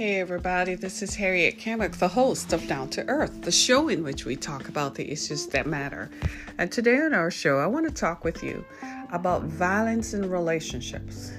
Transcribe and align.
Hey, 0.00 0.18
everybody, 0.18 0.76
this 0.76 1.02
is 1.02 1.14
Harriet 1.14 1.58
Kamek, 1.58 1.98
the 1.98 2.08
host 2.08 2.54
of 2.54 2.66
Down 2.66 2.88
to 2.88 3.06
Earth, 3.06 3.42
the 3.42 3.52
show 3.52 3.90
in 3.90 4.02
which 4.02 4.24
we 4.24 4.34
talk 4.34 4.70
about 4.70 4.94
the 4.94 5.12
issues 5.12 5.46
that 5.48 5.66
matter. 5.66 6.10
And 6.56 6.72
today 6.72 6.96
on 7.02 7.12
our 7.12 7.30
show, 7.30 7.58
I 7.58 7.66
want 7.66 7.86
to 7.86 7.92
talk 7.92 8.24
with 8.24 8.42
you 8.42 8.64
about 9.12 9.42
violence 9.42 10.14
in 10.14 10.30
relationships. 10.30 11.32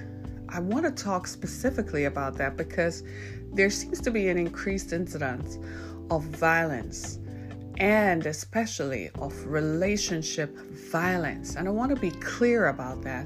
I 0.47 0.59
want 0.59 0.85
to 0.85 0.91
talk 0.91 1.25
specifically 1.25 2.05
about 2.05 2.37
that 2.37 2.55
because 2.55 3.01
there 3.51 3.71
seems 3.71 3.99
to 4.01 4.11
be 4.11 4.29
an 4.29 4.37
increased 4.37 4.93
incidence 4.93 5.57
of 6.11 6.21
violence 6.25 7.17
and 7.77 8.27
especially 8.27 9.09
of 9.15 9.33
relationship 9.47 10.55
violence. 10.91 11.55
And 11.55 11.67
I 11.67 11.71
want 11.71 11.95
to 11.95 11.99
be 11.99 12.11
clear 12.11 12.67
about 12.67 13.01
that 13.01 13.25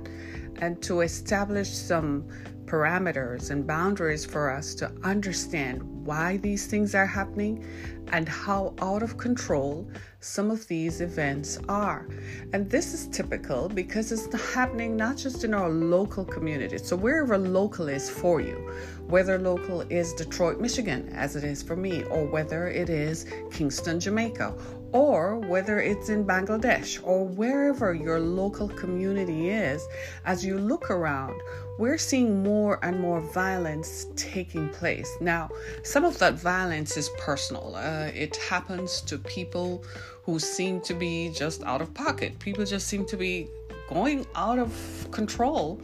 and 0.61 0.81
to 0.83 1.02
establish 1.02 1.70
some 1.70 2.25
parameters 2.65 3.51
and 3.51 3.65
boundaries 3.65 4.25
for 4.25 4.50
us 4.50 4.74
to 4.75 4.92
understand 5.04 5.82
why 6.05 6.37
these 6.37 6.68
things 6.68 6.93
are 6.93 7.05
happening 7.05 7.65
and 8.11 8.29
how 8.29 8.74
out 8.79 9.01
of 9.01 9.18
control 9.18 9.89
some 10.19 10.51
of 10.51 10.68
these 10.68 11.01
events 11.01 11.60
are. 11.69 12.07
And 12.54 12.69
this 12.69 12.93
is 12.93 13.07
typical 13.07 13.69
because 13.69 14.11
it's 14.11 14.54
happening 14.54 14.96
not 14.96 15.18
just 15.18 15.43
in 15.43 15.54
our 15.54 15.69
local 15.69 16.25
community. 16.25 16.78
So, 16.78 16.96
wherever 16.96 17.38
local 17.38 17.88
is 17.89 18.10
for 18.10 18.41
you, 18.41 18.71
whether 19.07 19.38
local 19.38 19.82
is 19.82 20.13
Detroit, 20.13 20.60
Michigan, 20.60 21.10
as 21.13 21.36
it 21.36 21.43
is 21.43 21.61
for 21.61 21.75
me, 21.75 22.04
or 22.05 22.25
whether 22.25 22.68
it 22.68 22.89
is 22.89 23.25
Kingston, 23.52 24.00
Jamaica, 24.00 24.54
or 24.95 25.39
whether 25.39 25.81
it's 25.81 26.07
in 26.07 26.23
Bangladesh, 26.25 27.01
or 27.04 27.27
wherever 27.27 27.93
your 27.93 28.17
local 28.17 28.69
community 28.69 29.49
is, 29.49 29.85
as 30.23 30.45
you 30.45 30.57
look 30.57 30.89
around, 30.89 31.37
we're 31.77 31.97
seeing 31.97 32.41
more 32.41 32.80
and 32.81 32.97
more 32.97 33.19
violence 33.19 34.07
taking 34.15 34.69
place. 34.69 35.11
Now, 35.19 35.49
some 35.83 36.05
of 36.05 36.17
that 36.19 36.35
violence 36.35 36.95
is 36.95 37.09
personal. 37.17 37.75
Uh, 37.75 38.09
it 38.15 38.37
happens 38.37 39.02
to 39.02 39.17
people 39.17 39.83
who 40.23 40.39
seem 40.39 40.79
to 40.81 40.93
be 40.93 41.30
just 41.30 41.61
out 41.63 41.81
of 41.81 41.93
pocket. 41.93 42.39
People 42.39 42.63
just 42.63 42.87
seem 42.87 43.05
to 43.07 43.17
be 43.17 43.49
going 43.89 44.25
out 44.33 44.59
of 44.59 44.71
control. 45.11 45.81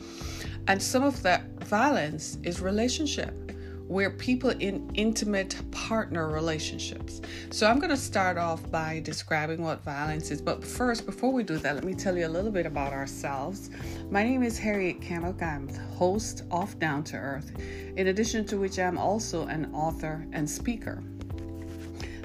And 0.67 0.81
some 0.81 1.03
of 1.03 1.21
that 1.23 1.43
violence 1.65 2.37
is 2.43 2.61
relationship 2.61 3.33
where 3.91 4.09
people 4.09 4.51
in 4.51 4.89
intimate 4.93 5.53
partner 5.71 6.29
relationships. 6.29 7.19
So 7.49 7.67
I'm 7.67 7.77
going 7.77 7.89
to 7.89 7.97
start 7.97 8.37
off 8.37 8.71
by 8.71 9.01
describing 9.01 9.61
what 9.61 9.83
violence 9.83 10.31
is. 10.31 10.41
But 10.41 10.63
first, 10.63 11.05
before 11.05 11.33
we 11.33 11.43
do 11.43 11.57
that, 11.57 11.75
let 11.75 11.83
me 11.83 11.93
tell 11.93 12.17
you 12.17 12.25
a 12.25 12.29
little 12.29 12.51
bit 12.51 12.65
about 12.65 12.93
ourselves. 12.93 13.69
My 14.09 14.23
name 14.23 14.43
is 14.43 14.57
Harriet 14.57 15.01
Kamek. 15.01 15.43
I'm 15.43 15.67
the 15.67 15.81
host 15.97 16.43
of 16.51 16.79
Down 16.79 17.03
to 17.03 17.17
Earth, 17.17 17.51
in 17.97 18.07
addition 18.07 18.45
to 18.45 18.57
which 18.57 18.79
I'm 18.79 18.97
also 18.97 19.47
an 19.47 19.69
author 19.73 20.25
and 20.31 20.49
speaker. 20.49 21.03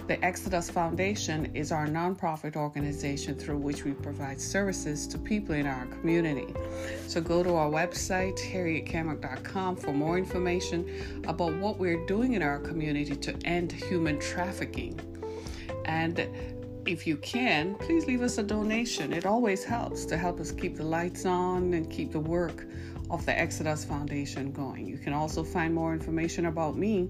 The 0.07 0.25
Exodus 0.25 0.71
Foundation 0.71 1.51
is 1.57 1.73
our 1.73 1.89
nonprofit 1.89 2.55
organization 2.55 3.35
through 3.35 3.59
which 3.59 3.85
we 3.85 3.91
provide 3.91 4.41
services 4.41 5.05
to 5.09 5.19
people 5.19 5.57
in 5.57 5.67
our 5.67 5.85
community. 5.87 6.55
So 7.09 7.21
go 7.21 7.43
to 7.43 7.55
our 7.57 7.69
website, 7.69 8.39
harrietkamek.com, 8.39 9.75
for 9.75 9.93
more 9.93 10.17
information 10.17 11.23
about 11.27 11.55
what 11.55 11.79
we're 11.79 12.07
doing 12.07 12.34
in 12.34 12.43
our 12.43 12.61
community 12.61 13.17
to 13.17 13.37
end 13.45 13.73
human 13.73 14.21
trafficking. 14.21 15.01
And 15.87 16.29
if 16.87 17.05
you 17.05 17.17
can, 17.17 17.75
please 17.75 18.07
leave 18.07 18.23
us 18.23 18.39
a 18.39 18.45
donation. 18.45 19.12
It 19.12 19.27
always 19.27 19.65
helps 19.65 20.05
to 20.05 20.17
help 20.17 20.39
us 20.39 20.53
keep 20.53 20.77
the 20.77 20.84
lights 20.84 21.27
on 21.27 21.75
and 21.75 21.91
keep 21.91 22.12
the 22.12 22.21
work 22.21 22.65
of 23.11 23.25
the 23.25 23.39
Exodus 23.39 23.85
Foundation 23.85 24.51
going. 24.53 24.87
You 24.87 24.99
can 24.99 25.12
also 25.12 25.45
find 25.45 25.75
more 25.75 25.93
information 25.93 26.47
about 26.47 26.77
me 26.77 27.05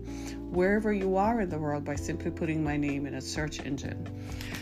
wherever 0.51 0.93
you 0.93 1.17
are 1.17 1.41
in 1.41 1.49
the 1.49 1.59
world 1.59 1.85
by 1.85 1.95
simply 1.95 2.31
putting 2.31 2.63
my 2.63 2.77
name 2.77 3.07
in 3.07 3.15
a 3.15 3.21
search 3.21 3.65
engine. 3.65 4.07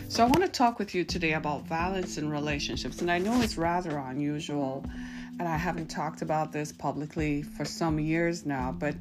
So, 0.07 0.23
I 0.23 0.27
want 0.27 0.43
to 0.43 0.49
talk 0.49 0.79
with 0.79 0.95
you 0.95 1.03
today 1.03 1.33
about 1.33 1.67
violence 1.67 2.17
in 2.17 2.29
relationships, 2.29 3.01
and 3.01 3.11
I 3.11 3.17
know 3.17 3.41
it's 3.41 3.57
rather 3.57 3.97
unusual, 3.97 4.85
and 5.39 5.47
I 5.47 5.57
haven't 5.57 5.87
talked 5.87 6.21
about 6.21 6.51
this 6.51 6.71
publicly 6.71 7.41
for 7.41 7.65
some 7.65 7.99
years 7.99 8.45
now, 8.45 8.71
but 8.77 8.95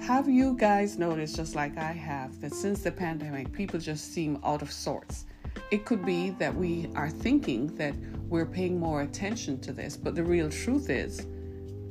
have 0.00 0.28
you 0.28 0.54
guys 0.54 0.98
noticed, 0.98 1.36
just 1.36 1.54
like 1.56 1.76
I 1.76 1.92
have, 1.92 2.40
that 2.40 2.54
since 2.54 2.82
the 2.82 2.92
pandemic, 2.92 3.52
people 3.52 3.80
just 3.80 4.14
seem 4.14 4.38
out 4.44 4.62
of 4.62 4.70
sorts? 4.70 5.24
It 5.70 5.84
could 5.84 6.06
be 6.06 6.30
that 6.38 6.54
we 6.54 6.88
are 6.94 7.10
thinking 7.10 7.74
that 7.76 7.94
we're 8.28 8.46
paying 8.46 8.78
more 8.78 9.02
attention 9.02 9.60
to 9.62 9.72
this, 9.72 9.96
but 9.96 10.14
the 10.14 10.22
real 10.22 10.48
truth 10.48 10.90
is, 10.90 11.26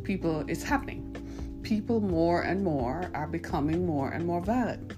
people 0.05 0.45
it's 0.47 0.63
happening. 0.63 1.01
People 1.63 1.99
more 1.99 2.41
and 2.41 2.63
more 2.63 3.09
are 3.13 3.27
becoming 3.27 3.85
more 3.85 4.11
and 4.11 4.25
more 4.25 4.39
violent. 4.39 4.93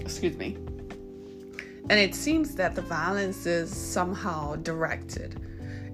Excuse 0.00 0.36
me. 0.36 0.56
And 1.90 1.98
it 1.98 2.14
seems 2.14 2.54
that 2.56 2.74
the 2.74 2.82
violence 2.82 3.46
is 3.46 3.74
somehow 3.74 4.56
directed. 4.56 5.40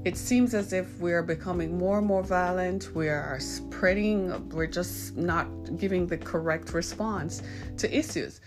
It 0.05 0.17
seems 0.17 0.53
as 0.53 0.73
if 0.73 0.99
we're 0.99 1.23
becoming 1.23 1.79
more 1.79 1.99
and 1.99 2.07
more 2.07 2.23
violent. 2.23 2.95
We 2.95 3.09
are 3.09 3.39
spreading, 3.41 4.49
we're 4.51 4.67
just 4.67 5.17
not 5.17 5.47
giving 5.79 6.07
the 6.07 6.19
correct 6.19 6.75
response 6.75 7.43
to 7.79 7.97
issues. 7.97 8.41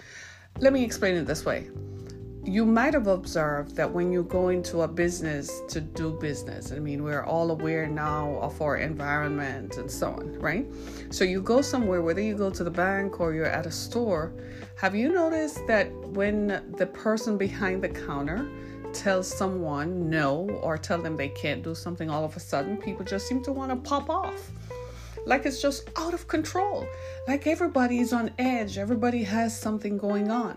Let 0.59 0.73
me 0.73 0.83
explain 0.83 1.15
it 1.15 1.25
this 1.25 1.45
way 1.45 1.69
you 2.47 2.65
might 2.65 2.93
have 2.93 3.07
observed 3.07 3.75
that 3.75 3.91
when 3.91 4.09
you 4.09 4.23
go 4.23 4.47
into 4.47 4.83
a 4.83 4.87
business 4.87 5.61
to 5.67 5.81
do 5.81 6.13
business, 6.13 6.71
I 6.71 6.79
mean, 6.79 7.03
we're 7.03 7.25
all 7.25 7.51
aware 7.51 7.87
now 7.87 8.37
of 8.37 8.61
our 8.61 8.77
environment 8.77 9.75
and 9.75 9.91
so 9.91 10.11
on, 10.11 10.39
right? 10.39 10.65
So 11.09 11.25
you 11.25 11.41
go 11.41 11.61
somewhere, 11.61 12.01
whether 12.01 12.21
you 12.21 12.37
go 12.37 12.49
to 12.49 12.63
the 12.63 12.71
bank 12.71 13.19
or 13.19 13.33
you're 13.33 13.45
at 13.45 13.65
a 13.65 13.71
store, 13.71 14.31
have 14.77 14.95
you 14.95 15.11
noticed 15.11 15.67
that 15.67 15.91
when 15.91 16.73
the 16.77 16.85
person 16.85 17.37
behind 17.37 17.83
the 17.83 17.89
counter 17.89 18.49
tells 18.93 19.27
someone 19.27 20.09
no 20.09 20.49
or 20.61 20.77
tell 20.77 21.01
them 21.01 21.17
they 21.17 21.29
can't 21.29 21.63
do 21.63 21.75
something, 21.75 22.09
all 22.09 22.23
of 22.23 22.37
a 22.37 22.39
sudden 22.39 22.77
people 22.77 23.03
just 23.03 23.27
seem 23.27 23.43
to 23.43 23.51
want 23.51 23.71
to 23.71 23.89
pop 23.89 24.09
off? 24.09 24.51
Like 25.25 25.45
it's 25.45 25.61
just 25.61 25.89
out 25.97 26.13
of 26.13 26.29
control. 26.29 26.87
Like 27.27 27.45
everybody 27.45 27.99
is 27.99 28.13
on 28.13 28.31
edge, 28.39 28.77
everybody 28.77 29.23
has 29.23 29.59
something 29.59 29.97
going 29.97 30.31
on. 30.31 30.55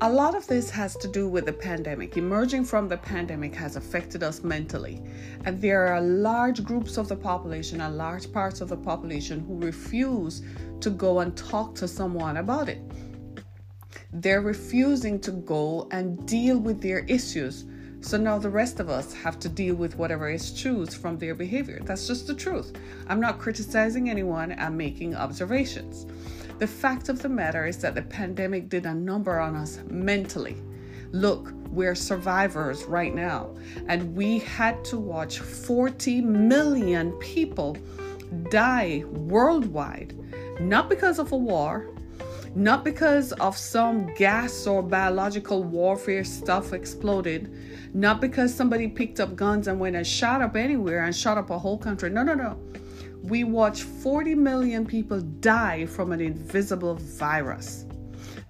A 0.00 0.10
lot 0.10 0.34
of 0.34 0.46
this 0.48 0.68
has 0.70 0.96
to 0.96 1.06
do 1.06 1.28
with 1.28 1.46
the 1.46 1.52
pandemic. 1.52 2.16
Emerging 2.16 2.64
from 2.64 2.88
the 2.88 2.96
pandemic 2.96 3.54
has 3.54 3.76
affected 3.76 4.22
us 4.22 4.42
mentally. 4.42 5.00
And 5.44 5.60
there 5.60 5.86
are 5.86 6.00
large 6.00 6.64
groups 6.64 6.96
of 6.96 7.08
the 7.08 7.16
population 7.16 7.80
and 7.80 7.96
large 7.96 8.32
parts 8.32 8.60
of 8.60 8.68
the 8.68 8.76
population 8.76 9.40
who 9.46 9.64
refuse 9.64 10.42
to 10.80 10.90
go 10.90 11.20
and 11.20 11.36
talk 11.36 11.74
to 11.76 11.86
someone 11.86 12.38
about 12.38 12.68
it. 12.68 12.80
They're 14.12 14.40
refusing 14.40 15.20
to 15.20 15.30
go 15.30 15.88
and 15.92 16.26
deal 16.26 16.58
with 16.58 16.80
their 16.80 17.00
issues. 17.00 17.64
So 18.00 18.16
now 18.16 18.38
the 18.38 18.50
rest 18.50 18.80
of 18.80 18.90
us 18.90 19.14
have 19.14 19.38
to 19.38 19.48
deal 19.48 19.76
with 19.76 19.96
whatever 19.96 20.28
is 20.28 20.52
choose 20.52 20.92
from 20.92 21.16
their 21.16 21.36
behavior. 21.36 21.80
That's 21.84 22.08
just 22.08 22.26
the 22.26 22.34
truth. 22.34 22.72
I'm 23.06 23.20
not 23.20 23.38
criticizing 23.38 24.10
anyone, 24.10 24.56
I'm 24.58 24.76
making 24.76 25.14
observations. 25.14 26.06
The 26.62 26.68
fact 26.68 27.08
of 27.08 27.20
the 27.20 27.28
matter 27.28 27.66
is 27.66 27.78
that 27.78 27.96
the 27.96 28.02
pandemic 28.02 28.68
did 28.68 28.86
a 28.86 28.94
number 28.94 29.40
on 29.40 29.56
us 29.56 29.80
mentally. 29.88 30.56
Look, 31.10 31.52
we're 31.70 31.96
survivors 31.96 32.84
right 32.84 33.12
now, 33.12 33.56
and 33.88 34.14
we 34.14 34.38
had 34.38 34.84
to 34.84 34.96
watch 34.96 35.40
40 35.40 36.20
million 36.20 37.10
people 37.14 37.76
die 38.48 39.02
worldwide, 39.08 40.14
not 40.60 40.88
because 40.88 41.18
of 41.18 41.32
a 41.32 41.36
war, 41.36 41.90
not 42.54 42.84
because 42.84 43.32
of 43.32 43.56
some 43.56 44.14
gas 44.14 44.64
or 44.64 44.84
biological 44.84 45.64
warfare 45.64 46.22
stuff 46.22 46.72
exploded, 46.72 47.52
not 47.92 48.20
because 48.20 48.54
somebody 48.54 48.86
picked 48.86 49.18
up 49.18 49.34
guns 49.34 49.66
and 49.66 49.80
went 49.80 49.96
and 49.96 50.06
shot 50.06 50.40
up 50.40 50.54
anywhere 50.54 51.02
and 51.02 51.16
shot 51.16 51.36
up 51.36 51.50
a 51.50 51.58
whole 51.58 51.76
country. 51.76 52.08
No, 52.08 52.22
no, 52.22 52.34
no 52.34 52.56
we 53.22 53.44
watch 53.44 53.82
40 53.82 54.34
million 54.34 54.84
people 54.84 55.20
die 55.20 55.86
from 55.86 56.12
an 56.12 56.20
invisible 56.20 56.96
virus. 56.96 57.86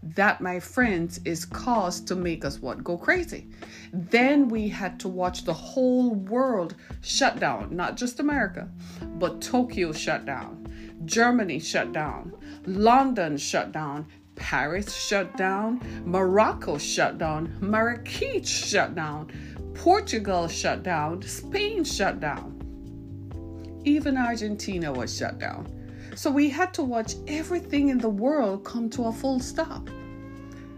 That, 0.02 0.40
my 0.40 0.60
friends, 0.60 1.20
is 1.24 1.44
cause 1.44 2.00
to 2.02 2.14
make 2.16 2.44
us 2.44 2.60
what? 2.60 2.82
Go 2.82 2.96
crazy. 2.96 3.48
Then 3.92 4.48
we 4.48 4.68
had 4.68 4.98
to 5.00 5.08
watch 5.08 5.44
the 5.44 5.52
whole 5.52 6.14
world 6.14 6.74
shut 7.02 7.38
down, 7.38 7.74
not 7.76 7.96
just 7.96 8.20
America, 8.20 8.68
but 9.18 9.40
Tokyo 9.40 9.92
shut 9.92 10.24
down, 10.24 10.66
Germany 11.04 11.58
shut 11.58 11.92
down, 11.92 12.32
London 12.66 13.36
shut 13.36 13.72
down, 13.72 14.06
Paris 14.34 14.94
shut 14.94 15.36
down, 15.36 15.80
Morocco 16.04 16.78
shut 16.78 17.18
down, 17.18 17.56
Marrakech 17.60 18.46
shut 18.46 18.94
down, 18.94 19.30
Portugal 19.74 20.48
shut 20.48 20.82
down, 20.82 21.22
Spain 21.22 21.84
shut 21.84 22.20
down. 22.20 22.61
Even 23.84 24.16
Argentina 24.16 24.92
was 24.92 25.16
shut 25.16 25.38
down. 25.38 25.66
So 26.14 26.30
we 26.30 26.48
had 26.48 26.72
to 26.74 26.82
watch 26.82 27.14
everything 27.26 27.88
in 27.88 27.98
the 27.98 28.08
world 28.08 28.64
come 28.64 28.88
to 28.90 29.04
a 29.04 29.12
full 29.12 29.40
stop. 29.40 29.88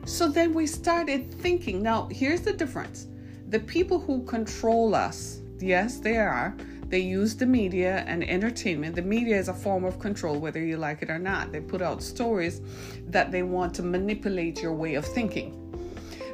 So 0.07 0.29
then 0.29 0.55
we 0.55 0.67
started 0.67 1.33
thinking 1.35 1.83
now, 1.83 2.09
here's 2.11 2.43
the 2.43 2.53
difference 2.53 3.09
the 3.49 3.61
people 3.61 3.99
who 4.01 4.25
control 4.25 4.95
us, 4.95 5.41
yes, 5.61 5.99
they 5.99 6.17
are. 6.17 6.57
They 6.89 7.01
use 7.01 7.35
the 7.35 7.47
media 7.47 8.05
and 8.07 8.23
entertainment. 8.23 8.95
The 8.95 9.03
media 9.03 9.37
is 9.37 9.49
a 9.49 9.55
form 9.55 9.85
of 9.85 9.99
control, 9.99 10.39
whether 10.39 10.63
you 10.63 10.77
like 10.77 11.03
it 11.03 11.11
or 11.11 11.19
not. 11.19 11.51
They 11.51 11.61
put 11.61 11.83
out 11.83 12.03
stories 12.03 12.61
that 13.09 13.33
they 13.33 13.43
want 13.43 13.75
to 13.75 13.83
manipulate 13.83 14.63
your 14.63 14.75
way 14.75 14.95
of 14.95 15.05
thinking. 15.05 15.61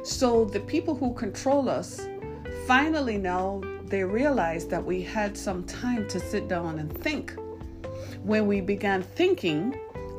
So 0.03 0.45
the 0.45 0.59
people 0.59 0.93
who 0.93 1.13
control 1.13 1.69
us 1.69 2.01
finally 2.67 3.17
now 3.17 3.61
they 3.91 4.03
realized 4.03 4.69
that 4.69 4.83
we 4.83 5.01
had 5.03 5.37
some 5.37 5.63
time 5.65 6.07
to 6.07 6.19
sit 6.19 6.47
down 6.47 6.79
and 6.79 6.91
think. 7.03 7.35
When 8.23 8.47
we 8.47 8.61
began 8.61 9.03
thinking, 9.03 9.77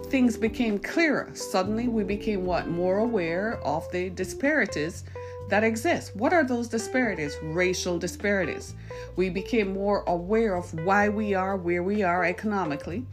things 0.09 0.37
became 0.37 0.79
clearer. 0.79 1.31
Suddenly 1.33 1.89
we 1.89 2.05
became 2.05 2.45
what? 2.45 2.69
More 2.69 2.99
aware 2.99 3.59
of 3.65 3.91
the 3.91 4.11
disparities 4.11 5.05
that 5.49 5.65
exist. 5.65 6.15
What 6.15 6.35
are 6.35 6.45
those 6.45 6.69
disparities? 6.69 7.35
Racial 7.43 7.99
disparities. 7.99 8.75
We 9.17 9.31
became 9.31 9.73
more 9.73 10.05
aware 10.07 10.55
of 10.55 10.73
why 10.85 11.09
we 11.09 11.33
are 11.35 11.57
where 11.57 11.83
we 11.83 12.03
are 12.03 12.25
economically 12.25 13.07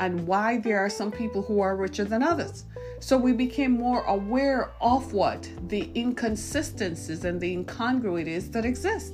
and 0.00 0.26
why 0.26 0.56
there 0.56 0.78
are 0.78 0.90
some 0.90 1.12
people 1.12 1.42
who 1.42 1.60
are 1.60 1.76
richer 1.76 2.04
than 2.04 2.22
others. 2.22 2.64
So 3.00 3.18
we 3.18 3.32
became 3.32 3.72
more 3.72 4.02
aware 4.04 4.70
of 4.80 5.12
what? 5.12 5.48
The 5.68 5.90
inconsistencies 5.94 7.26
and 7.26 7.38
the 7.40 7.52
incongruities 7.52 8.50
that 8.52 8.64
exist. 8.64 9.12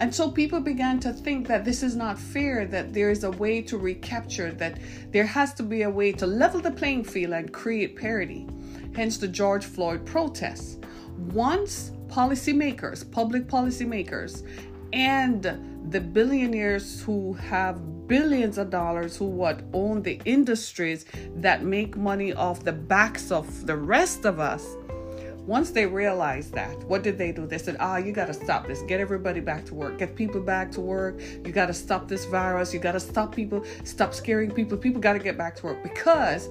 And 0.00 0.14
so 0.14 0.30
people 0.30 0.60
began 0.60 0.98
to 1.00 1.12
think 1.12 1.46
that 1.48 1.66
this 1.66 1.82
is 1.82 1.94
not 1.94 2.18
fair, 2.18 2.66
that 2.66 2.94
there 2.94 3.10
is 3.10 3.22
a 3.22 3.30
way 3.30 3.60
to 3.62 3.76
recapture, 3.76 4.50
that 4.52 4.78
there 5.12 5.26
has 5.26 5.52
to 5.54 5.62
be 5.62 5.82
a 5.82 5.90
way 5.90 6.10
to 6.12 6.26
level 6.26 6.60
the 6.60 6.70
playing 6.70 7.04
field 7.04 7.34
and 7.34 7.52
create 7.52 7.96
parity. 7.96 8.46
Hence 8.96 9.18
the 9.18 9.28
George 9.28 9.66
Floyd 9.66 10.06
protests. 10.06 10.78
Once 11.32 11.92
policymakers, 12.08 13.08
public 13.12 13.46
policymakers, 13.46 14.42
and 14.94 15.42
the 15.90 16.00
billionaires 16.00 17.02
who 17.02 17.34
have 17.34 18.08
billions 18.08 18.58
of 18.58 18.70
dollars 18.70 19.16
who 19.16 19.24
what 19.24 19.60
own 19.72 20.02
the 20.02 20.20
industries 20.24 21.04
that 21.36 21.62
make 21.62 21.96
money 21.96 22.32
off 22.32 22.64
the 22.64 22.72
backs 22.72 23.30
of 23.30 23.66
the 23.66 23.76
rest 23.76 24.24
of 24.24 24.40
us 24.40 24.76
once 25.50 25.72
they 25.72 25.84
realized 25.84 26.52
that 26.52 26.76
what 26.84 27.02
did 27.02 27.18
they 27.18 27.32
do? 27.32 27.44
They 27.44 27.58
said 27.58 27.76
ah 27.80 27.96
you 27.96 28.12
got 28.12 28.26
to 28.26 28.34
stop 28.34 28.68
this. 28.68 28.82
Get 28.82 29.00
everybody 29.00 29.40
back 29.40 29.64
to 29.66 29.74
work. 29.74 29.98
Get 29.98 30.14
people 30.14 30.40
back 30.40 30.70
to 30.72 30.80
work. 30.80 31.20
You 31.44 31.50
got 31.50 31.66
to 31.66 31.74
stop 31.74 32.06
this 32.06 32.24
virus. 32.24 32.72
You 32.72 32.78
got 32.78 32.92
to 32.92 33.00
stop 33.00 33.34
people. 33.34 33.64
Stop 33.82 34.14
scaring 34.14 34.52
people. 34.52 34.78
People 34.78 35.00
got 35.00 35.14
to 35.14 35.18
get 35.18 35.36
back 35.36 35.56
to 35.56 35.66
work. 35.66 35.82
Because 35.82 36.48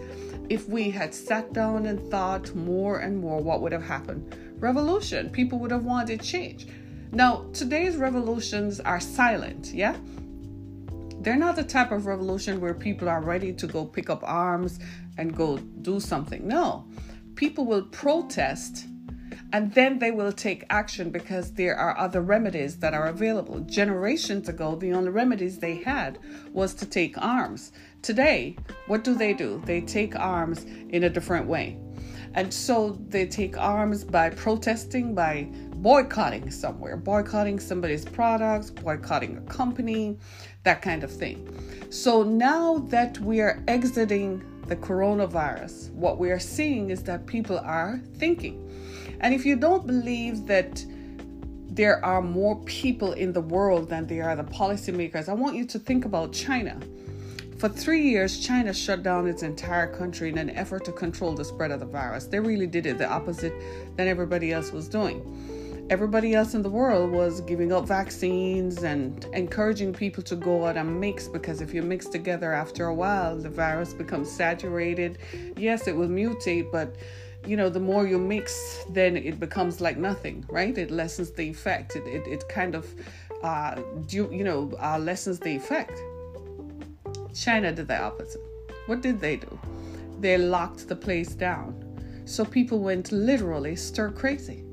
if 0.49 0.67
we 0.67 0.89
had 0.89 1.13
sat 1.13 1.53
down 1.53 1.85
and 1.85 2.11
thought 2.11 2.53
more 2.53 2.99
and 2.99 3.17
more 3.17 3.39
what 3.39 3.61
would 3.61 3.71
have 3.71 3.85
happened? 3.85 4.35
Revolution. 4.57 5.29
People 5.29 5.59
would 5.59 5.71
have 5.71 5.85
wanted 5.85 6.21
change. 6.21 6.67
Now, 7.13 7.45
today's 7.53 7.95
revolutions 7.95 8.81
are 8.81 8.99
silent, 8.99 9.71
yeah? 9.73 9.95
They're 11.21 11.37
not 11.37 11.55
the 11.55 11.63
type 11.63 11.93
of 11.93 12.05
revolution 12.05 12.59
where 12.59 12.73
people 12.73 13.07
are 13.07 13.21
ready 13.21 13.53
to 13.53 13.65
go 13.65 13.85
pick 13.85 14.09
up 14.09 14.23
arms 14.25 14.79
and 15.17 15.33
go 15.33 15.57
do 15.57 16.01
something. 16.01 16.45
No, 16.45 16.85
people 17.35 17.65
will 17.65 17.83
protest 17.83 18.88
and 19.51 19.73
then 19.73 19.99
they 19.99 20.11
will 20.11 20.31
take 20.31 20.65
action 20.69 21.09
because 21.09 21.53
there 21.53 21.75
are 21.75 21.97
other 21.97 22.21
remedies 22.21 22.77
that 22.77 22.93
are 22.93 23.07
available. 23.07 23.59
Generations 23.61 24.47
ago, 24.47 24.75
the 24.75 24.93
only 24.93 25.09
remedies 25.09 25.57
they 25.57 25.75
had 25.75 26.19
was 26.53 26.73
to 26.75 26.85
take 26.85 27.17
arms. 27.17 27.71
Today, 28.01 28.55
what 28.87 29.03
do 29.03 29.15
they 29.15 29.33
do? 29.33 29.61
They 29.65 29.81
take 29.81 30.15
arms 30.15 30.65
in 30.89 31.03
a 31.03 31.09
different 31.09 31.47
way. 31.47 31.77
And 32.35 32.53
so 32.53 32.99
they 33.09 33.25
take 33.25 33.57
arms 33.57 34.03
by 34.03 34.29
protesting, 34.29 35.15
by 35.15 35.49
boycotting 35.77 36.51
somewhere, 36.51 36.95
boycotting 36.95 37.59
somebody's 37.59 38.05
products, 38.05 38.69
boycotting 38.69 39.37
a 39.37 39.41
company, 39.41 40.17
that 40.63 40.81
kind 40.83 41.03
of 41.03 41.11
thing. 41.11 41.47
So 41.89 42.21
now 42.21 42.79
that 42.89 43.17
we 43.19 43.41
are 43.41 43.63
exiting 43.67 44.43
the 44.67 44.75
coronavirus, 44.75 45.91
what 45.93 46.19
we 46.19 46.29
are 46.29 46.39
seeing 46.39 46.91
is 46.91 47.01
that 47.03 47.25
people 47.25 47.57
are 47.57 47.99
thinking. 48.17 48.68
And 49.21 49.33
if 49.33 49.45
you 49.45 49.55
don't 49.55 49.85
believe 49.85 50.47
that 50.47 50.83
there 51.67 52.03
are 52.03 52.21
more 52.21 52.61
people 52.63 53.13
in 53.13 53.33
the 53.33 53.41
world 53.41 53.89
than 53.89 54.07
there 54.07 54.29
are 54.29 54.35
the 54.35 54.43
policymakers, 54.43 55.29
I 55.29 55.33
want 55.33 55.55
you 55.55 55.65
to 55.65 55.79
think 55.79 56.05
about 56.05 56.33
China. 56.33 56.79
For 57.57 57.67
three 57.67 58.03
years, 58.03 58.39
China 58.39 58.73
shut 58.73 59.03
down 59.03 59.27
its 59.27 59.43
entire 59.43 59.93
country 59.93 60.29
in 60.29 60.37
an 60.37 60.49
effort 60.51 60.85
to 60.85 60.93
control 60.93 61.33
the 61.33 61.43
spread 61.43 61.71
of 61.71 61.81
the 61.81 61.85
virus. 61.85 62.25
They 62.25 62.39
really 62.39 62.67
did 62.67 62.85
it 62.85 62.97
the 62.97 63.09
opposite 63.09 63.53
than 63.97 64.07
everybody 64.07 64.53
else 64.53 64.71
was 64.71 64.87
doing 64.87 65.21
everybody 65.89 66.35
else 66.35 66.53
in 66.53 66.61
the 66.61 66.69
world 66.69 67.11
was 67.11 67.41
giving 67.41 67.73
up 67.73 67.87
vaccines 67.87 68.83
and 68.83 69.25
encouraging 69.33 69.91
people 69.91 70.21
to 70.21 70.35
go 70.35 70.65
out 70.67 70.77
and 70.77 70.99
mix 70.99 71.27
because 71.27 71.61
if 71.61 71.73
you 71.73 71.81
mix 71.81 72.07
together 72.07 72.53
after 72.53 72.85
a 72.85 72.93
while, 72.93 73.35
the 73.35 73.49
virus 73.49 73.93
becomes 73.93 74.29
saturated. 74.29 75.17
Yes, 75.57 75.87
it 75.87 75.95
will 75.95 76.07
mutate, 76.07 76.71
but 76.71 76.95
you 77.45 77.55
know, 77.57 77.69
the 77.69 77.79
more 77.79 78.05
you 78.07 78.17
mix, 78.17 78.83
then 78.89 79.17
it 79.17 79.39
becomes 79.39 79.81
like 79.81 79.97
nothing, 79.97 80.45
right? 80.49 80.77
It 80.77 80.91
lessens 80.91 81.31
the 81.31 81.43
effect. 81.43 81.95
It, 81.95 82.05
it, 82.05 82.27
it 82.27 82.49
kind 82.49 82.75
of, 82.75 82.87
uh, 83.43 83.81
do, 84.07 84.29
you 84.31 84.43
know, 84.43 84.71
uh, 84.81 84.99
lessens 84.99 85.39
the 85.39 85.55
effect. 85.55 85.97
China 87.33 87.71
did 87.71 87.87
the 87.87 87.99
opposite. 88.01 88.41
What 88.87 89.01
did 89.01 89.19
they 89.19 89.37
do? 89.37 89.59
They 90.19 90.37
locked 90.37 90.87
the 90.87 90.95
place 90.95 91.33
down. 91.33 91.73
So 92.25 92.45
people 92.45 92.79
went 92.79 93.11
literally 93.11 93.75
stir 93.75 94.11
crazy 94.11 94.63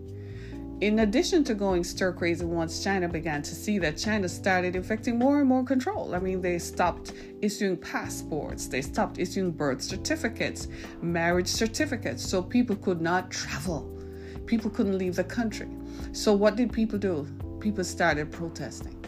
in 0.80 0.98
addition 0.98 1.42
to 1.44 1.54
going 1.54 1.82
stir 1.82 2.12
crazy 2.12 2.44
once 2.44 2.84
China 2.84 3.08
began 3.08 3.40
to 3.40 3.54
see 3.54 3.78
that 3.78 3.96
China 3.96 4.28
started 4.28 4.76
effecting 4.76 5.18
more 5.18 5.40
and 5.40 5.48
more 5.48 5.64
control. 5.64 6.14
I 6.14 6.18
mean, 6.18 6.42
they 6.42 6.58
stopped 6.58 7.14
issuing 7.40 7.78
passports, 7.78 8.66
they 8.66 8.82
stopped 8.82 9.18
issuing 9.18 9.52
birth 9.52 9.80
certificates, 9.80 10.68
marriage 11.00 11.48
certificates, 11.48 12.22
so 12.22 12.42
people 12.42 12.76
could 12.76 13.00
not 13.00 13.30
travel. 13.30 13.90
People 14.44 14.70
couldn't 14.70 14.98
leave 14.98 15.16
the 15.16 15.24
country. 15.24 15.68
So, 16.12 16.34
what 16.34 16.56
did 16.56 16.72
people 16.72 16.98
do? 16.98 17.26
People 17.58 17.82
started 17.82 18.30
protesting. 18.30 19.02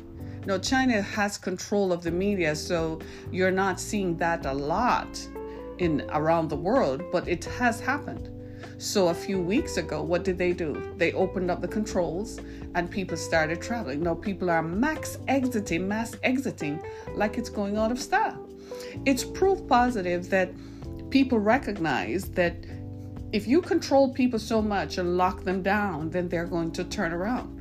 Now, 0.46 0.56
China 0.56 1.02
has 1.02 1.36
control 1.36 1.92
of 1.92 2.02
the 2.02 2.10
media, 2.10 2.56
so 2.56 2.98
you're 3.30 3.50
not 3.50 3.78
seeing 3.78 4.16
that 4.16 4.46
a 4.46 4.52
lot 4.52 5.28
in 5.76 6.02
around 6.12 6.48
the 6.48 6.56
world, 6.56 7.02
but 7.12 7.28
it 7.28 7.44
has 7.44 7.78
happened. 7.78 8.30
So 8.78 9.08
a 9.08 9.14
few 9.14 9.40
weeks 9.40 9.76
ago, 9.76 10.04
what 10.04 10.22
did 10.22 10.38
they 10.38 10.52
do? 10.52 10.92
They 10.96 11.12
opened 11.12 11.50
up 11.50 11.60
the 11.60 11.66
controls 11.66 12.38
and 12.76 12.88
people 12.88 13.16
started 13.16 13.60
traveling. 13.60 14.04
Now 14.04 14.14
people 14.14 14.50
are 14.50 14.62
max 14.62 15.18
exiting, 15.26 15.88
mass 15.88 16.14
exiting 16.22 16.80
like 17.14 17.38
it's 17.38 17.50
going 17.50 17.76
out 17.76 17.90
of 17.90 18.00
style. 18.00 18.48
It's 19.04 19.24
proof 19.24 19.66
positive 19.66 20.30
that 20.30 20.52
people 21.10 21.40
recognize 21.40 22.30
that 22.30 22.54
if 23.32 23.48
you 23.48 23.60
control 23.60 24.14
people 24.14 24.38
so 24.38 24.62
much 24.62 24.98
and 24.98 25.16
lock 25.16 25.42
them 25.42 25.60
down, 25.60 26.10
then 26.10 26.28
they're 26.28 26.46
going 26.46 26.70
to 26.72 26.84
turn 26.84 27.12
around. 27.12 27.56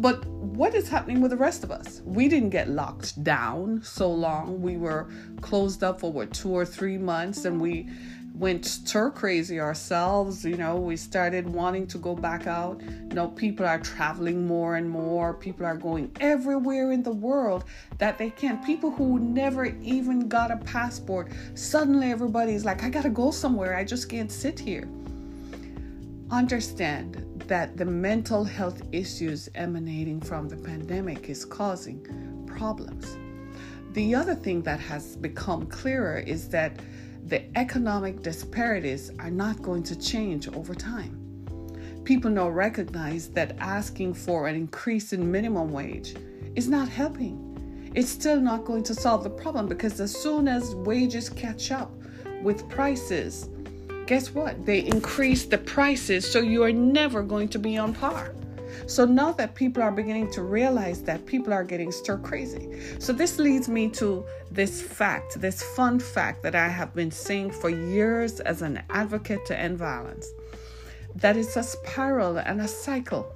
But 0.00 0.24
what 0.26 0.74
is 0.74 0.88
happening 0.88 1.20
with 1.20 1.30
the 1.32 1.36
rest 1.36 1.64
of 1.64 1.72
us? 1.72 2.02
We 2.04 2.28
didn't 2.28 2.50
get 2.50 2.68
locked 2.68 3.24
down 3.24 3.82
so 3.82 4.08
long. 4.08 4.60
We 4.62 4.76
were 4.76 5.08
closed 5.40 5.82
up 5.82 5.98
for 5.98 6.12
what, 6.12 6.32
two 6.32 6.50
or 6.50 6.64
three 6.64 6.98
months, 6.98 7.46
and 7.46 7.60
we 7.60 7.88
went 8.38 8.64
stir 8.64 9.10
crazy 9.10 9.58
ourselves. 9.58 10.44
You 10.44 10.56
know, 10.56 10.76
we 10.76 10.96
started 10.96 11.48
wanting 11.48 11.86
to 11.88 11.98
go 11.98 12.14
back 12.14 12.46
out. 12.46 12.80
You 12.80 13.14
know, 13.14 13.28
people 13.28 13.66
are 13.66 13.78
traveling 13.80 14.46
more 14.46 14.76
and 14.76 14.88
more. 14.88 15.34
People 15.34 15.66
are 15.66 15.76
going 15.76 16.10
everywhere 16.20 16.92
in 16.92 17.02
the 17.02 17.12
world 17.12 17.64
that 17.98 18.16
they 18.16 18.30
can. 18.30 18.62
People 18.64 18.90
who 18.90 19.18
never 19.18 19.66
even 19.82 20.28
got 20.28 20.50
a 20.50 20.56
passport, 20.58 21.32
suddenly 21.54 22.10
everybody's 22.10 22.64
like, 22.64 22.84
I 22.84 22.90
gotta 22.90 23.10
go 23.10 23.30
somewhere. 23.30 23.76
I 23.76 23.84
just 23.84 24.08
can't 24.08 24.30
sit 24.30 24.58
here. 24.58 24.88
Understand 26.30 27.24
that 27.48 27.76
the 27.76 27.84
mental 27.84 28.44
health 28.44 28.82
issues 28.92 29.48
emanating 29.54 30.20
from 30.20 30.48
the 30.48 30.56
pandemic 30.56 31.28
is 31.28 31.44
causing 31.44 32.44
problems. 32.46 33.16
The 33.92 34.14
other 34.14 34.34
thing 34.34 34.62
that 34.62 34.78
has 34.80 35.16
become 35.16 35.66
clearer 35.66 36.18
is 36.18 36.48
that 36.50 36.78
the 37.28 37.58
economic 37.58 38.22
disparities 38.22 39.10
are 39.18 39.30
not 39.30 39.60
going 39.60 39.82
to 39.82 39.94
change 39.94 40.48
over 40.48 40.74
time. 40.74 41.14
People 42.04 42.30
now 42.30 42.48
recognize 42.48 43.28
that 43.28 43.54
asking 43.58 44.14
for 44.14 44.48
an 44.48 44.54
increase 44.54 45.12
in 45.12 45.30
minimum 45.30 45.70
wage 45.70 46.16
is 46.54 46.68
not 46.68 46.88
helping. 46.88 47.90
It's 47.94 48.08
still 48.08 48.40
not 48.40 48.64
going 48.64 48.82
to 48.84 48.94
solve 48.94 49.24
the 49.24 49.30
problem 49.30 49.66
because 49.66 50.00
as 50.00 50.16
soon 50.16 50.48
as 50.48 50.74
wages 50.74 51.28
catch 51.28 51.70
up 51.70 51.92
with 52.42 52.66
prices, 52.70 53.50
guess 54.06 54.32
what? 54.32 54.64
They 54.64 54.86
increase 54.86 55.44
the 55.44 55.58
prices, 55.58 56.30
so 56.30 56.40
you 56.40 56.62
are 56.62 56.72
never 56.72 57.22
going 57.22 57.48
to 57.48 57.58
be 57.58 57.76
on 57.76 57.92
par. 57.92 58.34
So 58.86 59.04
now 59.04 59.32
that 59.32 59.54
people 59.54 59.82
are 59.82 59.90
beginning 59.90 60.30
to 60.32 60.42
realize 60.42 61.02
that 61.02 61.26
people 61.26 61.52
are 61.52 61.64
getting 61.64 61.92
stir 61.92 62.18
crazy. 62.18 62.80
So 62.98 63.12
this 63.12 63.38
leads 63.38 63.68
me 63.68 63.88
to 63.90 64.24
this 64.50 64.82
fact, 64.82 65.40
this 65.40 65.62
fun 65.62 65.98
fact 65.98 66.42
that 66.42 66.54
I 66.54 66.68
have 66.68 66.94
been 66.94 67.10
saying 67.10 67.50
for 67.50 67.70
years 67.70 68.40
as 68.40 68.62
an 68.62 68.82
advocate 68.90 69.44
to 69.46 69.58
end 69.58 69.78
violence. 69.78 70.26
That 71.16 71.36
it's 71.36 71.56
a 71.56 71.62
spiral 71.62 72.38
and 72.38 72.60
a 72.60 72.68
cycle. 72.68 73.32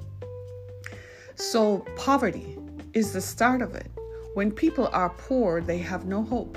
So 1.35 1.79
poverty 1.97 2.59
is 2.93 3.12
the 3.12 3.21
start 3.21 3.62
of 3.62 3.75
it. 3.75 3.91
When 4.35 4.51
people 4.51 4.89
are 4.93 5.11
poor, 5.11 5.61
they 5.61 5.79
have 5.79 6.07
no 6.07 6.23
hope. 6.23 6.57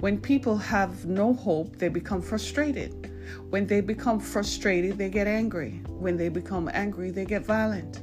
When 0.00 0.20
people 0.20 0.56
have 0.56 1.06
no 1.06 1.32
hope, 1.32 1.76
they 1.76 1.88
become 1.88 2.20
frustrated. 2.20 3.10
When 3.56 3.66
they 3.66 3.80
become 3.80 4.20
frustrated, 4.20 4.98
they 4.98 5.08
get 5.08 5.26
angry. 5.26 5.80
When 5.88 6.18
they 6.18 6.28
become 6.28 6.68
angry, 6.74 7.10
they 7.10 7.24
get 7.24 7.46
violent. 7.46 8.02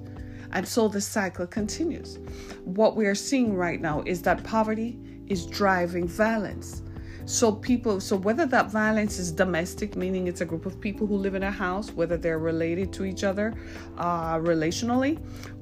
And 0.52 0.68
so 0.68 0.88
the 0.88 1.00
cycle 1.00 1.46
continues. 1.46 2.18
What 2.64 2.96
we 2.96 3.06
are 3.06 3.14
seeing 3.14 3.54
right 3.54 3.80
now 3.80 4.02
is 4.08 4.24
that 4.24 4.44
poverty 4.44 4.98
is 5.28 5.46
driving 5.46 6.08
violence. 6.08 6.82
So 7.26 7.52
people, 7.52 8.02
so 8.02 8.16
whether 8.16 8.48
that 8.48 8.72
violence 8.72 9.20
is 9.20 9.32
domestic, 9.32 9.96
meaning 9.96 10.28
it's 10.28 10.42
a 10.42 10.46
group 10.46 10.66
of 10.66 10.82
people 10.82 11.06
who 11.06 11.18
live 11.18 11.36
in 11.36 11.44
a 11.44 11.52
house, 11.52 11.92
whether 11.92 12.18
they're 12.18 12.40
related 12.40 12.92
to 12.94 13.06
each 13.06 13.24
other 13.24 13.54
uh, 14.00 14.38
relationally, 14.38 15.20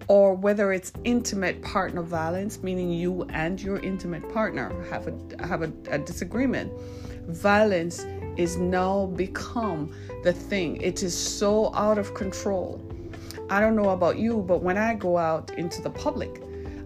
or 0.07 0.35
whether 0.35 0.71
it's 0.71 0.93
intimate 1.03 1.61
partner 1.61 2.01
violence, 2.01 2.63
meaning 2.63 2.93
you 2.93 3.23
and 3.23 3.61
your 3.61 3.79
intimate 3.79 4.27
partner 4.29 4.71
have 4.89 5.07
a 5.09 5.45
have 5.45 5.63
a, 5.63 5.73
a 5.89 5.99
disagreement. 5.99 6.71
Violence 7.27 8.05
is 8.37 8.57
now 8.57 9.07
become 9.07 9.93
the 10.23 10.33
thing. 10.33 10.81
It 10.81 11.03
is 11.03 11.17
so 11.17 11.73
out 11.75 11.97
of 11.97 12.13
control. 12.13 12.81
I 13.49 13.59
don't 13.59 13.75
know 13.75 13.89
about 13.89 14.17
you, 14.17 14.41
but 14.41 14.61
when 14.63 14.77
I 14.77 14.93
go 14.93 15.17
out 15.17 15.51
into 15.57 15.81
the 15.81 15.89
public, 15.89 16.41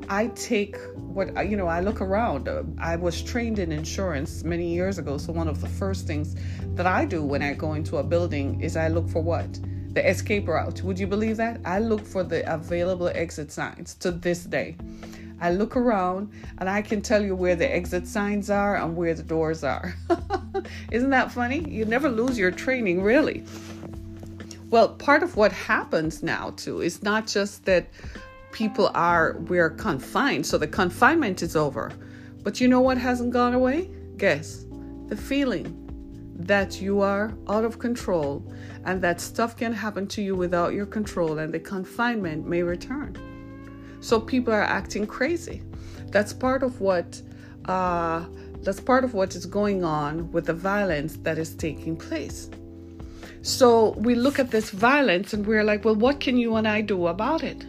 I 0.09 0.27
take 0.27 0.77
what 0.95 1.47
you 1.47 1.57
know, 1.57 1.67
I 1.67 1.79
look 1.79 2.01
around. 2.01 2.49
I 2.77 2.95
was 2.95 3.21
trained 3.21 3.59
in 3.59 3.71
insurance 3.71 4.43
many 4.43 4.67
years 4.67 4.97
ago, 4.97 5.17
so 5.17 5.31
one 5.31 5.47
of 5.47 5.61
the 5.61 5.67
first 5.67 6.05
things 6.05 6.35
that 6.75 6.85
I 6.85 7.05
do 7.05 7.23
when 7.23 7.41
I 7.41 7.53
go 7.53 7.73
into 7.73 7.97
a 7.97 8.03
building 8.03 8.61
is 8.61 8.75
I 8.77 8.89
look 8.89 9.07
for 9.09 9.21
what? 9.21 9.47
The 9.93 10.07
escape 10.07 10.47
route. 10.47 10.83
Would 10.83 10.99
you 10.99 11.07
believe 11.07 11.37
that? 11.37 11.61
I 11.65 11.79
look 11.79 12.05
for 12.05 12.23
the 12.23 12.51
available 12.53 13.07
exit 13.07 13.51
signs 13.51 13.95
to 13.95 14.11
this 14.11 14.43
day. 14.43 14.75
I 15.41 15.51
look 15.51 15.75
around 15.75 16.31
and 16.57 16.69
I 16.69 16.81
can 16.81 17.01
tell 17.01 17.23
you 17.23 17.35
where 17.35 17.55
the 17.55 17.73
exit 17.73 18.07
signs 18.07 18.49
are 18.49 18.77
and 18.77 18.95
where 18.95 19.13
the 19.13 19.23
doors 19.23 19.63
are. 19.63 19.95
Isn't 20.91 21.09
that 21.09 21.31
funny? 21.31 21.67
You 21.69 21.85
never 21.85 22.09
lose 22.09 22.37
your 22.37 22.51
training, 22.51 23.01
really. 23.01 23.43
Well, 24.69 24.89
part 24.89 25.23
of 25.23 25.35
what 25.35 25.51
happens 25.51 26.23
now, 26.23 26.51
too, 26.57 26.81
is 26.81 27.03
not 27.03 27.27
just 27.27 27.65
that 27.65 27.87
people 28.51 28.89
are, 28.95 29.37
we're 29.47 29.69
confined, 29.69 30.45
so 30.45 30.57
the 30.57 30.67
confinement 30.67 31.41
is 31.41 31.55
over. 31.55 31.91
But 32.43 32.61
you 32.61 32.67
know 32.67 32.81
what 32.81 32.97
hasn't 32.97 33.31
gone 33.31 33.53
away? 33.53 33.89
Guess 34.17 34.65
the 35.07 35.15
feeling 35.15 35.81
that 36.37 36.81
you 36.81 37.01
are 37.01 37.33
out 37.47 37.63
of 37.63 37.79
control 37.79 38.45
and 38.85 39.01
that 39.01 39.21
stuff 39.21 39.55
can 39.55 39.71
happen 39.71 40.07
to 40.07 40.21
you 40.21 40.35
without 40.35 40.73
your 40.73 40.85
control 40.85 41.39
and 41.39 41.53
the 41.53 41.59
confinement 41.59 42.47
may 42.47 42.63
return. 42.63 43.15
So 44.05 44.19
people 44.19 44.53
are 44.53 44.61
acting 44.61 45.07
crazy. 45.07 45.63
That's 46.11 46.31
part 46.31 46.61
of 46.61 46.79
what 46.79 47.19
uh, 47.65 48.23
that's 48.61 48.79
part 48.79 49.03
of 49.03 49.15
what 49.15 49.33
is 49.35 49.47
going 49.47 49.83
on 49.83 50.31
with 50.31 50.45
the 50.45 50.53
violence 50.53 51.17
that 51.23 51.39
is 51.39 51.55
taking 51.55 51.95
place. 51.95 52.51
So 53.41 53.95
we 53.97 54.13
look 54.13 54.37
at 54.37 54.51
this 54.51 54.69
violence 54.69 55.33
and 55.33 55.43
we're 55.47 55.63
like, 55.63 55.85
well, 55.85 55.95
what 55.95 56.19
can 56.19 56.37
you 56.37 56.55
and 56.55 56.67
I 56.67 56.81
do 56.81 57.07
about 57.07 57.41
it? 57.41 57.65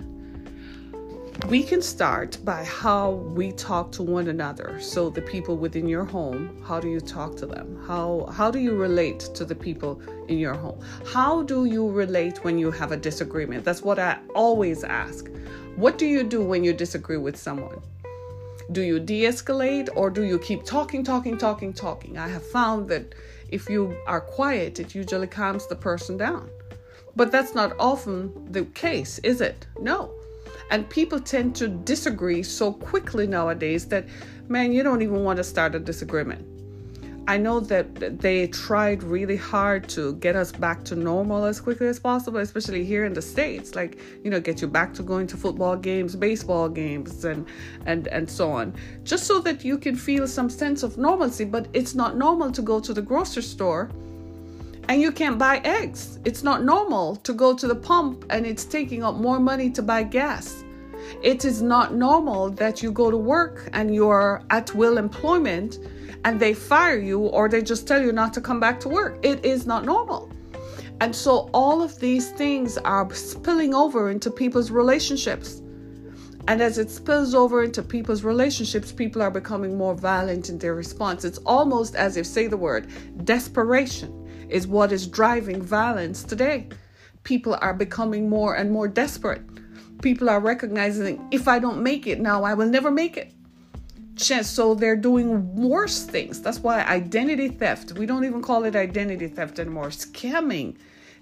We 1.49 1.62
can 1.62 1.81
start 1.81 2.37
by 2.45 2.64
how 2.64 3.12
we 3.35 3.52
talk 3.52 3.90
to 3.93 4.02
one 4.02 4.28
another. 4.28 4.78
So 4.78 5.09
the 5.09 5.23
people 5.23 5.57
within 5.57 5.88
your 5.88 6.05
home, 6.05 6.62
how 6.66 6.81
do 6.81 6.88
you 6.90 7.00
talk 7.00 7.37
to 7.37 7.47
them? 7.47 7.83
How 7.87 8.28
how 8.31 8.50
do 8.50 8.59
you 8.59 8.75
relate 8.75 9.21
to 9.38 9.47
the 9.47 9.55
people 9.55 10.02
in 10.28 10.38
your 10.38 10.55
home? 10.55 10.78
How 11.07 11.43
do 11.43 11.64
you 11.64 11.88
relate 11.88 12.45
when 12.45 12.59
you 12.59 12.71
have 12.73 12.93
a 12.93 12.97
disagreement? 12.99 13.64
That's 13.64 13.81
what 13.81 13.99
I 13.99 14.19
always 14.35 14.85
ask. 14.85 15.31
What 15.76 15.99
do 15.99 16.06
you 16.06 16.23
do 16.23 16.40
when 16.42 16.64
you 16.64 16.73
disagree 16.73 17.18
with 17.18 17.37
someone? 17.37 17.83
Do 18.73 18.80
you 18.80 18.99
de 18.99 19.25
escalate 19.25 19.90
or 19.95 20.09
do 20.09 20.23
you 20.23 20.38
keep 20.38 20.64
talking, 20.64 21.04
talking, 21.04 21.37
talking, 21.37 21.75
talking? 21.75 22.16
I 22.16 22.28
have 22.28 22.47
found 22.47 22.88
that 22.88 23.14
if 23.50 23.68
you 23.68 23.95
are 24.06 24.23
quiet, 24.23 24.80
it 24.80 24.95
usually 24.95 25.26
calms 25.26 25.66
the 25.66 25.76
person 25.76 26.16
down. 26.16 26.49
But 27.14 27.30
that's 27.30 27.54
not 27.54 27.76
often 27.78 28.50
the 28.50 28.64
case, 28.64 29.18
is 29.18 29.42
it? 29.42 29.66
No. 29.78 30.14
And 30.71 30.88
people 30.88 31.21
tend 31.21 31.54
to 31.56 31.68
disagree 31.68 32.42
so 32.42 32.73
quickly 32.73 33.26
nowadays 33.26 33.87
that, 33.88 34.06
man, 34.49 34.73
you 34.73 34.83
don't 34.83 35.02
even 35.02 35.25
want 35.25 35.37
to 35.37 35.45
start 35.45 35.75
a 35.75 35.78
disagreement. 35.78 36.55
I 37.28 37.38
know 37.38 37.59
that 37.59 38.21
they 38.21 38.47
tried 38.47 39.02
really 39.02 39.37
hard 39.37 39.88
to 39.90 40.14
get 40.14 40.37
us 40.37 40.52
back 40.52 40.85
to 40.85 40.95
normal 40.95 41.45
as 41.45 41.61
quickly 41.61 41.88
as 41.88 41.99
possible, 41.99 42.38
especially 42.38 42.85
here 42.85 43.04
in 43.04 43.14
the 43.14 43.23
states. 43.23 43.75
Like 43.75 43.99
you 44.23 44.30
know, 44.30 44.38
get 44.38 44.61
you 44.61 44.68
back 44.68 44.95
to 44.95 45.02
going 45.02 45.26
to 45.28 45.37
football 45.37 45.76
games, 45.76 46.14
baseball 46.14 46.68
games, 46.68 47.25
and 47.25 47.47
and 47.85 48.06
and 48.09 48.30
so 48.30 48.52
on, 48.52 48.75
just 49.02 49.25
so 49.25 49.40
that 49.40 49.64
you 49.64 49.76
can 49.76 49.97
feel 49.97 50.28
some 50.28 50.49
sense 50.49 50.85
of 50.85 50.99
normalcy. 50.99 51.45
But 51.45 51.66
it's 51.73 51.97
not 51.97 52.16
normal 52.16 52.52
to 52.52 52.62
go 52.62 52.78
to 52.78 52.95
the 52.95 53.02
grocery 53.02 53.42
store 53.42 53.90
and 54.88 55.02
you 55.02 55.11
can't 55.11 55.38
buy 55.38 55.61
eggs. 55.64 56.21
It's 56.25 56.45
not 56.45 56.62
normal 56.62 57.16
to 57.16 57.33
go 57.33 57.54
to 57.56 57.66
the 57.66 57.75
pump 57.75 58.25
and 58.30 58.47
it's 58.47 58.64
taking 58.64 59.02
up 59.02 59.16
more 59.16 59.40
money 59.40 59.68
to 59.71 59.83
buy 59.83 60.04
gas. 60.04 60.64
It 61.23 61.45
is 61.45 61.61
not 61.61 61.95
normal 61.95 62.50
that 62.50 62.83
you 62.83 62.92
go 62.92 63.11
to 63.11 63.16
work 63.16 63.68
and 63.73 63.95
you're 63.95 64.42
at 64.50 64.75
will 64.75 64.99
employment 64.99 65.78
and 66.25 66.40
they 66.40 66.54
fire 66.54 66.99
you 66.99 67.20
or 67.20 67.49
they 67.49 67.62
just 67.62 67.87
tell 67.87 68.02
you 68.02 68.12
not 68.12 68.32
to 68.35 68.40
come 68.40 68.61
back 68.61 68.80
to 68.80 68.88
work. 68.88 69.18
It 69.23 69.44
is 69.44 69.66
not 69.66 69.85
normal. 69.85 70.30
And 71.00 71.14
so 71.14 71.50
all 71.52 71.82
of 71.82 71.99
these 72.00 72.30
things 72.30 72.78
are 72.78 73.12
spilling 73.14 73.75
over 73.75 74.11
into 74.11 74.30
people's 74.30 74.70
relationships. 74.70 75.62
And 76.49 76.62
as 76.62 76.78
it 76.78 76.90
spills 76.90 77.35
over 77.35 77.64
into 77.64 77.82
people's 77.82 78.23
relationships, 78.23 78.92
people 78.92 79.20
are 79.20 79.30
becoming 79.30 79.76
more 79.76 79.94
violent 79.94 80.49
in 80.49 80.58
their 80.58 80.75
response. 80.75 81.25
It's 81.25 81.38
almost 81.38 81.96
as 81.96 82.16
if, 82.16 82.25
say 82.25 82.46
the 82.46 82.56
word, 82.56 82.87
desperation 83.25 84.46
is 84.49 84.66
what 84.66 84.92
is 84.92 85.06
driving 85.06 85.61
violence 85.61 86.23
today. 86.23 86.68
People 87.25 87.58
are 87.61 87.75
becoming 87.75 88.30
more 88.30 88.54
and 88.54 88.70
more 88.70 88.87
desperate. 88.87 89.42
People 90.02 90.30
are 90.30 90.40
recognizing 90.40 91.26
if 91.32 91.49
I 91.49 91.58
don't 91.58 91.82
make 91.82 92.06
it 92.06 92.20
now, 92.20 92.44
I 92.44 92.54
will 92.54 92.68
never 92.68 92.90
make 92.90 93.16
it 93.16 93.36
so 94.16 94.75
they're 94.75 94.96
doing 94.96 95.54
worse 95.54 96.04
things. 96.04 96.40
That's 96.40 96.61
why 96.61 96.82
identity 96.85 97.49
theft, 97.49 97.92
we 97.92 98.06
don't 98.06 98.25
even 98.25 98.42
call 98.42 98.64
it 98.64 98.75
identity 98.75 99.28
theft 99.28 99.58
anymore, 99.58 99.88
scamming. 99.88 100.76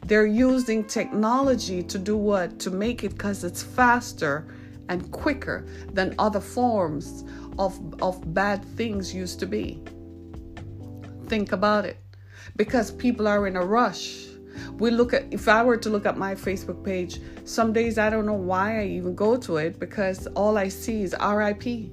They're 0.06 0.26
using 0.26 0.84
technology 0.84 1.82
to 1.82 1.98
do 1.98 2.16
what? 2.16 2.58
To 2.60 2.70
make 2.70 3.04
it 3.04 3.10
because 3.10 3.42
it's 3.42 3.62
faster 3.62 4.46
and 4.88 5.10
quicker 5.10 5.66
than 5.92 6.14
other 6.18 6.40
forms 6.40 7.24
of, 7.58 7.78
of 8.02 8.34
bad 8.34 8.64
things 8.76 9.14
used 9.14 9.40
to 9.40 9.46
be. 9.46 9.82
Think 11.26 11.52
about 11.52 11.86
it. 11.86 11.96
Because 12.56 12.90
people 12.90 13.26
are 13.26 13.46
in 13.46 13.56
a 13.56 13.64
rush. 13.64 14.26
We 14.78 14.90
look 14.90 15.14
at, 15.14 15.32
if 15.32 15.48
I 15.48 15.64
were 15.64 15.78
to 15.78 15.90
look 15.90 16.06
at 16.06 16.16
my 16.16 16.34
Facebook 16.34 16.84
page, 16.84 17.18
some 17.44 17.72
days 17.72 17.98
I 17.98 18.10
don't 18.10 18.26
know 18.26 18.34
why 18.34 18.82
I 18.82 18.84
even 18.86 19.14
go 19.14 19.36
to 19.36 19.56
it 19.56 19.80
because 19.80 20.26
all 20.28 20.58
I 20.58 20.68
see 20.68 21.02
is 21.02 21.14
RIP 21.20 21.90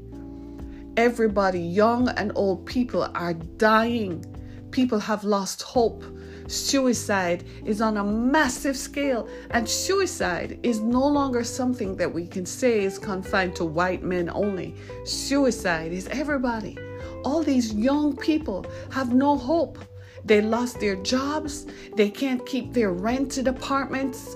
Everybody, 0.98 1.62
young 1.62 2.10
and 2.10 2.34
old 2.36 2.66
people, 2.66 3.10
are 3.16 3.34
dying. 3.34 4.26
People 4.72 5.00
have 5.00 5.24
lost 5.24 5.62
hope. 5.62 6.04
Suicide 6.48 7.46
is 7.64 7.80
on 7.80 7.96
a 7.96 8.04
massive 8.04 8.76
scale, 8.76 9.30
and 9.52 9.68
suicide 9.68 10.60
is 10.64 10.82
no 10.82 11.08
longer 11.08 11.46
something 11.46 11.96
that 11.96 12.14
we 12.14 12.28
can 12.28 12.46
say 12.46 12.84
is 12.84 13.00
confined 13.00 13.56
to 13.56 13.64
white 13.64 14.04
men 14.04 14.30
only. 14.34 14.76
Suicide 15.06 15.94
is 15.94 16.08
everybody. 16.08 16.78
All 17.24 17.42
these 17.42 17.74
young 17.74 18.18
people 18.18 18.66
have 18.92 19.14
no 19.14 19.38
hope. 19.38 19.80
They 20.26 20.42
lost 20.42 20.82
their 20.82 20.98
jobs, 20.98 21.68
they 21.96 22.10
can't 22.10 22.46
keep 22.46 22.74
their 22.74 22.92
rented 22.92 23.48
apartments 23.48 24.36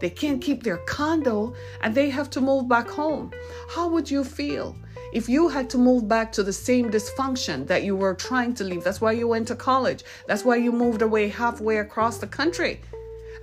they 0.00 0.10
can't 0.10 0.40
keep 0.40 0.62
their 0.62 0.78
condo 0.78 1.54
and 1.80 1.94
they 1.94 2.10
have 2.10 2.30
to 2.30 2.40
move 2.40 2.68
back 2.68 2.88
home. 2.88 3.32
How 3.68 3.88
would 3.88 4.10
you 4.10 4.24
feel 4.24 4.76
if 5.12 5.28
you 5.28 5.48
had 5.48 5.68
to 5.70 5.78
move 5.78 6.08
back 6.08 6.32
to 6.32 6.42
the 6.42 6.52
same 6.52 6.90
dysfunction 6.90 7.66
that 7.66 7.82
you 7.82 7.96
were 7.96 8.14
trying 8.14 8.54
to 8.54 8.64
leave? 8.64 8.84
That's 8.84 9.00
why 9.00 9.12
you 9.12 9.28
went 9.28 9.48
to 9.48 9.56
college. 9.56 10.04
That's 10.26 10.44
why 10.44 10.56
you 10.56 10.72
moved 10.72 11.02
away 11.02 11.28
halfway 11.28 11.78
across 11.78 12.18
the 12.18 12.26
country. 12.26 12.80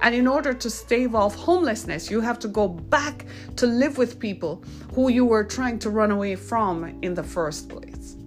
And 0.01 0.13
in 0.13 0.27
order 0.27 0.53
to 0.53 0.69
stave 0.69 1.15
off 1.15 1.36
homelessness, 1.36 2.12
you 2.12 2.22
have 2.22 2.39
to 2.39 2.48
go 2.48 2.67
back 2.67 3.25
to 3.55 3.65
live 3.65 3.98
with 3.98 4.19
people 4.19 4.63
who 4.93 5.10
you 5.10 5.25
were 5.25 5.43
trying 5.43 5.79
to 5.79 5.89
run 5.89 6.12
away 6.12 6.36
from 6.36 7.00
in 7.01 7.13
the 7.13 7.24
first 7.24 7.69
place. 7.69 8.17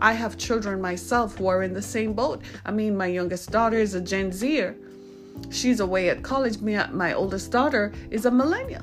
I 0.00 0.12
have 0.12 0.36
children 0.36 0.80
myself 0.80 1.36
who 1.36 1.46
are 1.46 1.62
in 1.62 1.72
the 1.72 1.82
same 1.82 2.14
boat. 2.14 2.42
I 2.64 2.70
mean, 2.70 2.96
my 2.96 3.06
youngest 3.06 3.50
daughter 3.50 3.78
is 3.78 3.94
a 3.94 4.00
Gen 4.00 4.32
Zer 4.32 4.76
She's 5.50 5.80
away 5.80 6.10
at 6.10 6.22
college. 6.22 6.60
My 6.60 6.86
my 6.90 7.12
oldest 7.12 7.50
daughter 7.50 7.92
is 8.10 8.26
a 8.26 8.30
millennial. 8.30 8.82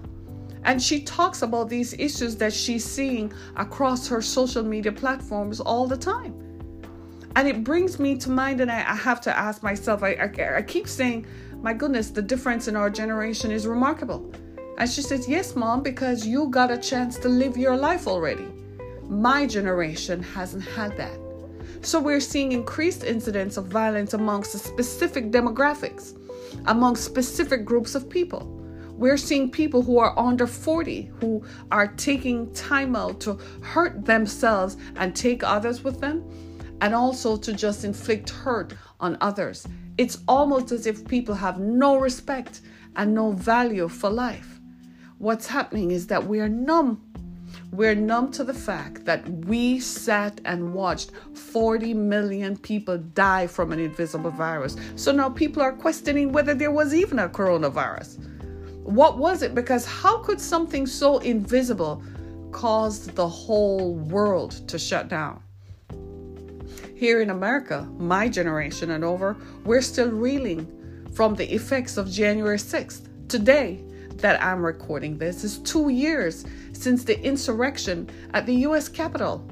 And 0.63 0.81
she 0.81 1.01
talks 1.01 1.41
about 1.41 1.69
these 1.69 1.93
issues 1.93 2.35
that 2.37 2.53
she's 2.53 2.85
seeing 2.85 3.33
across 3.55 4.07
her 4.07 4.21
social 4.21 4.63
media 4.63 4.91
platforms 4.91 5.59
all 5.59 5.87
the 5.87 5.97
time. 5.97 6.35
And 7.35 7.47
it 7.47 7.63
brings 7.63 7.99
me 7.99 8.17
to 8.17 8.29
mind, 8.29 8.61
and 8.61 8.71
I, 8.71 8.79
I 8.79 8.95
have 8.95 9.21
to 9.21 9.37
ask 9.37 9.63
myself, 9.63 10.03
I, 10.03 10.13
I, 10.13 10.57
I 10.57 10.61
keep 10.61 10.87
saying, 10.87 11.25
my 11.61 11.73
goodness, 11.73 12.09
the 12.09 12.21
difference 12.21 12.67
in 12.67 12.75
our 12.75 12.89
generation 12.89 13.51
is 13.51 13.67
remarkable. 13.67 14.31
And 14.77 14.89
she 14.89 15.01
says, 15.01 15.29
Yes, 15.29 15.55
mom, 15.55 15.83
because 15.83 16.25
you 16.25 16.47
got 16.47 16.71
a 16.71 16.77
chance 16.77 17.17
to 17.19 17.29
live 17.29 17.55
your 17.55 17.77
life 17.77 18.07
already. 18.07 18.47
My 19.03 19.45
generation 19.45 20.23
hasn't 20.23 20.63
had 20.63 20.97
that. 20.97 21.19
So 21.81 21.99
we're 21.99 22.19
seeing 22.19 22.51
increased 22.51 23.03
incidents 23.03 23.57
of 23.57 23.65
violence 23.65 24.13
amongst 24.13 24.53
specific 24.53 25.31
demographics, 25.31 26.17
among 26.65 26.95
specific 26.95 27.65
groups 27.65 27.95
of 27.95 28.09
people. 28.09 28.60
We're 29.01 29.17
seeing 29.17 29.49
people 29.49 29.81
who 29.81 29.97
are 29.97 30.13
under 30.15 30.45
40 30.45 31.09
who 31.19 31.43
are 31.71 31.87
taking 31.87 32.53
time 32.53 32.95
out 32.95 33.19
to 33.21 33.39
hurt 33.63 34.05
themselves 34.05 34.77
and 34.95 35.15
take 35.15 35.43
others 35.43 35.83
with 35.83 35.99
them, 35.99 36.23
and 36.81 36.93
also 36.93 37.35
to 37.35 37.51
just 37.51 37.83
inflict 37.83 38.29
hurt 38.29 38.75
on 38.99 39.17
others. 39.19 39.67
It's 39.97 40.19
almost 40.27 40.71
as 40.71 40.85
if 40.85 41.07
people 41.07 41.33
have 41.33 41.59
no 41.59 41.97
respect 41.97 42.61
and 42.95 43.15
no 43.15 43.31
value 43.31 43.87
for 43.87 44.11
life. 44.11 44.59
What's 45.17 45.47
happening 45.47 45.89
is 45.89 46.05
that 46.05 46.27
we 46.27 46.39
are 46.39 46.47
numb 46.47 47.01
we're 47.71 47.95
numb 47.95 48.31
to 48.31 48.43
the 48.43 48.53
fact 48.53 49.05
that 49.05 49.27
we 49.45 49.79
sat 49.79 50.39
and 50.45 50.73
watched 50.73 51.11
40 51.33 51.93
million 51.93 52.55
people 52.55 52.97
die 52.97 53.47
from 53.47 53.71
an 53.71 53.79
invisible 53.79 54.31
virus. 54.31 54.77
So 54.95 55.11
now 55.11 55.29
people 55.29 55.61
are 55.61 55.73
questioning 55.73 56.31
whether 56.31 56.53
there 56.53 56.71
was 56.71 56.93
even 56.93 57.19
a 57.19 57.27
coronavirus. 57.27 58.30
What 58.91 59.17
was 59.17 59.41
it? 59.41 59.55
Because 59.55 59.85
how 59.85 60.17
could 60.17 60.41
something 60.41 60.85
so 60.85 61.19
invisible 61.19 62.03
cause 62.51 63.07
the 63.07 63.25
whole 63.25 63.93
world 63.93 64.67
to 64.67 64.77
shut 64.77 65.07
down? 65.07 65.41
Here 66.93 67.21
in 67.21 67.29
America, 67.29 67.87
my 67.97 68.27
generation 68.27 68.91
and 68.91 69.05
over, 69.05 69.37
we're 69.63 69.81
still 69.81 70.11
reeling 70.11 70.67
from 71.13 71.35
the 71.35 71.53
effects 71.53 71.95
of 71.95 72.11
January 72.11 72.57
6th. 72.57 73.07
Today, 73.29 73.81
that 74.17 74.43
I'm 74.43 74.61
recording 74.61 75.17
this 75.17 75.45
is 75.45 75.59
two 75.59 75.87
years 75.87 76.45
since 76.73 77.05
the 77.05 77.17
insurrection 77.23 78.09
at 78.33 78.45
the 78.45 78.55
US 78.67 78.89
Capitol. 78.89 79.49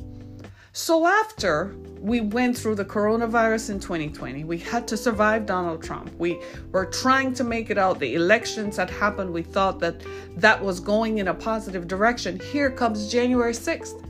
So, 0.73 1.07
after 1.07 1.77
we 2.01 2.21
went 2.21 2.57
through 2.57 2.75
the 2.75 2.85
coronavirus 2.85 3.71
in 3.71 3.79
2020, 3.79 4.45
we 4.45 4.57
had 4.57 4.87
to 4.87 4.95
survive 4.95 5.45
Donald 5.45 5.83
Trump. 5.83 6.11
We 6.17 6.39
were 6.71 6.85
trying 6.85 7.33
to 7.33 7.43
make 7.43 7.69
it 7.69 7.77
out. 7.77 7.99
The 7.99 8.15
elections 8.15 8.77
had 8.77 8.89
happened. 8.89 9.31
We 9.31 9.43
thought 9.43 9.79
that 9.79 10.01
that 10.37 10.63
was 10.63 10.79
going 10.79 11.17
in 11.17 11.27
a 11.27 11.33
positive 11.33 11.87
direction. 11.87 12.39
Here 12.39 12.71
comes 12.71 13.11
January 13.11 13.53
6th. 13.53 14.05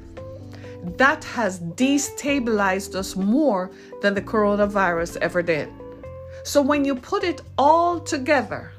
That 0.97 1.23
has 1.23 1.59
destabilized 1.59 2.95
us 2.95 3.15
more 3.15 3.71
than 4.01 4.13
the 4.13 4.21
coronavirus 4.21 5.17
ever 5.17 5.41
did. 5.41 5.69
So, 6.43 6.61
when 6.61 6.85
you 6.85 6.95
put 6.95 7.23
it 7.23 7.41
all 7.57 7.99
together, 7.99 8.71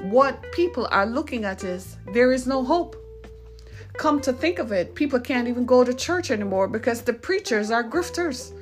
what 0.00 0.40
people 0.52 0.88
are 0.90 1.06
looking 1.06 1.44
at 1.44 1.64
is 1.64 1.96
there 2.12 2.32
is 2.32 2.46
no 2.46 2.64
hope. 2.64 2.96
Come 3.96 4.20
to 4.22 4.32
think 4.32 4.58
of 4.58 4.72
it, 4.72 4.94
people 4.94 5.20
can't 5.20 5.48
even 5.48 5.64
go 5.64 5.84
to 5.84 5.94
church 5.94 6.30
anymore 6.30 6.68
because 6.68 7.02
the 7.02 7.12
preachers 7.12 7.70
are 7.70 7.84
grifters. 7.84 8.52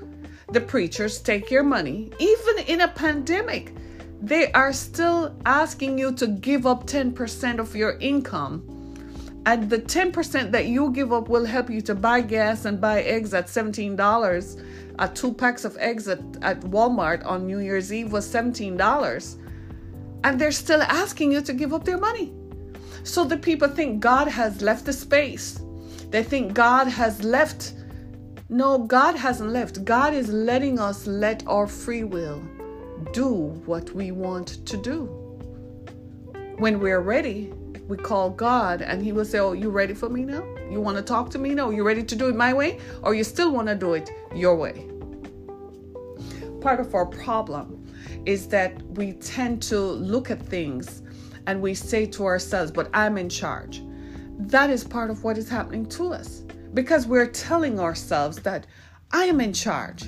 The 0.53 0.61
preachers 0.61 1.21
take 1.21 1.51
your 1.51 1.63
money. 1.63 2.11
Even 2.19 2.59
in 2.67 2.83
a 2.83 2.89
pandemic, 2.89 3.73
they 4.21 4.53
are 4.53 4.73
still 4.73 5.35
asking 5.47 5.99
you 5.99 6.13
to 6.13 6.27
give 6.27 6.67
up 6.67 6.87
10% 6.87 7.59
of 7.59 7.75
your 7.75 7.99
income. 7.99 8.63
And 9.47 9.69
the 9.69 9.79
10% 9.79 10.53
that 10.53 10.67
you 10.67 10.93
give 10.93 11.13
up 11.13 11.29
will 11.29 11.47
help 11.47 11.71
you 11.71 11.81
to 11.83 11.95
buy 11.95 12.21
gas 12.21 12.67
and 12.67 12.81
buy 12.81 13.03
eggs 13.03 13.35
at 13.35 13.47
$17. 13.47 13.99
A 13.99 15.03
uh, 15.03 15.09
two 15.09 15.33
packs 15.33 15.65
of 15.65 15.77
eggs 15.79 16.07
at, 16.07 16.21
at 16.43 16.61
Walmart 16.61 17.25
on 17.25 17.47
New 17.47 17.59
Year's 17.59 17.93
Eve 17.93 18.13
was 18.13 18.31
$17 18.31 19.39
and 20.25 20.41
they're 20.41 20.53
still 20.53 20.83
asking 20.83 21.33
you 21.33 21.41
to 21.41 21.53
give 21.53 21.73
up 21.73 21.85
their 21.85 21.99
money. 21.99 22.33
So 23.05 23.25
the 23.25 23.37
people 23.37 23.69
think 23.69 24.01
God 24.01 24.29
has 24.29 24.63
left 24.63 24.85
the 24.85 24.93
space. 24.93 25.61
They 26.11 26.23
think 26.23 26.55
God 26.55 26.87
has 26.87 27.25
left. 27.25 27.75
No, 28.49 28.79
God 28.79 29.17
hasn't 29.17 29.51
left. 29.51 29.85
God 29.85 30.15
is 30.15 30.29
letting 30.29 30.79
us 30.79 31.07
let 31.07 31.47
our 31.47 31.67
free 31.67 32.05
will 32.05 32.43
do 33.13 33.33
what 33.67 33.91
we 33.91 34.13
want 34.13 34.65
to 34.67 34.77
do. 34.77 35.07
When 36.59 36.79
we're 36.79 37.01
ready, 37.01 37.53
we 37.89 37.97
call 37.97 38.31
God 38.31 38.83
and 38.83 39.03
He 39.03 39.13
will 39.13 39.25
say, 39.25 39.39
Oh, 39.41 39.53
you 39.53 39.71
ready 39.71 39.95
for 39.95 40.09
me 40.09 40.25
now? 40.25 40.45
You 40.71 40.81
want 40.81 40.97
to 40.97 41.03
talk 41.03 41.31
to 41.31 41.39
me? 41.39 41.55
now? 41.55 41.71
you 41.71 41.83
ready 41.83 42.05
to 42.05 42.15
do 42.15 42.29
it 42.29 42.37
my 42.37 42.53
way? 42.53 42.79
Or 43.03 43.15
you 43.15 43.25
still 43.25 43.51
want 43.51 43.69
to 43.69 43.75
do 43.75 43.95
it 43.95 44.11
your 44.35 44.55
way? 44.55 44.87
Part 46.61 46.79
of 46.79 46.95
our 46.95 47.07
problem 47.07 47.85
is 48.25 48.47
that 48.49 48.81
we 48.93 49.15
tend 49.15 49.61
to 49.63 49.81
look 49.81 50.31
at 50.31 50.41
things 50.41 51.03
and 51.47 51.61
we 51.61 51.75
say 51.75 52.07
to 52.07 52.25
ourselves, 52.25 52.71
but 52.71 52.89
I'm 52.95 53.19
in 53.19 53.29
charge. 53.29 53.83
That 54.39 54.71
is 54.71 54.85
part 54.85 55.11
of 55.11 55.25
what 55.25 55.39
is 55.39 55.49
happening 55.49 55.87
to 55.91 56.13
us 56.13 56.43
because 56.75 57.07
we're 57.07 57.27
telling 57.27 57.79
ourselves 57.79 58.39
that 58.41 58.67
I 59.13 59.25
am 59.27 59.41
in 59.41 59.53
charge. 59.53 60.05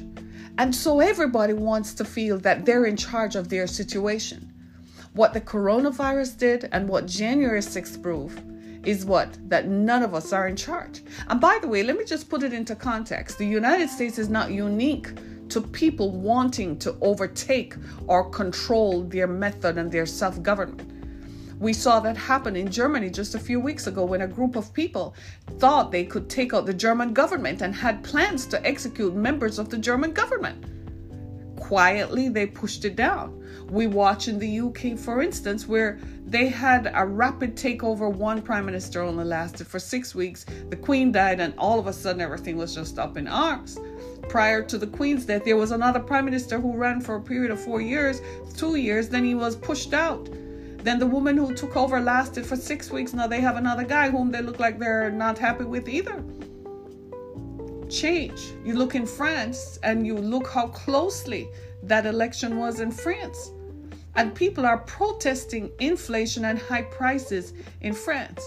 And 0.59 0.75
so 0.75 1.01
everybody 1.01 1.53
wants 1.53 1.95
to 1.95 2.05
feel 2.05 2.39
that 2.39 2.65
they're 2.65 2.87
in 2.87 2.97
charge 2.97 3.37
of 3.37 3.49
their 3.49 3.67
situation. 3.67 4.53
What 5.13 5.33
the 5.33 5.41
coronavirus 5.41 6.39
did 6.39 6.69
and 6.73 6.89
what 6.89 7.07
January 7.07 7.61
6th 7.61 8.03
proved 8.03 8.43
is 8.87 9.05
what? 9.05 9.37
That 9.49 9.69
none 9.69 10.03
of 10.03 10.15
us 10.15 10.33
are 10.33 10.49
in 10.49 10.57
charge. 10.57 11.03
And 11.29 11.41
by 11.41 11.59
the 11.61 11.69
way, 11.69 11.83
let 11.83 11.97
me 11.97 12.05
just 12.05 12.29
put 12.29 12.43
it 12.43 12.53
into 12.53 12.75
context. 12.75 13.39
The 13.39 13.47
United 13.47 13.89
States 13.89 14.19
is 14.19 14.29
not 14.29 14.51
unique 14.51 15.09
to 15.51 15.61
people 15.61 16.11
wanting 16.11 16.79
to 16.81 16.97
overtake 17.01 17.75
or 18.07 18.31
control 18.31 19.03
their 19.03 19.27
method 19.27 19.79
and 19.79 19.91
their 19.91 20.07
self 20.07 20.43
government. 20.43 20.94
We 21.65 21.73
saw 21.73 21.99
that 22.01 22.19
happen 22.19 22.57
in 22.57 22.71
Germany 22.71 23.09
just 23.09 23.35
a 23.35 23.39
few 23.39 23.59
weeks 23.59 23.87
ago 23.87 24.05
when 24.05 24.21
a 24.21 24.29
group 24.29 24.55
of 24.55 24.75
people 24.75 25.15
thought 25.59 25.91
they 25.91 26.05
could 26.05 26.29
take 26.29 26.53
out 26.53 26.67
the 26.67 26.75
German 26.75 27.15
government 27.15 27.63
and 27.63 27.75
had 27.75 28.05
plans 28.05 28.45
to 28.49 28.63
execute 28.67 29.15
members 29.15 29.59
of 29.59 29.71
the 29.71 29.79
German 29.79 30.13
government. 30.13 30.63
Quietly, 31.57 32.29
they 32.29 32.45
pushed 32.45 32.85
it 32.85 32.97
down. 32.97 33.43
We 33.71 33.87
watch 33.87 34.29
in 34.29 34.39
the 34.39 34.61
UK, 34.61 34.99
for 34.99 35.23
instance, 35.23 35.67
where 35.67 35.99
they 36.27 36.49
had 36.49 36.93
a 36.95 37.07
rapid 37.07 37.57
takeover. 37.57 38.13
One 38.13 38.43
prime 38.43 38.67
minister 38.67 39.01
only 39.01 39.25
lasted 39.25 39.67
for 39.67 39.79
six 39.79 40.15
weeks. 40.15 40.45
The 40.69 40.77
queen 40.77 41.13
died, 41.13 41.41
and 41.41 41.55
all 41.57 41.79
of 41.79 41.87
a 41.87 41.95
sudden, 41.95 42.21
everything 42.21 42.59
was 42.59 42.75
just 42.75 42.99
up 42.99 43.17
in 43.17 43.27
arms 43.27 43.79
prior 44.29 44.63
to 44.63 44.79
the 44.79 44.87
Queen's 44.87 45.27
death, 45.27 45.45
there 45.45 45.57
was 45.57 45.71
another 45.71 46.01
prime 46.01 46.25
minister 46.25 46.59
who 46.59 46.75
ran 46.75 46.99
for 46.99 47.17
a 47.17 47.21
period 47.21 47.51
of 47.51 47.61
four 47.61 47.83
years, 47.83 48.23
two 48.57 48.77
years, 48.77 49.09
then 49.09 49.23
he 49.23 49.35
was 49.35 49.55
pushed 49.55 49.93
out. 49.93 50.29
Then 50.85 50.99
the 50.99 51.07
woman 51.07 51.39
who 51.39 51.55
took 51.55 51.79
over 51.79 51.99
lasted 51.99 52.45
for 52.45 52.57
six 52.57 52.91
weeks. 52.91 53.15
Now 53.15 53.27
they 53.27 53.41
have 53.41 53.57
another 53.57 53.85
guy 53.85 54.11
whom 54.11 54.31
they 54.31 54.43
look 54.43 54.61
like 54.61 54.79
they're 54.79 55.11
not 55.11 55.39
happy 55.39 55.65
with 55.65 55.89
either. 55.89 56.23
Change. 57.89 58.39
You 58.67 58.75
look 58.75 58.95
in 58.95 59.07
France 59.07 59.79
and 59.83 60.07
you 60.07 60.15
look 60.15 60.47
how 60.47 60.67
closely 60.67 61.49
that 61.85 62.05
election 62.05 62.59
was 62.59 62.81
in 62.81 62.91
France. 62.91 63.51
And 64.17 64.35
people 64.35 64.67
are 64.67 64.77
protesting 64.77 65.71
inflation 65.81 66.45
and 66.45 66.59
high 66.59 66.83
prices 66.83 67.55
in 67.81 67.95
France. 67.95 68.43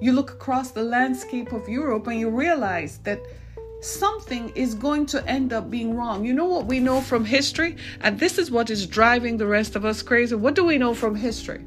You 0.00 0.12
look 0.12 0.30
across 0.30 0.70
the 0.70 0.84
landscape 0.84 1.52
of 1.52 1.68
Europe 1.68 2.06
and 2.06 2.20
you 2.20 2.30
realize 2.30 2.98
that 2.98 3.20
something 3.80 4.52
is 4.54 4.76
going 4.76 5.06
to 5.06 5.26
end 5.26 5.52
up 5.52 5.68
being 5.68 5.96
wrong. 5.96 6.24
You 6.24 6.32
know 6.32 6.46
what 6.46 6.66
we 6.66 6.78
know 6.78 7.00
from 7.00 7.24
history? 7.24 7.74
And 8.02 8.20
this 8.20 8.38
is 8.38 8.52
what 8.52 8.70
is 8.70 8.86
driving 8.86 9.36
the 9.36 9.48
rest 9.48 9.74
of 9.74 9.84
us 9.84 10.00
crazy. 10.00 10.36
What 10.36 10.54
do 10.54 10.64
we 10.64 10.78
know 10.78 10.94
from 10.94 11.16
history? 11.16 11.64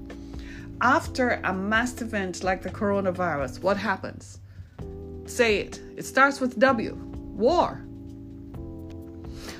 After 0.81 1.39
a 1.43 1.53
mass 1.53 2.01
event 2.01 2.43
like 2.43 2.61
the 2.61 2.69
coronavirus, 2.69 3.61
what 3.61 3.77
happens? 3.77 4.39
Say 5.25 5.59
it. 5.59 5.79
It 5.95 6.05
starts 6.05 6.39
with 6.39 6.59
W 6.59 6.95
war. 7.35 7.81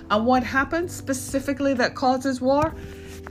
And 0.10 0.26
what 0.26 0.44
happens 0.44 0.94
specifically 0.94 1.74
that 1.74 1.96
causes 1.96 2.40
war? 2.42 2.76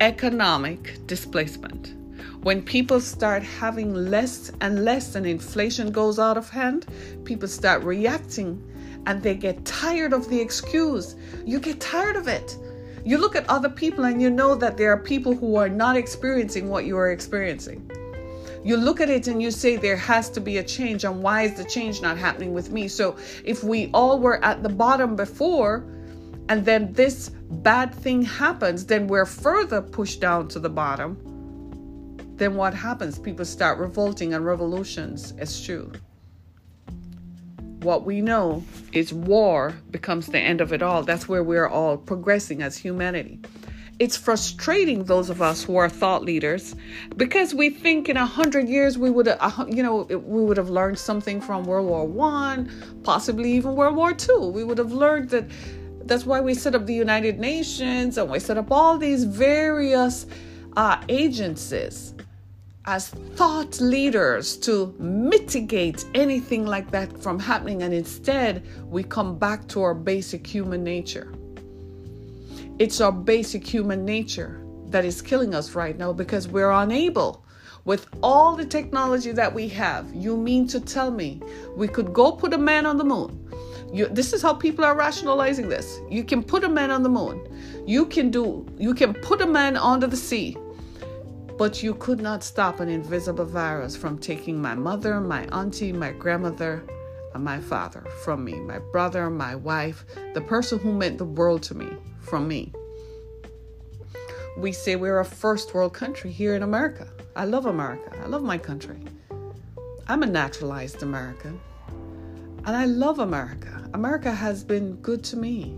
Economic 0.01 1.07
displacement. 1.07 1.95
When 2.43 2.63
people 2.63 3.01
start 3.01 3.43
having 3.43 3.95
less 3.95 4.51
and 4.61 4.85
less 4.85 5.15
and 5.15 5.27
inflation 5.27 5.93
goes 5.93 6.19
out 6.19 6.37
of 6.37 6.51
hand, 6.51 6.87
people 7.25 7.49
start 7.49 7.83
reacting 7.85 8.63
and 9.07 9.23
they 9.23 9.35
get 9.35 9.65
tired 9.65 10.13
of 10.13 10.29
the 10.29 10.41
excuse. 10.41 11.17
You 11.45 11.61
get 11.61 11.81
tired 11.81 12.17
of 12.17 12.29
it. 12.29 12.57
You 13.05 13.19
look 13.19 13.37
at 13.37 13.47
other 13.51 13.69
people 13.69 14.05
and 14.05 14.23
you 14.23 14.31
know 14.31 14.55
that 14.55 14.79
there 14.79 14.91
are 14.91 14.97
people 14.97 15.35
who 15.35 15.57
are 15.57 15.69
not 15.69 15.95
experiencing 15.95 16.71
what 16.71 16.87
you 16.87 16.97
are 16.97 17.11
experiencing. 17.11 17.91
You 18.65 18.79
look 18.79 18.99
at 18.99 19.11
it 19.11 19.27
and 19.27 19.43
you 19.43 19.51
say 19.51 19.77
there 19.77 19.97
has 19.97 20.31
to 20.31 20.41
be 20.41 20.57
a 20.57 20.63
change, 20.63 21.05
and 21.05 21.23
why 21.23 21.43
is 21.43 21.55
the 21.55 21.65
change 21.65 22.01
not 22.01 22.17
happening 22.17 22.55
with 22.55 22.73
me? 22.73 22.89
So, 22.89 23.17
if 23.45 23.63
we 23.63 23.91
all 23.93 24.19
were 24.19 24.43
at 24.43 24.63
the 24.63 24.71
bottom 24.71 25.17
before, 25.17 25.85
and 26.49 26.65
then 26.65 26.95
this 26.95 27.29
bad 27.29 27.95
thing 27.95 28.23
happens, 28.23 28.87
then 28.87 29.07
we're 29.07 29.27
further 29.27 29.83
pushed 29.83 30.23
down 30.23 30.49
to 30.49 30.59
the 30.59 30.71
bottom. 30.71 31.19
Then 32.37 32.55
what 32.55 32.73
happens? 32.73 33.19
People 33.19 33.45
start 33.45 33.79
revolting 33.79 34.33
and 34.33 34.47
revolutions 34.47 35.35
eschew 35.39 35.93
what 37.85 38.05
we 38.05 38.21
know 38.21 38.65
is 38.93 39.13
war 39.13 39.75
becomes 39.91 40.27
the 40.27 40.39
end 40.39 40.61
of 40.61 40.73
it 40.73 40.83
all. 40.83 41.03
That's 41.05 41.29
where 41.29 41.45
we're 41.45 41.69
all 41.69 41.97
progressing 41.97 42.63
as 42.63 42.77
humanity. 42.79 43.41
it's 43.99 44.17
frustrating 44.17 45.05
those 45.05 45.31
of 45.31 45.41
us 45.41 45.63
who 45.63 45.77
are 45.77 45.89
thought 45.89 46.23
leaders 46.25 46.75
because 47.17 47.55
we 47.55 47.71
think 47.71 48.09
in 48.09 48.17
a 48.17 48.27
hundred 48.27 48.69
years 48.69 48.99
we 48.99 49.11
would 49.11 49.27
have, 49.27 49.69
you 49.69 49.83
know, 49.83 50.03
we 50.03 50.43
would 50.45 50.57
have 50.57 50.69
learned 50.71 50.99
something 50.99 51.41
from 51.41 51.65
World 51.65 51.87
War 51.87 52.05
One, 52.05 52.71
possibly 53.05 53.53
even 53.53 53.77
World 53.77 53.97
War 53.97 54.13
Two. 54.13 54.51
We 54.53 54.65
would 54.65 54.79
have 54.79 54.93
learned 54.93 55.31
that. 55.31 55.45
That's 56.07 56.27
why 56.27 56.41
we 56.41 56.53
set 56.53 56.75
up 56.75 56.85
the 56.85 56.95
United 56.95 57.39
Nations 57.41 58.19
and 58.19 58.31
we 58.31 58.39
set 58.39 58.59
up 58.59 58.71
all 58.71 58.99
these 58.99 59.25
various 59.25 60.27
uh, 60.77 61.01
agencies 61.09 62.14
as 62.87 63.09
thought 63.09 63.81
leaders 63.81 64.57
to 64.59 64.95
mitigate 64.99 66.05
anything 66.15 66.67
like 66.67 66.91
that 66.91 67.23
from 67.23 67.39
happening. 67.39 67.83
And 67.83 67.95
instead, 67.95 68.67
we 68.85 69.03
come 69.03 69.39
back 69.39 69.67
to 69.69 69.83
our 69.83 69.95
basic 69.95 70.47
human 70.47 70.85
nature. 70.85 71.33
It's 72.79 73.01
our 73.01 73.13
basic 73.13 73.67
human 73.67 74.05
nature 74.05 74.61
that 74.89 75.05
is 75.05 75.23
killing 75.23 75.55
us 75.55 75.75
right 75.75 75.97
now 75.97 76.13
because 76.13 76.49
we're 76.49 76.73
unable. 76.73 77.45
With 77.85 78.07
all 78.23 78.57
the 78.57 78.65
technology 78.65 79.33
that 79.33 79.53
we 79.53 79.69
have, 79.69 80.13
you 80.15 80.37
mean 80.37 80.67
to 80.69 80.81
tell 80.81 81.11
me 81.11 81.43
we 81.77 81.87
could 81.87 82.13
go 82.13 82.33
put 82.33 82.55
a 82.55 82.59
man 82.59 82.87
on 82.87 82.97
the 82.97 83.05
moon? 83.05 83.41
You, 83.93 84.09
this 84.09 84.33
is 84.33 84.43
how 84.43 84.55
people 84.55 84.85
are 84.85 84.97
rationalizing 84.97 85.69
this. 85.69 86.01
You 86.11 86.25
can 86.25 86.43
put 86.43 86.65
a 86.65 86.69
man 86.69 86.91
on 86.91 87.03
the 87.03 87.09
moon. 87.09 87.47
You 87.87 88.07
can 88.07 88.31
do. 88.31 88.67
You 88.79 88.95
can 88.95 89.15
put 89.15 89.41
a 89.41 89.47
man 89.47 89.77
under 89.77 90.07
the 90.07 90.17
sea, 90.17 90.57
but 91.57 91.83
you 91.83 91.95
could 91.95 92.21
not 92.21 92.43
stop 92.43 92.81
an 92.81 92.89
invisible 92.89 93.45
virus 93.45 93.97
from 93.97 94.19
taking 94.19 94.61
my 94.61 94.75
mother, 94.75 95.21
my 95.21 95.45
auntie, 95.53 95.93
my 95.93 96.11
grandmother, 96.11 96.85
and 97.35 97.45
my 97.45 97.61
father 97.61 98.05
from 98.25 98.45
me, 98.45 98.55
my 98.55 98.79
brother, 98.79 99.31
my 99.31 99.55
wife, 99.55 100.05
the 100.35 100.41
person 100.41 100.79
who 100.79 100.93
meant 100.93 101.19
the 101.19 101.25
world 101.25 101.63
to 101.65 101.75
me 101.75 101.89
from 102.21 102.49
me. 102.49 102.73
We 104.57 104.73
say 104.73 104.97
we're 104.97 105.21
a 105.21 105.25
first 105.25 105.75
world 105.75 105.95
country 105.95 106.31
here 106.31 106.55
in 106.55 106.63
America. 106.63 107.09
I 107.37 107.45
love 107.45 107.67
America. 107.67 108.17
I 108.23 108.27
love 108.27 108.43
my 108.43 108.59
country. 108.59 108.99
I'm 110.07 110.23
a 110.23 110.27
naturalized 110.27 111.03
American. 111.03 111.61
And 112.67 112.77
I 112.77 112.85
love 112.85 113.19
America. 113.19 113.91
America 113.95 114.33
has 114.33 114.65
been 114.65 114.97
good 114.97 115.23
to 115.25 115.37
me. 115.37 115.77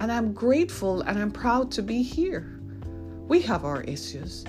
And 0.00 0.12
I'm 0.12 0.32
grateful 0.32 1.02
and 1.02 1.18
I'm 1.18 1.30
proud 1.32 1.70
to 1.72 1.82
be 1.82 2.02
here. 2.02 2.60
We 3.26 3.40
have 3.42 3.64
our 3.64 3.82
issues. 3.82 4.44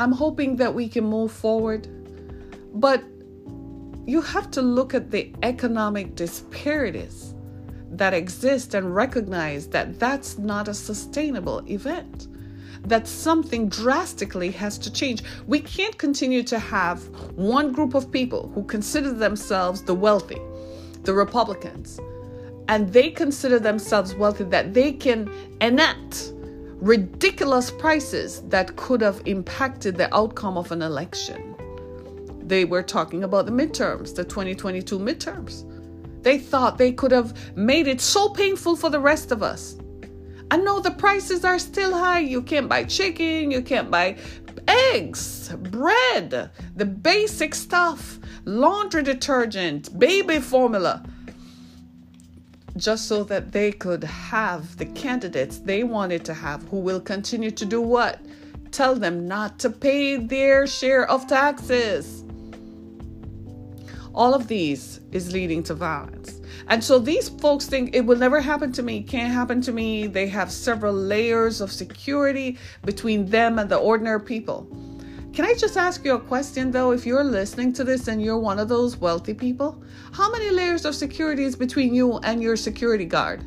I'm 0.00 0.12
hoping 0.12 0.56
that 0.56 0.74
we 0.74 0.88
can 0.88 1.04
move 1.04 1.30
forward. 1.30 1.86
But 2.72 3.04
you 4.06 4.22
have 4.22 4.50
to 4.52 4.62
look 4.62 4.94
at 4.94 5.10
the 5.10 5.30
economic 5.42 6.14
disparities 6.14 7.34
that 7.90 8.14
exist 8.14 8.72
and 8.72 8.94
recognize 8.94 9.66
that 9.68 10.00
that's 10.00 10.38
not 10.38 10.68
a 10.68 10.74
sustainable 10.74 11.58
event. 11.66 12.28
That 12.82 13.06
something 13.06 13.68
drastically 13.68 14.50
has 14.52 14.78
to 14.78 14.90
change. 14.90 15.22
We 15.46 15.60
can't 15.60 15.98
continue 15.98 16.44
to 16.44 16.58
have 16.58 17.06
one 17.36 17.70
group 17.70 17.94
of 17.94 18.10
people 18.10 18.50
who 18.54 18.64
consider 18.64 19.12
themselves 19.12 19.82
the 19.82 19.94
wealthy, 19.94 20.40
the 21.02 21.12
Republicans, 21.12 22.00
and 22.68 22.90
they 22.90 23.10
consider 23.10 23.58
themselves 23.58 24.14
wealthy 24.14 24.44
that 24.44 24.72
they 24.72 24.92
can 24.92 25.30
enact 25.60 26.32
ridiculous 26.80 27.70
prices 27.70 28.40
that 28.48 28.74
could 28.76 29.00
have 29.00 29.22
impacted 29.26 29.96
the 29.96 30.14
outcome 30.14 30.56
of 30.56 30.72
an 30.72 30.82
election. 30.82 31.54
They 32.42 32.64
were 32.64 32.82
talking 32.82 33.24
about 33.24 33.46
the 33.46 33.52
midterms, 33.52 34.14
the 34.14 34.24
2022 34.24 34.98
midterms. 34.98 35.66
They 36.22 36.38
thought 36.38 36.78
they 36.78 36.92
could 36.92 37.12
have 37.12 37.56
made 37.56 37.86
it 37.86 38.00
so 38.00 38.30
painful 38.30 38.76
for 38.76 38.90
the 38.90 39.00
rest 39.00 39.30
of 39.30 39.42
us. 39.42 39.76
I 40.50 40.56
know 40.56 40.80
the 40.80 40.90
prices 40.90 41.44
are 41.44 41.58
still 41.58 41.96
high. 41.96 42.20
You 42.20 42.42
can't 42.42 42.68
buy 42.68 42.84
chicken, 42.84 43.50
you 43.50 43.62
can't 43.62 43.90
buy 43.90 44.16
eggs, 44.66 45.48
bread, 45.70 46.50
the 46.76 46.84
basic 46.84 47.54
stuff, 47.54 48.18
laundry 48.44 49.02
detergent, 49.02 49.96
baby 49.98 50.38
formula, 50.40 51.04
just 52.80 53.06
so 53.06 53.22
that 53.24 53.52
they 53.52 53.70
could 53.70 54.02
have 54.02 54.76
the 54.78 54.86
candidates 54.86 55.58
they 55.58 55.84
wanted 55.84 56.24
to 56.24 56.34
have 56.34 56.62
who 56.68 56.78
will 56.78 57.00
continue 57.00 57.50
to 57.50 57.66
do 57.66 57.80
what? 57.80 58.20
Tell 58.72 58.94
them 58.94 59.28
not 59.28 59.58
to 59.60 59.70
pay 59.70 60.16
their 60.16 60.66
share 60.66 61.08
of 61.08 61.26
taxes. 61.26 62.24
All 64.14 64.34
of 64.34 64.48
these 64.48 65.00
is 65.12 65.32
leading 65.32 65.62
to 65.64 65.74
violence. 65.74 66.40
And 66.68 66.82
so 66.82 66.98
these 66.98 67.28
folks 67.28 67.66
think 67.66 67.94
it 67.94 68.00
will 68.00 68.16
never 68.16 68.40
happen 68.40 68.72
to 68.72 68.82
me, 68.82 69.02
can't 69.02 69.32
happen 69.32 69.60
to 69.62 69.72
me. 69.72 70.06
They 70.06 70.26
have 70.28 70.50
several 70.50 70.94
layers 70.94 71.60
of 71.60 71.70
security 71.70 72.58
between 72.84 73.26
them 73.26 73.58
and 73.58 73.70
the 73.70 73.76
ordinary 73.76 74.20
people. 74.20 74.66
Can 75.32 75.44
I 75.44 75.54
just 75.54 75.76
ask 75.76 76.04
you 76.04 76.14
a 76.14 76.20
question 76.20 76.72
though? 76.72 76.90
If 76.90 77.06
you're 77.06 77.22
listening 77.22 77.72
to 77.74 77.84
this 77.84 78.08
and 78.08 78.20
you're 78.20 78.38
one 78.38 78.58
of 78.58 78.68
those 78.68 78.96
wealthy 78.96 79.32
people, 79.32 79.80
how 80.12 80.30
many 80.30 80.50
layers 80.50 80.84
of 80.84 80.96
security 80.96 81.44
is 81.44 81.54
between 81.54 81.94
you 81.94 82.18
and 82.24 82.42
your 82.42 82.56
security 82.56 83.04
guard? 83.04 83.44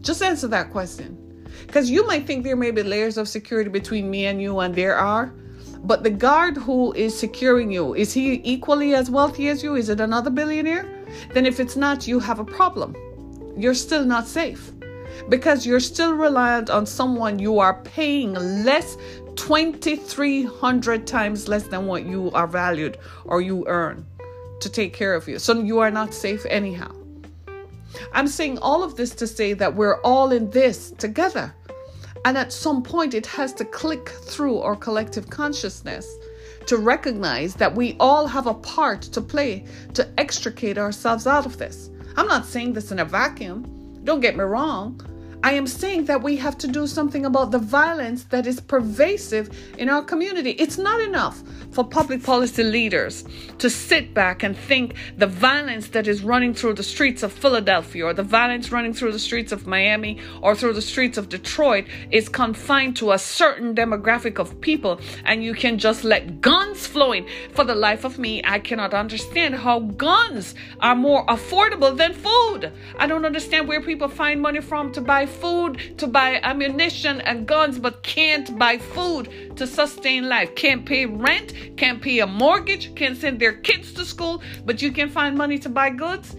Just 0.00 0.22
answer 0.22 0.46
that 0.48 0.70
question. 0.70 1.18
Because 1.66 1.90
you 1.90 2.06
might 2.06 2.26
think 2.26 2.44
there 2.44 2.54
may 2.54 2.70
be 2.70 2.84
layers 2.84 3.16
of 3.16 3.28
security 3.28 3.68
between 3.70 4.08
me 4.08 4.26
and 4.26 4.40
you, 4.40 4.60
and 4.60 4.72
there 4.72 4.96
are. 4.96 5.34
But 5.82 6.04
the 6.04 6.10
guard 6.10 6.56
who 6.56 6.92
is 6.92 7.18
securing 7.18 7.72
you, 7.72 7.94
is 7.94 8.12
he 8.12 8.40
equally 8.44 8.94
as 8.94 9.10
wealthy 9.10 9.48
as 9.48 9.64
you? 9.64 9.74
Is 9.74 9.88
it 9.88 9.98
another 9.98 10.30
billionaire? 10.30 10.88
Then 11.34 11.44
if 11.44 11.58
it's 11.58 11.76
not, 11.76 12.06
you 12.06 12.20
have 12.20 12.38
a 12.38 12.44
problem. 12.44 12.94
You're 13.56 13.74
still 13.74 14.04
not 14.04 14.28
safe 14.28 14.70
because 15.28 15.66
you're 15.66 15.80
still 15.80 16.12
reliant 16.12 16.70
on 16.70 16.86
someone 16.86 17.38
you 17.38 17.58
are 17.58 17.82
paying 17.82 18.34
less 18.64 18.96
2300 19.36 21.06
times 21.06 21.48
less 21.48 21.64
than 21.64 21.86
what 21.86 22.04
you 22.06 22.30
are 22.32 22.46
valued 22.46 22.98
or 23.24 23.40
you 23.40 23.64
earn 23.66 24.04
to 24.60 24.68
take 24.68 24.92
care 24.92 25.14
of 25.14 25.28
you. 25.28 25.38
So 25.38 25.60
you 25.60 25.78
are 25.78 25.90
not 25.90 26.14
safe 26.14 26.44
anyhow. 26.48 26.92
I'm 28.12 28.28
saying 28.28 28.58
all 28.58 28.82
of 28.82 28.96
this 28.96 29.14
to 29.16 29.26
say 29.26 29.52
that 29.54 29.74
we're 29.74 30.00
all 30.02 30.32
in 30.32 30.50
this 30.50 30.90
together. 30.92 31.54
And 32.24 32.36
at 32.36 32.52
some 32.52 32.82
point, 32.82 33.14
it 33.14 33.26
has 33.26 33.52
to 33.54 33.64
click 33.64 34.08
through 34.08 34.58
our 34.58 34.74
collective 34.74 35.30
consciousness 35.30 36.12
to 36.66 36.76
recognize 36.76 37.54
that 37.54 37.74
we 37.74 37.96
all 38.00 38.26
have 38.26 38.46
a 38.46 38.54
part 38.54 39.02
to 39.02 39.20
play 39.20 39.64
to 39.94 40.08
extricate 40.18 40.78
ourselves 40.78 41.26
out 41.26 41.46
of 41.46 41.58
this. 41.58 41.90
I'm 42.16 42.26
not 42.26 42.44
saying 42.44 42.72
this 42.72 42.90
in 42.90 42.98
a 42.98 43.04
vacuum. 43.04 44.00
Don't 44.02 44.20
get 44.20 44.36
me 44.36 44.42
wrong. 44.42 45.00
I 45.46 45.52
am 45.52 45.68
saying 45.68 46.06
that 46.06 46.24
we 46.24 46.34
have 46.38 46.58
to 46.58 46.66
do 46.66 46.88
something 46.88 47.24
about 47.24 47.52
the 47.52 47.60
violence 47.60 48.24
that 48.30 48.48
is 48.48 48.58
pervasive 48.58 49.48
in 49.78 49.88
our 49.88 50.02
community. 50.02 50.50
It's 50.58 50.76
not 50.76 51.00
enough 51.00 51.40
for 51.70 51.84
public 51.84 52.24
policy 52.24 52.64
leaders 52.64 53.24
to 53.58 53.70
sit 53.70 54.12
back 54.12 54.42
and 54.42 54.56
think 54.56 54.96
the 55.18 55.28
violence 55.28 55.86
that 55.90 56.08
is 56.08 56.24
running 56.24 56.52
through 56.52 56.72
the 56.74 56.82
streets 56.82 57.22
of 57.22 57.32
Philadelphia 57.32 58.06
or 58.06 58.12
the 58.12 58.24
violence 58.24 58.72
running 58.72 58.92
through 58.92 59.12
the 59.12 59.20
streets 59.20 59.52
of 59.52 59.68
Miami 59.68 60.18
or 60.42 60.56
through 60.56 60.72
the 60.72 60.82
streets 60.82 61.16
of 61.16 61.28
Detroit 61.28 61.84
is 62.10 62.28
confined 62.28 62.96
to 62.96 63.12
a 63.12 63.18
certain 63.18 63.72
demographic 63.72 64.40
of 64.40 64.60
people 64.60 65.00
and 65.24 65.44
you 65.44 65.54
can 65.54 65.78
just 65.78 66.02
let 66.02 66.40
guns 66.40 66.88
flow 66.88 67.12
in. 67.12 67.24
For 67.52 67.62
the 67.62 67.76
life 67.76 68.04
of 68.04 68.18
me, 68.18 68.42
I 68.42 68.58
cannot 68.58 68.94
understand 68.94 69.54
how 69.54 69.78
guns 69.78 70.56
are 70.80 70.96
more 70.96 71.24
affordable 71.26 71.96
than 71.96 72.14
food. 72.14 72.72
I 72.98 73.06
don't 73.06 73.24
understand 73.24 73.68
where 73.68 73.80
people 73.80 74.08
find 74.08 74.42
money 74.42 74.60
from 74.60 74.90
to 74.92 75.00
buy 75.00 75.26
food, 75.40 75.98
to 75.98 76.06
buy 76.06 76.40
ammunition 76.42 77.20
and 77.20 77.46
guns, 77.46 77.78
but 77.78 78.02
can't 78.02 78.58
buy 78.58 78.78
food 78.78 79.56
to 79.56 79.66
sustain 79.66 80.28
life. 80.28 80.54
Can't 80.54 80.84
pay 80.84 81.06
rent, 81.06 81.76
can't 81.76 82.00
pay 82.00 82.20
a 82.20 82.26
mortgage, 82.26 82.94
can't 82.94 83.16
send 83.16 83.40
their 83.40 83.52
kids 83.52 83.92
to 83.94 84.04
school, 84.04 84.42
but 84.64 84.82
you 84.82 84.92
can 84.92 85.08
find 85.08 85.36
money 85.36 85.58
to 85.58 85.68
buy 85.68 85.90
goods. 85.90 86.36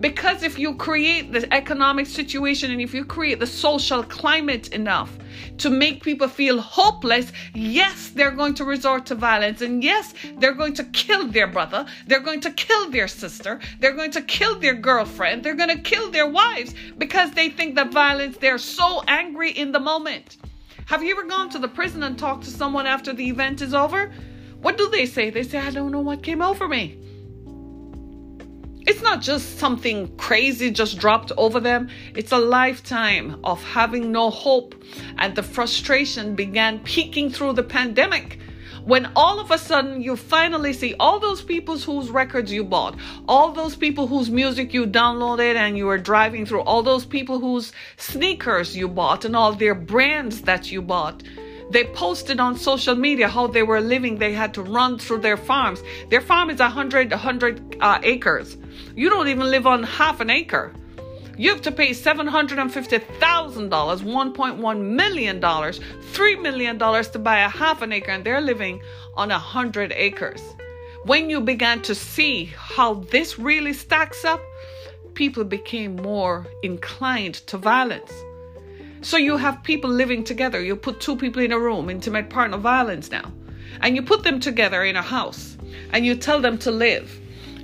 Because 0.00 0.42
if 0.42 0.58
you 0.58 0.74
create 0.76 1.30
the 1.30 1.52
economic 1.52 2.06
situation 2.06 2.70
and 2.70 2.80
if 2.80 2.94
you 2.94 3.04
create 3.04 3.38
the 3.38 3.46
social 3.46 4.02
climate 4.02 4.68
enough 4.68 5.18
to 5.58 5.68
make 5.68 6.02
people 6.02 6.26
feel 6.26 6.58
hopeless, 6.58 7.32
yes, 7.54 8.08
they're 8.08 8.30
going 8.30 8.54
to 8.54 8.64
resort 8.64 9.04
to 9.06 9.14
violence. 9.14 9.60
And 9.60 9.84
yes, 9.84 10.14
they're 10.38 10.54
going 10.54 10.72
to 10.74 10.84
kill 10.84 11.28
their 11.28 11.46
brother. 11.46 11.84
They're 12.06 12.20
going 12.20 12.40
to 12.40 12.50
kill 12.50 12.90
their 12.90 13.08
sister. 13.08 13.60
They're 13.78 13.94
going 13.94 14.12
to 14.12 14.22
kill 14.22 14.58
their 14.58 14.74
girlfriend. 14.74 15.44
They're 15.44 15.54
going 15.54 15.76
to 15.76 15.82
kill 15.82 16.10
their 16.10 16.28
wives 16.28 16.74
because 16.96 17.32
they 17.32 17.50
think 17.50 17.74
that 17.74 17.92
violence, 17.92 18.38
they're 18.38 18.58
so 18.58 19.02
angry 19.06 19.50
in 19.50 19.70
the 19.70 19.80
moment. 19.80 20.38
Have 20.86 21.02
you 21.02 21.12
ever 21.12 21.24
gone 21.24 21.50
to 21.50 21.58
the 21.58 21.68
prison 21.68 22.02
and 22.02 22.18
talked 22.18 22.44
to 22.44 22.50
someone 22.50 22.86
after 22.86 23.12
the 23.12 23.28
event 23.28 23.60
is 23.60 23.74
over? 23.74 24.10
What 24.62 24.78
do 24.78 24.88
they 24.88 25.04
say? 25.04 25.28
They 25.28 25.42
say, 25.42 25.58
I 25.58 25.70
don't 25.70 25.92
know 25.92 26.00
what 26.00 26.22
came 26.22 26.40
over 26.40 26.66
me. 26.66 26.98
It's 28.86 29.02
not 29.02 29.20
just 29.20 29.58
something 29.58 30.16
crazy 30.16 30.70
just 30.70 30.98
dropped 30.98 31.32
over 31.36 31.60
them. 31.60 31.88
It's 32.14 32.32
a 32.32 32.38
lifetime 32.38 33.38
of 33.44 33.62
having 33.62 34.10
no 34.10 34.30
hope. 34.30 34.74
And 35.18 35.34
the 35.34 35.42
frustration 35.42 36.34
began 36.34 36.78
peeking 36.80 37.30
through 37.30 37.52
the 37.54 37.62
pandemic 37.62 38.38
when 38.84 39.10
all 39.14 39.38
of 39.38 39.50
a 39.50 39.58
sudden 39.58 40.00
you 40.00 40.16
finally 40.16 40.72
see 40.72 40.94
all 40.98 41.20
those 41.20 41.42
people 41.42 41.78
whose 41.78 42.10
records 42.10 42.50
you 42.50 42.64
bought, 42.64 42.98
all 43.28 43.52
those 43.52 43.76
people 43.76 44.06
whose 44.06 44.30
music 44.30 44.72
you 44.72 44.86
downloaded 44.86 45.54
and 45.54 45.76
you 45.76 45.86
were 45.86 45.98
driving 45.98 46.46
through, 46.46 46.62
all 46.62 46.82
those 46.82 47.04
people 47.04 47.38
whose 47.38 47.72
sneakers 47.98 48.76
you 48.76 48.88
bought 48.88 49.24
and 49.24 49.36
all 49.36 49.52
their 49.52 49.74
brands 49.74 50.42
that 50.42 50.72
you 50.72 50.80
bought. 50.80 51.22
They 51.70 51.84
posted 51.84 52.40
on 52.40 52.56
social 52.56 52.96
media 52.96 53.28
how 53.28 53.46
they 53.46 53.62
were 53.62 53.80
living. 53.80 54.18
They 54.18 54.32
had 54.32 54.52
to 54.54 54.62
run 54.62 54.98
through 54.98 55.18
their 55.18 55.36
farms. 55.36 55.82
Their 56.08 56.20
farm 56.20 56.50
is 56.50 56.58
100, 56.58 57.10
100 57.10 57.76
uh, 57.80 58.00
acres. 58.02 58.56
You 58.96 59.08
don't 59.08 59.28
even 59.28 59.50
live 59.50 59.66
on 59.66 59.84
half 59.84 60.20
an 60.20 60.30
acre. 60.30 60.72
You 61.38 61.50
have 61.50 61.62
to 61.62 61.72
pay 61.72 61.90
$750,000, 61.90 63.70
$1.1 63.70 64.80
million, 64.80 65.40
$3 65.40 66.42
million 66.42 66.78
to 66.78 67.18
buy 67.18 67.38
a 67.40 67.48
half 67.48 67.80
an 67.82 67.92
acre, 67.92 68.10
and 68.10 68.24
they're 68.24 68.42
living 68.42 68.82
on 69.14 69.30
a 69.30 69.34
100 69.34 69.92
acres. 69.92 70.42
When 71.04 71.30
you 71.30 71.40
began 71.40 71.80
to 71.82 71.94
see 71.94 72.46
how 72.56 72.94
this 72.94 73.38
really 73.38 73.72
stacks 73.72 74.24
up, 74.24 74.42
people 75.14 75.44
became 75.44 75.96
more 75.96 76.46
inclined 76.62 77.36
to 77.46 77.56
violence. 77.56 78.12
So 79.02 79.16
you 79.16 79.36
have 79.36 79.62
people 79.62 79.90
living 79.90 80.24
together. 80.24 80.62
You 80.62 80.76
put 80.76 81.00
two 81.00 81.16
people 81.16 81.42
in 81.42 81.52
a 81.52 81.58
room, 81.58 81.90
intimate 81.90 82.30
partner 82.30 82.58
violence 82.58 83.10
now, 83.10 83.32
and 83.80 83.96
you 83.96 84.02
put 84.02 84.24
them 84.24 84.40
together 84.40 84.84
in 84.84 84.96
a 84.96 85.02
house 85.02 85.56
and 85.92 86.04
you 86.04 86.14
tell 86.14 86.40
them 86.40 86.58
to 86.58 86.70
live 86.70 87.20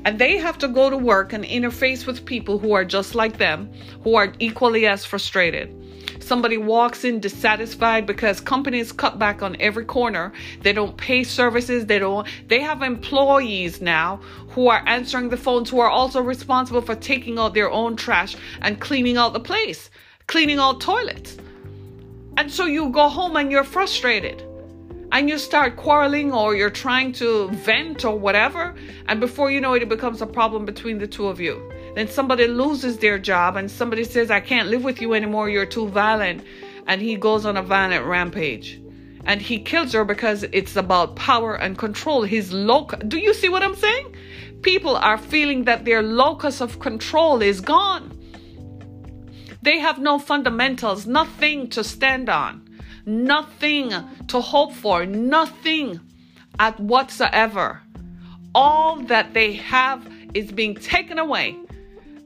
and 0.07 0.20
they 0.20 0.37
have 0.37 0.57
to 0.57 0.68
go 0.68 0.88
to 0.88 0.96
work 0.96 1.33
and 1.33 1.44
interface 1.44 2.07
with 2.07 2.25
people 2.25 2.61
who 2.61 2.70
are 2.75 2.85
just 2.85 3.16
like 3.16 3.38
them, 3.38 3.68
who 4.05 4.14
are 4.14 4.33
equally 4.38 4.87
as 4.87 5.05
frustrated. 5.05 5.75
Somebody 6.22 6.59
walks 6.59 7.03
in 7.03 7.18
dissatisfied 7.18 8.07
because 8.07 8.40
companies 8.40 8.92
cut 8.92 9.18
back 9.18 9.42
on 9.42 9.57
every 9.59 9.85
corner. 9.85 10.33
They 10.62 10.72
don't 10.72 10.96
pay 10.96 11.25
services. 11.25 11.87
They 11.87 11.99
don't, 11.99 12.27
they 12.46 12.61
have 12.61 12.83
employees 12.83 13.81
now 13.81 14.18
who 14.51 14.68
are 14.68 14.85
answering 14.87 15.29
the 15.29 15.37
phones 15.37 15.70
who 15.70 15.81
are 15.81 15.90
also 15.90 16.22
responsible 16.22 16.83
for 16.83 16.94
taking 16.94 17.40
out 17.40 17.55
their 17.55 17.70
own 17.70 17.96
trash 17.96 18.37
and 18.62 18.81
cleaning 18.81 19.16
out 19.16 19.33
the 19.33 19.40
place, 19.40 19.90
cleaning 20.26 20.58
all 20.58 20.78
toilets. 20.78 21.36
And 22.36 22.50
so 22.50 22.66
you 22.66 22.90
go 22.90 23.08
home 23.08 23.36
and 23.36 23.50
you're 23.50 23.64
frustrated 23.64 24.42
and 25.12 25.28
you 25.28 25.38
start 25.38 25.76
quarreling 25.76 26.32
or 26.32 26.56
you're 26.56 26.68
trying 26.68 27.12
to 27.12 27.48
vent 27.50 28.04
or 28.04 28.18
whatever, 28.18 28.74
and 29.06 29.20
before 29.20 29.50
you 29.50 29.60
know 29.60 29.74
it, 29.74 29.82
it 29.82 29.88
becomes 29.88 30.20
a 30.20 30.26
problem 30.26 30.64
between 30.64 30.98
the 30.98 31.06
two 31.06 31.28
of 31.28 31.40
you. 31.40 31.72
Then 31.94 32.08
somebody 32.08 32.46
loses 32.46 32.98
their 32.98 33.18
job 33.18 33.56
and 33.56 33.70
somebody 33.70 34.04
says, 34.04 34.30
I 34.30 34.40
can't 34.40 34.68
live 34.68 34.84
with 34.84 35.00
you 35.00 35.14
anymore, 35.14 35.48
you're 35.48 35.64
too 35.64 35.88
violent. 35.88 36.44
And 36.86 37.00
he 37.00 37.16
goes 37.16 37.46
on 37.46 37.56
a 37.56 37.62
violent 37.62 38.04
rampage. 38.04 38.80
And 39.24 39.40
he 39.40 39.58
kills 39.58 39.92
her 39.92 40.04
because 40.04 40.44
it's 40.52 40.76
about 40.76 41.16
power 41.16 41.54
and 41.54 41.78
control. 41.78 42.22
His 42.22 42.52
loc 42.52 42.94
do 43.08 43.18
you 43.18 43.32
see 43.34 43.48
what 43.48 43.62
I'm 43.62 43.74
saying? 43.74 44.14
People 44.62 44.96
are 44.96 45.18
feeling 45.18 45.64
that 45.64 45.84
their 45.84 46.02
locus 46.02 46.60
of 46.60 46.78
control 46.80 47.42
is 47.42 47.60
gone. 47.60 48.15
They 49.62 49.78
have 49.78 49.98
no 49.98 50.18
fundamentals, 50.18 51.06
nothing 51.06 51.68
to 51.70 51.82
stand 51.82 52.28
on 52.28 52.66
nothing 53.06 53.92
to 54.26 54.40
hope 54.40 54.72
for, 54.72 55.06
nothing 55.06 56.00
at 56.58 56.78
whatsoever. 56.80 57.80
All 58.54 58.96
that 59.02 59.32
they 59.32 59.52
have 59.54 60.06
is 60.34 60.50
being 60.50 60.74
taken 60.74 61.18
away. 61.18 61.56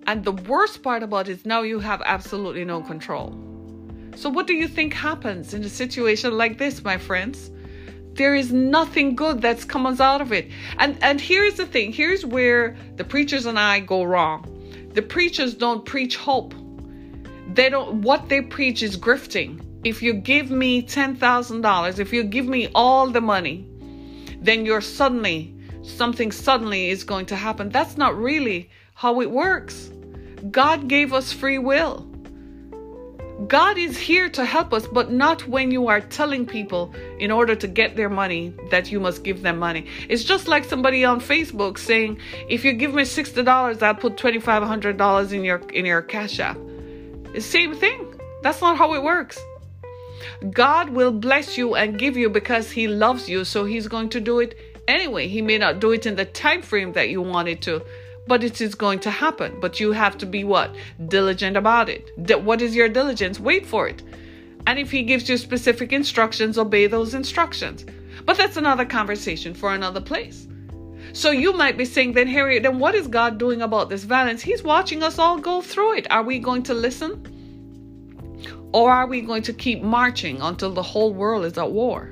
And 0.07 0.25
the 0.25 0.33
worst 0.33 0.83
part 0.83 1.03
about 1.03 1.29
it 1.29 1.33
is 1.33 1.47
now 1.47 1.63
you 1.63 1.79
have 1.81 2.03
absolutely 2.07 2.65
no 2.65 2.81
control. 2.81 3.39
So, 4.17 4.29
what 4.29 4.47
do 4.47 4.55
you 4.55 4.67
think 4.67 4.95
happens 4.95 5.55
in 5.55 5.63
a 5.63 5.69
situation 5.69 6.37
like 6.37 6.59
this, 6.59 6.83
my 6.83 6.99
friends? 6.99 7.51
There 8.15 8.35
is 8.35 8.53
nothing 8.53 9.15
good 9.15 9.41
that 9.43 9.69
comes 9.69 10.01
out 10.01 10.21
of 10.21 10.33
it. 10.33 10.51
And 10.79 10.99
and 11.03 11.21
here's 11.21 11.55
the 11.55 11.67
thing. 11.67 11.93
Here's 11.93 12.25
where 12.25 12.77
the 12.97 13.05
preachers 13.05 13.47
and 13.47 13.59
I 13.59 13.81
go 13.81 14.03
wrong. 14.03 14.47
The 14.95 15.03
preachers 15.03 15.55
don't 15.55 15.85
preach 15.85 16.17
hope. 16.17 16.55
They 17.55 17.69
don't 17.69 18.03
what 18.03 18.29
they 18.29 18.41
preach 18.43 18.83
is 18.83 18.97
grifting 18.97 19.61
if 19.83 20.03
you 20.03 20.13
give 20.13 20.51
me 20.51 20.83
$10,000, 20.83 21.99
if 21.99 22.13
you 22.13 22.23
give 22.23 22.47
me 22.47 22.69
all 22.75 23.09
the 23.09 23.21
money, 23.21 23.67
then 24.41 24.67
you're 24.67 24.83
suddenly, 24.83 25.55
something 25.83 26.33
suddenly 26.33 26.91
is 26.91 27.05
going 27.05 27.27
to 27.27 27.37
happen. 27.37 27.71
That's 27.71 27.97
not 27.97 28.17
really 28.17 28.69
how 28.95 29.21
it 29.23 29.31
works. 29.31 29.91
God 30.51 30.89
gave 30.89 31.13
us 31.13 31.33
free 31.33 31.59
will. 31.59 32.07
God 33.49 33.79
is 33.79 33.97
here 33.97 34.29
to 34.29 34.45
help 34.45 34.75
us, 34.75 34.87
but 34.87 35.11
not 35.11 35.49
when 35.49 35.71
you 35.71 35.89
are 35.89 36.03
telling 36.03 36.45
people 36.45 36.95
in 37.19 37.31
order 37.31 37.55
to 37.55 37.67
get 37.67 37.97
their 37.97 38.11
money 38.11 38.53
that 38.71 38.93
you 38.93 39.01
must 39.01 39.25
give 39.25 39.41
them 39.41 39.59
money. 39.59 39.87
It's 40.11 40.25
just 40.25 40.47
like 40.47 40.67
somebody 40.67 41.07
on 41.07 41.23
Facebook 41.23 41.79
saying, 41.79 42.19
if 42.51 42.67
you 42.67 42.75
give 42.75 42.93
me 42.93 43.05
$60, 43.05 43.83
I'll 43.83 43.95
put 43.95 44.19
$2,500 44.19 45.33
in 45.33 45.43
your, 45.43 45.57
in 45.73 45.87
your 45.87 46.03
cash 46.03 46.39
app. 46.39 46.59
Same 47.39 47.75
thing. 47.75 48.21
That's 48.43 48.61
not 48.61 48.77
how 48.77 48.95
it 48.95 49.03
works. 49.03 49.39
God 50.51 50.91
will 50.91 51.13
bless 51.13 51.57
you 51.57 51.75
and 51.75 51.99
give 51.99 52.17
you 52.17 52.29
because 52.29 52.71
He 52.71 52.89
loves 52.89 53.29
you. 53.29 53.45
So 53.45 53.65
He's 53.65 53.89
going 53.89 54.09
to 54.11 54.21
do 54.21 54.41
it 54.41 54.57
anyway. 54.89 55.29
He 55.29 55.43
may 55.43 55.59
not 55.59 55.81
do 55.81 55.93
it 55.93 56.07
in 56.07 56.17
the 56.17 56.25
time 56.25 56.63
frame 56.63 56.93
that 56.95 57.11
you 57.11 57.23
wanted 57.23 57.63
to, 57.63 57.83
but 58.27 58.43
it 58.43 58.61
is 58.61 58.75
going 58.75 59.01
to 59.01 59.11
happen. 59.11 59.59
But 59.61 59.81
you 59.81 59.93
have 59.93 60.19
to 60.19 60.27
be 60.27 60.45
what? 60.45 60.75
Diligent 61.09 61.57
about 61.57 61.89
it. 61.89 62.11
What 62.43 62.63
is 62.63 62.75
your 62.75 62.89
diligence? 62.89 63.39
Wait 63.39 63.67
for 63.67 63.89
it. 63.89 64.03
And 64.67 64.79
if 64.79 64.91
He 64.91 65.03
gives 65.03 65.29
you 65.29 65.37
specific 65.37 65.93
instructions, 65.93 66.59
obey 66.59 66.87
those 66.87 67.15
instructions. 67.15 67.87
But 68.25 68.37
that's 68.37 68.57
another 68.57 68.85
conversation 68.85 69.55
for 69.55 69.75
another 69.75 70.01
place. 70.01 70.47
So 71.13 71.31
you 71.31 71.53
might 71.53 71.77
be 71.77 71.85
saying, 71.85 72.13
then, 72.13 72.29
Harriet, 72.29 72.63
then 72.63 72.79
what 72.79 72.95
is 72.95 73.09
God 73.09 73.39
doing 73.39 73.63
about 73.63 73.89
this 73.89 74.05
violence? 74.05 74.43
He's 74.43 74.63
watching 74.63 75.03
us 75.03 75.19
all 75.19 75.39
go 75.39 75.61
through 75.61 75.99
it. 75.99 76.11
Are 76.11 76.23
we 76.23 76.39
going 76.39 76.63
to 76.65 76.75
listen? 76.75 77.27
Or 78.73 78.93
are 78.93 79.07
we 79.07 79.21
going 79.21 79.43
to 79.43 79.53
keep 79.53 79.83
marching 79.83 80.41
until 80.41 80.73
the 80.73 80.83
whole 80.83 81.13
world 81.13 81.45
is 81.45 81.59
at 81.59 81.73
war? 81.73 82.11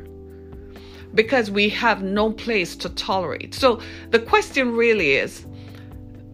Because 1.15 1.51
we 1.51 1.69
have 1.71 2.03
no 2.03 2.33
place 2.33 2.77
to 2.77 2.89
tolerate. 2.89 3.55
So 3.55 3.81
the 4.11 4.19
question 4.19 4.75
really 4.75 5.13
is 5.13 5.47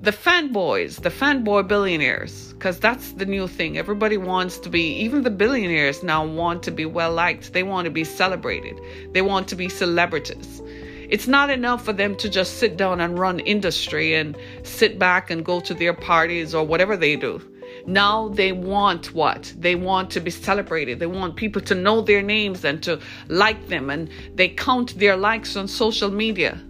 the 0.00 0.10
fanboys, 0.10 1.00
the 1.00 1.10
fanboy 1.10 1.66
billionaires, 1.66 2.52
because 2.52 2.78
that's 2.78 3.12
the 3.12 3.24
new 3.24 3.46
thing. 3.46 3.78
Everybody 3.78 4.16
wants 4.16 4.58
to 4.58 4.68
be, 4.68 4.96
even 4.96 5.22
the 5.22 5.30
billionaires 5.30 6.02
now 6.02 6.26
want 6.26 6.62
to 6.64 6.70
be 6.70 6.84
well 6.84 7.12
liked. 7.12 7.52
They 7.52 7.62
want 7.62 7.84
to 7.86 7.90
be 7.90 8.04
celebrated, 8.04 8.80
they 9.12 9.22
want 9.22 9.48
to 9.48 9.56
be 9.56 9.68
celebrities. 9.68 10.60
It's 11.08 11.26
not 11.26 11.50
enough 11.50 11.84
for 11.84 11.92
them 11.92 12.16
to 12.16 12.28
just 12.28 12.58
sit 12.58 12.76
down 12.76 13.00
and 13.00 13.18
run 13.18 13.40
industry 13.40 14.14
and 14.14 14.36
sit 14.62 14.98
back 14.98 15.30
and 15.30 15.44
go 15.44 15.60
to 15.60 15.74
their 15.74 15.94
parties 15.94 16.54
or 16.54 16.64
whatever 16.66 16.96
they 16.96 17.16
do. 17.16 17.40
Now 17.86 18.28
they 18.28 18.52
want 18.52 19.14
what? 19.14 19.52
They 19.58 19.74
want 19.74 20.10
to 20.12 20.20
be 20.20 20.30
celebrated. 20.30 21.00
They 21.00 21.06
want 21.06 21.36
people 21.36 21.60
to 21.62 21.74
know 21.74 22.00
their 22.00 22.22
names 22.22 22.64
and 22.64 22.82
to 22.84 23.00
like 23.28 23.68
them, 23.68 23.90
and 23.90 24.08
they 24.34 24.48
count 24.48 24.98
their 24.98 25.16
likes 25.16 25.56
on 25.56 25.68
social 25.68 26.10
media. 26.10 26.60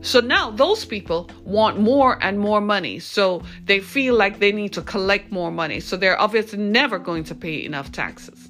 So 0.00 0.20
now 0.20 0.50
those 0.50 0.84
people 0.84 1.28
want 1.44 1.80
more 1.80 2.22
and 2.22 2.38
more 2.38 2.60
money. 2.60 2.98
So 3.00 3.42
they 3.64 3.80
feel 3.80 4.14
like 4.14 4.38
they 4.38 4.52
need 4.52 4.72
to 4.74 4.82
collect 4.82 5.32
more 5.32 5.50
money. 5.50 5.80
So 5.80 5.96
they're 5.96 6.20
obviously 6.20 6.58
never 6.58 6.98
going 6.98 7.24
to 7.24 7.34
pay 7.34 7.64
enough 7.64 7.90
taxes. 7.92 8.45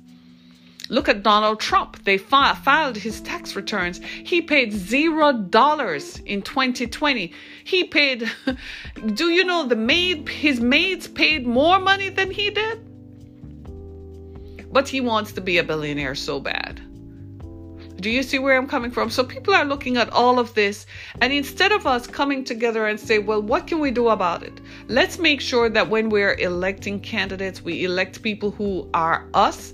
Look 0.89 1.09
at 1.09 1.23
Donald 1.23 1.59
Trump. 1.59 2.05
They 2.05 2.17
fi- 2.17 2.55
filed 2.55 2.97
his 2.97 3.21
tax 3.21 3.57
returns. 3.57 3.99
He 3.99 4.41
paid 4.41 4.73
zero 4.73 5.33
dollars 5.33 6.19
in 6.21 6.43
2020. 6.43 7.33
He 7.65 7.85
paid, 7.85 8.31
do 9.15 9.29
you 9.31 9.45
know 9.45 9.67
the 9.67 9.77
maid, 9.77 10.29
his 10.29 10.61
maids 10.61 11.09
paid 11.09 11.47
more 11.47 11.81
money 11.81 12.09
than 12.09 12.31
he 12.31 12.51
did? 12.51 12.81
But 14.73 14.89
he 14.89 15.01
wants 15.01 15.33
to 15.33 15.41
be 15.41 15.59
a 15.59 15.65
billionaire 15.65 16.15
so 16.15 16.39
bad. 16.39 16.81
Do 17.99 18.11
you 18.11 18.23
see 18.23 18.39
where 18.39 18.57
I'm 18.57 18.69
coming 18.69 18.91
from? 18.91 19.11
So 19.11 19.25
people 19.25 19.55
are 19.55 19.65
looking 19.65 19.97
at 19.97 20.11
all 20.11 20.39
of 20.39 20.53
this, 20.53 20.87
and 21.23 21.33
instead 21.33 21.73
of 21.73 21.87
us 21.87 22.07
coming 22.07 22.45
together 22.45 22.87
and 22.87 23.01
say, 23.01 23.19
well, 23.19 23.41
what 23.41 23.67
can 23.67 23.81
we 23.81 23.91
do 23.91 24.11
about 24.11 24.43
it? 24.43 24.61
Let's 24.87 25.19
make 25.19 25.41
sure 25.41 25.71
that 25.71 25.89
when 25.89 26.11
we're 26.11 26.35
electing 26.35 27.01
candidates, 27.01 27.63
we 27.63 27.85
elect 27.85 28.23
people 28.23 28.51
who 28.51 28.89
are 28.93 29.27
us 29.33 29.73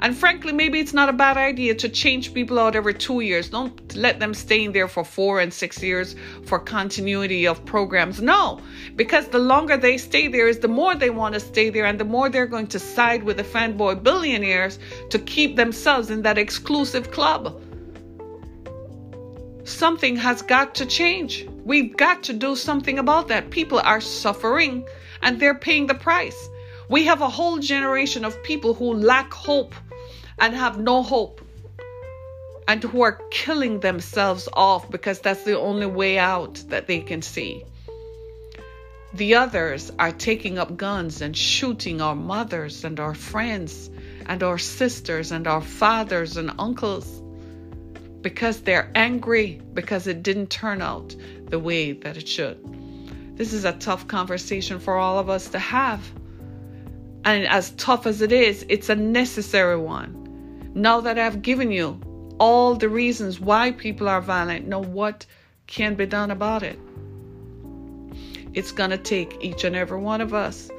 and 0.00 0.16
frankly, 0.16 0.52
maybe 0.52 0.78
it's 0.78 0.94
not 0.94 1.08
a 1.08 1.12
bad 1.12 1.36
idea 1.36 1.74
to 1.74 1.88
change 1.88 2.32
people 2.32 2.58
out 2.58 2.76
every 2.76 2.94
two 2.94 3.20
years. 3.20 3.48
Don't 3.48 3.96
let 3.96 4.20
them 4.20 4.32
stay 4.32 4.64
in 4.64 4.72
there 4.72 4.86
for 4.86 5.04
four 5.04 5.40
and 5.40 5.52
six 5.52 5.82
years 5.82 6.14
for 6.44 6.60
continuity 6.60 7.48
of 7.48 7.64
programs. 7.64 8.22
No, 8.22 8.60
because 8.94 9.26
the 9.28 9.40
longer 9.40 9.76
they 9.76 9.98
stay 9.98 10.28
there 10.28 10.46
is 10.46 10.60
the 10.60 10.68
more 10.68 10.94
they 10.94 11.10
want 11.10 11.34
to 11.34 11.40
stay 11.40 11.70
there 11.70 11.84
and 11.84 11.98
the 11.98 12.04
more 12.04 12.28
they're 12.28 12.46
going 12.46 12.68
to 12.68 12.78
side 12.78 13.24
with 13.24 13.38
the 13.38 13.42
fanboy 13.42 14.02
billionaires 14.04 14.78
to 15.10 15.18
keep 15.18 15.56
themselves 15.56 16.10
in 16.10 16.22
that 16.22 16.38
exclusive 16.38 17.10
club. 17.10 17.60
Something 19.64 20.16
has 20.16 20.42
got 20.42 20.76
to 20.76 20.86
change. 20.86 21.46
We've 21.64 21.96
got 21.96 22.22
to 22.24 22.32
do 22.32 22.54
something 22.54 23.00
about 23.00 23.28
that. 23.28 23.50
People 23.50 23.80
are 23.80 24.00
suffering 24.00 24.86
and 25.22 25.40
they're 25.40 25.58
paying 25.58 25.88
the 25.88 25.94
price. 25.94 26.48
We 26.88 27.04
have 27.04 27.20
a 27.20 27.28
whole 27.28 27.58
generation 27.58 28.24
of 28.24 28.42
people 28.44 28.72
who 28.72 28.94
lack 28.94 29.34
hope 29.34 29.74
and 30.40 30.54
have 30.54 30.78
no 30.78 31.02
hope. 31.02 31.40
and 32.68 32.84
who 32.84 33.00
are 33.00 33.18
killing 33.30 33.80
themselves 33.80 34.46
off 34.52 34.90
because 34.90 35.20
that's 35.20 35.42
the 35.44 35.58
only 35.58 35.86
way 35.86 36.18
out 36.18 36.62
that 36.68 36.86
they 36.86 37.00
can 37.00 37.22
see. 37.22 37.64
The 39.14 39.36
others 39.36 39.90
are 39.98 40.12
taking 40.12 40.58
up 40.58 40.76
guns 40.76 41.22
and 41.22 41.34
shooting 41.34 42.02
our 42.02 42.14
mothers 42.14 42.84
and 42.84 43.00
our 43.00 43.14
friends 43.14 43.88
and 44.26 44.42
our 44.42 44.58
sisters 44.58 45.32
and 45.32 45.46
our 45.46 45.62
fathers 45.62 46.36
and 46.36 46.52
uncles 46.58 47.22
because 48.20 48.60
they're 48.60 48.90
angry 48.94 49.62
because 49.72 50.06
it 50.06 50.22
didn't 50.22 50.50
turn 50.50 50.82
out 50.82 51.16
the 51.46 51.58
way 51.58 51.92
that 51.92 52.18
it 52.18 52.28
should. 52.28 52.58
This 53.38 53.54
is 53.54 53.64
a 53.64 53.72
tough 53.72 54.08
conversation 54.08 54.78
for 54.78 54.98
all 54.98 55.18
of 55.18 55.30
us 55.30 55.48
to 55.50 55.58
have. 55.58 56.06
And 57.24 57.46
as 57.46 57.70
tough 57.70 58.06
as 58.06 58.20
it 58.20 58.32
is, 58.32 58.66
it's 58.68 58.90
a 58.90 58.96
necessary 58.96 59.78
one. 59.78 60.27
Now 60.78 61.00
that 61.00 61.18
I've 61.18 61.42
given 61.42 61.72
you 61.72 62.00
all 62.38 62.76
the 62.76 62.88
reasons 62.88 63.40
why 63.40 63.72
people 63.72 64.08
are 64.08 64.20
violent, 64.20 64.68
know 64.68 64.78
what 64.78 65.26
can 65.66 65.96
be 65.96 66.06
done 66.06 66.30
about 66.30 66.62
it. 66.62 66.78
It's 68.54 68.70
going 68.70 68.90
to 68.90 68.96
take 68.96 69.38
each 69.40 69.64
and 69.64 69.74
every 69.74 69.98
one 69.98 70.20
of 70.20 70.32
us. 70.32 70.70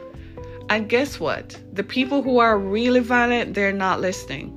And 0.70 0.88
guess 0.88 1.20
what? 1.20 1.62
The 1.74 1.84
people 1.84 2.24
who 2.24 2.40
are 2.40 2.58
really 2.58 3.02
violent, 3.02 3.56
they're 3.56 3.74
not 3.74 4.00
listening. 4.00 4.56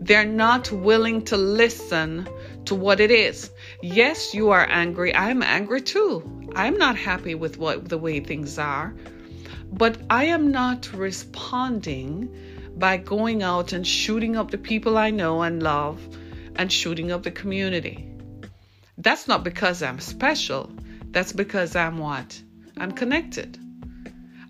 They're 0.00 0.24
not 0.24 0.70
willing 0.70 1.24
to 1.24 1.36
listen 1.36 2.28
to 2.66 2.76
what 2.76 3.00
it 3.00 3.10
is. 3.10 3.50
Yes, 3.82 4.34
you 4.34 4.50
are 4.50 4.68
angry. 4.70 5.12
I'm 5.16 5.42
angry 5.42 5.80
too. 5.80 6.22
I'm 6.54 6.76
not 6.76 6.94
happy 6.94 7.34
with 7.34 7.58
what 7.58 7.88
the 7.88 7.98
way 7.98 8.20
things 8.20 8.56
are. 8.56 8.94
But 9.72 9.98
I 10.08 10.26
am 10.26 10.52
not 10.52 10.92
responding 10.92 12.32
by 12.78 12.96
going 12.96 13.42
out 13.42 13.72
and 13.72 13.86
shooting 13.86 14.36
up 14.36 14.50
the 14.50 14.58
people 14.58 14.96
I 14.96 15.10
know 15.10 15.42
and 15.42 15.62
love 15.62 16.00
and 16.56 16.72
shooting 16.72 17.10
up 17.10 17.22
the 17.22 17.30
community. 17.30 18.08
That's 18.96 19.26
not 19.26 19.44
because 19.44 19.82
I'm 19.82 20.00
special. 20.00 20.70
That's 21.10 21.32
because 21.32 21.74
I'm 21.74 21.98
what? 21.98 22.40
I'm 22.76 22.92
connected. 22.92 23.58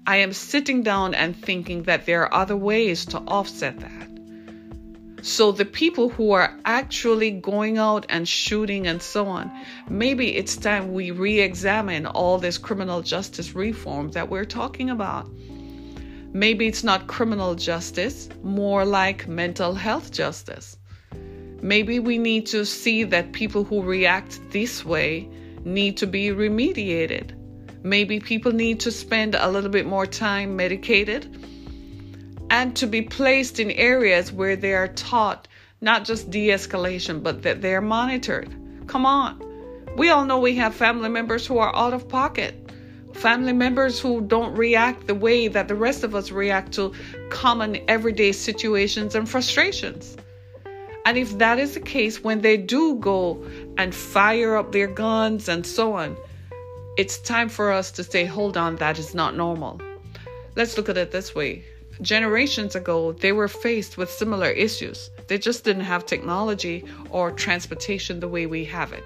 I 0.07 0.17
am 0.17 0.33
sitting 0.33 0.83
down 0.83 1.15
and 1.15 1.37
thinking 1.37 1.85
that 1.85 2.07
there 2.07 2.23
are 2.23 2.35
other 2.35 2.57
ways 2.57 3.07
to 3.07 3.19
offset 3.19 3.81
that. 3.81 4.09
So 5.23 5.53
the 5.53 5.65
people 5.65 6.09
who 6.09 6.33
are 6.33 6.57
actually 6.65 7.31
going 7.33 7.77
out 7.77 8.07
and 8.09 8.27
shooting 8.27 8.87
and 8.87 9.03
so 9.03 9.27
on, 9.27 9.51
maybe 9.89 10.35
it's 10.35 10.57
time 10.57 10.93
we 10.93 11.11
re 11.11 11.41
examine 11.41 12.07
all 12.07 12.39
this 12.39 12.57
criminal 12.57 13.03
justice 13.03 13.55
reform 13.55 14.13
that 14.13 14.31
we're 14.31 14.45
talking 14.45 14.91
about. 14.91 15.29
Maybe 16.33 16.67
it's 16.67 16.85
not 16.85 17.07
criminal 17.07 17.55
justice, 17.55 18.29
more 18.43 18.85
like 18.85 19.27
mental 19.27 19.75
health 19.75 20.13
justice. 20.13 20.77
Maybe 21.63 21.99
we 21.99 22.19
need 22.19 22.47
to 22.49 22.65
see 22.65 23.03
that 23.05 23.33
people 23.33 23.65
who 23.65 23.83
react 23.83 24.39
this 24.51 24.85
way 24.85 25.29
need 25.65 25.97
to 25.97 26.07
be 26.07 26.29
remediated. 26.29 27.35
Maybe 27.83 28.21
people 28.21 28.53
need 28.53 28.81
to 28.81 28.91
spend 28.91 29.35
a 29.35 29.51
little 29.51 29.71
bit 29.71 29.87
more 29.87 30.07
time 30.07 30.55
medicated 30.55 31.45
and 32.51 32.77
to 32.77 32.87
be 32.87 33.03
placed 33.03 33.59
in 33.59 33.71
areas 33.73 34.33
where 34.33 34.57
they 34.57 34.75
are 34.75 34.89
taught 34.89 35.49
not 35.81 36.05
just 36.05 36.31
de 36.31 36.49
escalation, 36.49 37.23
but 37.23 37.43
that 37.43 37.63
they're 37.63 37.81
monitored. 37.81 38.55
Come 38.87 39.07
on. 39.07 39.43
We 39.97 40.11
all 40.11 40.25
know 40.25 40.39
we 40.39 40.57
have 40.57 40.75
family 40.75 41.09
members 41.09 41.47
who 41.47 41.59
are 41.59 41.75
out 41.75 41.95
of 41.95 42.09
pocket 42.09 42.68
family 43.19 43.53
members 43.53 43.99
who 43.99 44.21
don't 44.21 44.57
react 44.57 45.09
the 45.09 45.15
way 45.15 45.49
that 45.49 45.67
the 45.67 45.75
rest 45.75 46.05
of 46.05 46.15
us 46.15 46.31
react 46.31 46.73
to 46.73 46.93
common 47.31 47.79
everyday 47.89 48.31
situations 48.31 49.15
and 49.17 49.29
frustrations. 49.29 50.17
And 51.05 51.19
if 51.19 51.39
that 51.39 51.59
is 51.59 51.75
the 51.75 51.81
case, 51.81 52.23
when 52.23 52.43
they 52.43 52.57
do 52.57 52.97
go 52.97 53.45
and 53.77 53.95
fire 53.95 54.57
up 54.57 54.71
their 54.71 54.87
guns 54.87 55.49
and 55.49 55.67
so 55.67 55.95
on, 55.95 56.17
it's 56.97 57.19
time 57.19 57.49
for 57.49 57.73
us 57.73 57.91
to 57.93 58.05
say, 58.05 58.25
hold 58.25 58.57
on, 58.57 58.77
that 58.77 58.99
is 58.99 59.15
not 59.15 59.35
normal. 59.37 59.81
Let's 60.55 60.77
look 60.77 60.89
at 60.89 60.97
it 60.97 61.11
this 61.11 61.35
way. 61.35 61.65
Generations 62.01 62.77
ago, 62.77 63.13
they 63.13 63.33
were 63.33 63.49
faced 63.49 63.97
with 63.97 64.11
similar 64.11 64.51
issues. 64.51 65.11
They 65.27 65.39
just 65.39 65.65
didn't 65.65 65.85
have 65.85 66.07
technology 66.07 66.85
or 67.11 67.33
transportation 67.33 68.21
the 68.21 68.29
way 68.29 68.47
we 68.47 68.65
have 68.67 68.93
it. 68.93 69.03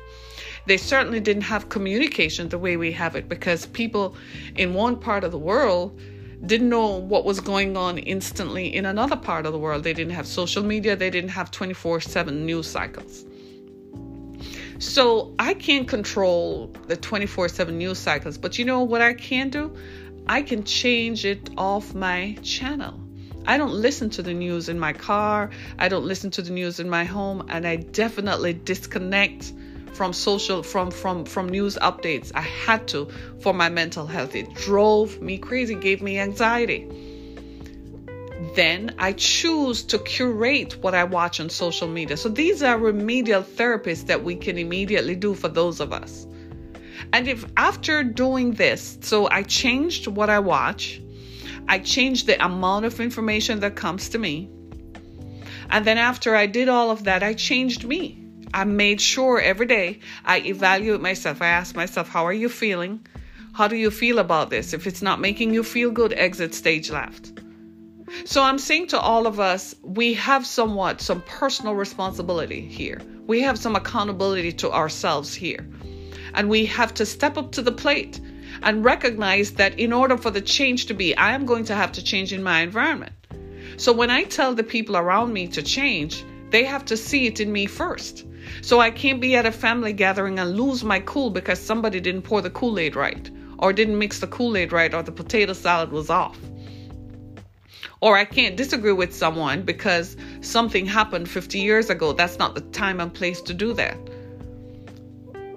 They 0.66 0.76
certainly 0.76 1.20
didn't 1.20 1.42
have 1.42 1.68
communication 1.68 2.48
the 2.48 2.58
way 2.58 2.76
we 2.76 2.92
have 2.92 3.16
it 3.16 3.28
because 3.28 3.66
people 3.66 4.16
in 4.56 4.74
one 4.74 4.96
part 4.96 5.24
of 5.24 5.32
the 5.32 5.38
world 5.38 5.98
didn't 6.46 6.68
know 6.68 6.96
what 6.96 7.24
was 7.24 7.40
going 7.40 7.76
on 7.76 7.98
instantly 7.98 8.74
in 8.74 8.86
another 8.86 9.16
part 9.16 9.46
of 9.46 9.52
the 9.52 9.58
world. 9.58 9.84
They 9.84 9.92
didn't 9.92 10.12
have 10.12 10.26
social 10.26 10.62
media, 10.62 10.96
they 10.96 11.10
didn't 11.10 11.30
have 11.30 11.50
24 11.50 12.00
7 12.00 12.46
news 12.46 12.68
cycles. 12.68 13.24
So 14.78 15.32
I 15.38 15.54
can't 15.54 15.86
control 15.86 16.72
the 16.88 16.96
24 16.96 17.48
7 17.48 17.78
news 17.78 17.98
cycles, 17.98 18.38
but 18.38 18.58
you 18.58 18.64
know 18.64 18.82
what 18.82 19.00
I 19.00 19.14
can 19.14 19.50
do? 19.50 19.76
I 20.26 20.42
can 20.42 20.64
change 20.64 21.24
it 21.24 21.50
off 21.56 21.94
my 21.94 22.36
channel. 22.42 23.00
I 23.46 23.58
don't 23.58 23.72
listen 23.72 24.10
to 24.10 24.22
the 24.22 24.34
news 24.34 24.68
in 24.68 24.78
my 24.78 24.92
car, 24.92 25.50
I 25.78 25.88
don't 25.88 26.04
listen 26.04 26.30
to 26.32 26.42
the 26.42 26.52
news 26.52 26.78
in 26.78 26.88
my 26.88 27.04
home, 27.04 27.46
and 27.48 27.66
I 27.66 27.76
definitely 27.76 28.52
disconnect 28.52 29.52
from 29.92 30.12
social 30.12 30.62
from 30.62 30.90
from 30.90 31.24
from 31.24 31.48
news 31.48 31.76
updates. 31.80 32.32
I 32.34 32.40
had 32.40 32.88
to 32.88 33.08
for 33.40 33.52
my 33.52 33.68
mental 33.68 34.06
health. 34.06 34.34
It 34.34 34.52
drove 34.54 35.20
me 35.20 35.38
crazy 35.38 35.74
gave 35.74 36.02
me 36.02 36.18
anxiety. 36.18 36.88
Then 38.56 38.94
i 38.98 39.12
choose 39.12 39.82
to 39.84 39.98
curate 39.98 40.82
what 40.82 40.94
i 40.94 41.04
watch 41.04 41.40
on 41.40 41.48
social 41.48 41.88
media. 41.88 42.16
So 42.16 42.28
these 42.28 42.62
are 42.62 42.78
remedial 42.78 43.42
therapies 43.42 44.06
that 44.06 44.24
we 44.24 44.34
can 44.34 44.58
immediately 44.58 45.14
do 45.14 45.34
for 45.34 45.48
those 45.48 45.80
of 45.80 45.92
us. 45.92 46.26
And 47.12 47.28
if 47.28 47.44
after 47.56 48.02
doing 48.02 48.52
this 48.52 48.98
so 49.02 49.28
i 49.30 49.42
changed 49.42 50.06
what 50.06 50.30
i 50.30 50.38
watch 50.38 51.00
i 51.68 51.78
changed 51.78 52.26
the 52.26 52.42
amount 52.44 52.84
of 52.84 53.00
information 53.00 53.60
that 53.60 53.76
comes 53.76 54.08
to 54.10 54.18
me 54.18 54.50
and 55.70 55.84
then 55.84 55.98
after 55.98 56.34
i 56.34 56.46
did 56.46 56.68
all 56.68 56.90
of 56.90 57.04
that 57.04 57.22
i 57.22 57.34
changed 57.34 57.84
me 57.84 58.21
I 58.54 58.64
made 58.64 59.00
sure 59.00 59.40
every 59.40 59.66
day 59.66 60.00
I 60.24 60.40
evaluate 60.40 61.00
myself. 61.00 61.40
I 61.40 61.48
ask 61.48 61.74
myself, 61.74 62.08
how 62.08 62.26
are 62.26 62.32
you 62.32 62.48
feeling? 62.48 63.06
How 63.52 63.68
do 63.68 63.76
you 63.76 63.90
feel 63.90 64.18
about 64.18 64.50
this? 64.50 64.72
If 64.72 64.86
it's 64.86 65.02
not 65.02 65.20
making 65.20 65.54
you 65.54 65.62
feel 65.62 65.90
good, 65.90 66.12
exit 66.12 66.54
stage 66.54 66.90
left. 66.90 67.32
So 68.24 68.42
I'm 68.42 68.58
saying 68.58 68.88
to 68.88 69.00
all 69.00 69.26
of 69.26 69.40
us, 69.40 69.74
we 69.82 70.14
have 70.14 70.46
somewhat 70.46 71.00
some 71.00 71.22
personal 71.22 71.74
responsibility 71.74 72.60
here. 72.60 73.00
We 73.26 73.40
have 73.42 73.58
some 73.58 73.74
accountability 73.74 74.52
to 74.52 74.70
ourselves 74.70 75.34
here. 75.34 75.66
And 76.34 76.48
we 76.48 76.66
have 76.66 76.94
to 76.94 77.06
step 77.06 77.38
up 77.38 77.52
to 77.52 77.62
the 77.62 77.72
plate 77.72 78.20
and 78.62 78.84
recognize 78.84 79.52
that 79.52 79.78
in 79.78 79.92
order 79.92 80.18
for 80.18 80.30
the 80.30 80.40
change 80.40 80.86
to 80.86 80.94
be, 80.94 81.16
I 81.16 81.32
am 81.32 81.46
going 81.46 81.64
to 81.66 81.74
have 81.74 81.92
to 81.92 82.04
change 82.04 82.32
in 82.32 82.42
my 82.42 82.60
environment. 82.60 83.12
So 83.78 83.92
when 83.92 84.10
I 84.10 84.24
tell 84.24 84.54
the 84.54 84.62
people 84.62 84.96
around 84.96 85.32
me 85.32 85.48
to 85.48 85.62
change, 85.62 86.24
they 86.50 86.64
have 86.64 86.84
to 86.86 86.96
see 86.96 87.26
it 87.26 87.40
in 87.40 87.50
me 87.50 87.66
first. 87.66 88.26
So 88.60 88.80
I 88.80 88.90
can't 88.90 89.20
be 89.20 89.36
at 89.36 89.46
a 89.46 89.52
family 89.52 89.92
gathering 89.92 90.38
and 90.38 90.56
lose 90.56 90.84
my 90.84 91.00
cool 91.00 91.30
because 91.30 91.60
somebody 91.60 92.00
didn't 92.00 92.22
pour 92.22 92.40
the 92.40 92.50
Kool 92.50 92.78
Aid 92.78 92.96
right, 92.96 93.30
or 93.58 93.72
didn't 93.72 93.98
mix 93.98 94.20
the 94.20 94.26
Kool 94.26 94.56
Aid 94.56 94.72
right, 94.72 94.92
or 94.94 95.02
the 95.02 95.12
potato 95.12 95.52
salad 95.52 95.90
was 95.90 96.10
off. 96.10 96.38
Or 98.00 98.16
I 98.16 98.24
can't 98.24 98.56
disagree 98.56 98.92
with 98.92 99.14
someone 99.14 99.62
because 99.62 100.16
something 100.40 100.86
happened 100.86 101.28
50 101.28 101.60
years 101.60 101.88
ago. 101.88 102.12
That's 102.12 102.38
not 102.38 102.54
the 102.54 102.60
time 102.60 102.98
and 102.98 103.14
place 103.14 103.40
to 103.42 103.54
do 103.54 103.72
that. 103.74 103.96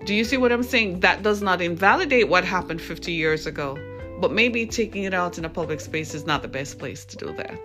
Do 0.05 0.13
you 0.13 0.23
see 0.23 0.37
what 0.37 0.51
I'm 0.51 0.61
saying? 0.61 0.99
That 0.99 1.23
does 1.23 1.41
not 1.41 1.61
invalidate 1.61 2.29
what 2.29 2.45
happened 2.45 2.79
50 2.79 3.11
years 3.11 3.47
ago, 3.47 3.75
but 4.21 4.31
maybe 4.31 4.67
taking 4.67 5.03
it 5.03 5.15
out 5.15 5.39
in 5.39 5.45
a 5.45 5.49
public 5.49 5.79
space 5.79 6.13
is 6.13 6.27
not 6.27 6.43
the 6.43 6.47
best 6.47 6.77
place 6.77 7.05
to 7.05 7.17
do 7.17 7.33
that. 7.33 7.59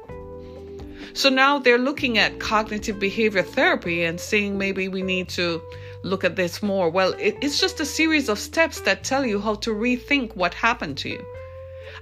So 1.13 1.29
now 1.29 1.59
they're 1.59 1.79
looking 1.79 2.19
at 2.19 2.39
cognitive 2.39 2.99
behavior 2.99 3.43
therapy 3.43 4.05
and 4.05 4.21
saying 4.21 4.57
maybe 4.57 4.89
we 4.89 5.03
need 5.03 5.29
to 5.31 5.63
look 6.03 6.25
at 6.25 6.37
this 6.37 6.63
more. 6.63 6.89
Well, 6.91 7.13
it, 7.15 7.37
it's 7.43 7.59
just 7.59 7.81
a 7.81 7.85
series 7.85 8.29
of 8.29 8.39
steps 8.39 8.81
that 8.83 9.05
tell 9.05 9.25
you 9.25 9.41
how 9.41 9.55
to 9.57 9.71
rethink 9.71 10.37
what 10.37 10.55
happened 10.55 10.97
to 10.99 11.09
you. 11.09 11.25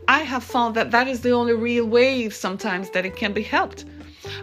I 0.06 0.20
have 0.20 0.44
found 0.44 0.74
that 0.76 0.90
that 0.92 1.08
is 1.08 1.20
the 1.20 1.32
only 1.32 1.54
real 1.54 1.86
way 1.86 2.28
sometimes 2.30 2.90
that 2.90 3.06
it 3.06 3.16
can 3.16 3.32
be 3.32 3.42
helped. 3.42 3.84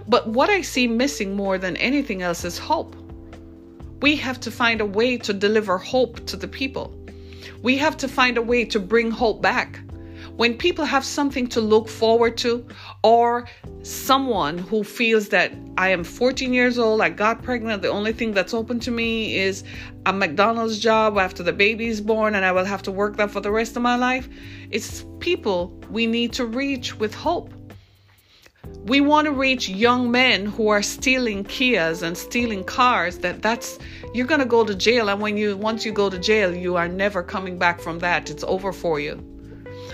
But 0.07 0.27
what 0.27 0.49
I 0.49 0.61
see 0.61 0.87
missing 0.87 1.35
more 1.35 1.57
than 1.57 1.77
anything 1.77 2.21
else 2.21 2.45
is 2.45 2.57
hope. 2.57 2.95
We 4.01 4.15
have 4.17 4.39
to 4.41 4.51
find 4.51 4.81
a 4.81 4.85
way 4.85 5.17
to 5.17 5.33
deliver 5.33 5.77
hope 5.77 6.25
to 6.27 6.37
the 6.37 6.47
people. 6.47 6.93
We 7.61 7.77
have 7.77 7.97
to 7.97 8.07
find 8.07 8.37
a 8.37 8.41
way 8.41 8.65
to 8.65 8.79
bring 8.79 9.11
hope 9.11 9.41
back. 9.41 9.79
When 10.37 10.57
people 10.57 10.83
have 10.83 11.05
something 11.05 11.47
to 11.47 11.61
look 11.61 11.87
forward 11.87 12.35
to, 12.39 12.65
or 13.03 13.47
someone 13.83 14.57
who 14.57 14.83
feels 14.83 15.29
that 15.29 15.53
I 15.77 15.89
am 15.89 16.03
14 16.03 16.53
years 16.53 16.77
old, 16.77 16.99
I 16.99 17.07
got 17.07 17.41
pregnant, 17.41 17.81
the 17.81 17.87
only 17.87 18.11
thing 18.11 18.33
that's 18.33 18.53
open 18.53 18.81
to 18.81 18.91
me 18.91 19.37
is 19.37 19.63
a 20.05 20.11
McDonald's 20.11 20.77
job 20.77 21.17
after 21.17 21.41
the 21.41 21.53
baby 21.53 21.87
is 21.87 22.01
born, 22.01 22.35
and 22.35 22.43
I 22.43 22.51
will 22.51 22.65
have 22.65 22.81
to 22.83 22.91
work 22.91 23.15
that 23.15 23.31
for 23.31 23.39
the 23.39 23.49
rest 23.49 23.77
of 23.77 23.81
my 23.81 23.95
life. 23.95 24.27
It's 24.71 25.05
people 25.19 25.69
we 25.89 26.05
need 26.05 26.33
to 26.33 26.45
reach 26.45 26.99
with 26.99 27.13
hope. 27.13 27.53
We 28.87 28.99
want 28.99 29.25
to 29.25 29.31
reach 29.31 29.69
young 29.69 30.11
men 30.11 30.47
who 30.47 30.67
are 30.67 30.81
stealing 30.81 31.45
Kias 31.45 32.01
and 32.01 32.17
stealing 32.17 32.65
cars 32.65 33.19
that 33.19 33.41
that's 33.41 33.79
you're 34.13 34.27
going 34.27 34.41
to 34.41 34.45
go 34.45 34.65
to 34.65 34.75
jail 34.75 35.07
and 35.09 35.21
when 35.21 35.37
you 35.37 35.55
once 35.55 35.85
you 35.85 35.91
go 35.91 36.09
to 36.09 36.17
jail 36.17 36.53
you 36.53 36.75
are 36.75 36.87
never 36.87 37.23
coming 37.23 37.57
back 37.57 37.79
from 37.79 37.99
that. 37.99 38.29
It's 38.29 38.43
over 38.43 38.73
for 38.73 38.99
you. 38.99 39.34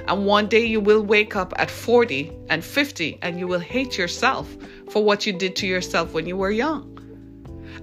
And 0.08 0.26
one 0.26 0.48
day 0.48 0.66
you 0.66 0.80
will 0.80 1.02
wake 1.02 1.36
up 1.36 1.54
at 1.58 1.70
40 1.70 2.32
and 2.50 2.64
50 2.64 3.20
and 3.22 3.40
you 3.40 3.48
will 3.48 3.60
hate 3.60 3.98
yourself 3.98 4.56
for 4.90 5.04
what 5.04 5.26
you 5.26 5.34
did 5.34 5.56
to 5.58 5.68
yourself 5.68 6.14
when 6.14 6.26
you 6.26 6.38
were 6.38 6.52
young. 6.52 6.92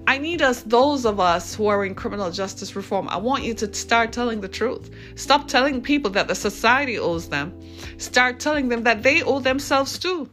I 0.07 0.17
need 0.17 0.41
us, 0.41 0.63
those 0.63 1.05
of 1.05 1.19
us 1.19 1.53
who 1.53 1.67
are 1.67 1.85
in 1.85 1.93
criminal 1.93 2.31
justice 2.31 2.75
reform, 2.75 3.07
I 3.09 3.17
want 3.17 3.43
you 3.43 3.53
to 3.55 3.73
start 3.73 4.11
telling 4.11 4.41
the 4.41 4.47
truth. 4.47 4.89
Stop 5.15 5.47
telling 5.47 5.81
people 5.81 6.09
that 6.11 6.27
the 6.27 6.35
society 6.35 6.97
owes 6.97 7.29
them. 7.29 7.53
Start 7.97 8.39
telling 8.39 8.69
them 8.69 8.83
that 8.83 9.03
they 9.03 9.21
owe 9.21 9.39
themselves 9.39 9.99
too. 9.99 10.29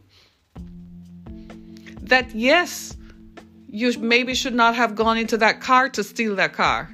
That 2.01 2.33
yes, 2.33 2.95
you 3.67 3.97
maybe 3.99 4.33
should 4.33 4.55
not 4.55 4.75
have 4.75 4.95
gone 4.95 5.17
into 5.17 5.37
that 5.37 5.61
car 5.61 5.89
to 5.89 6.03
steal 6.03 6.35
that 6.37 6.53
car. 6.53 6.89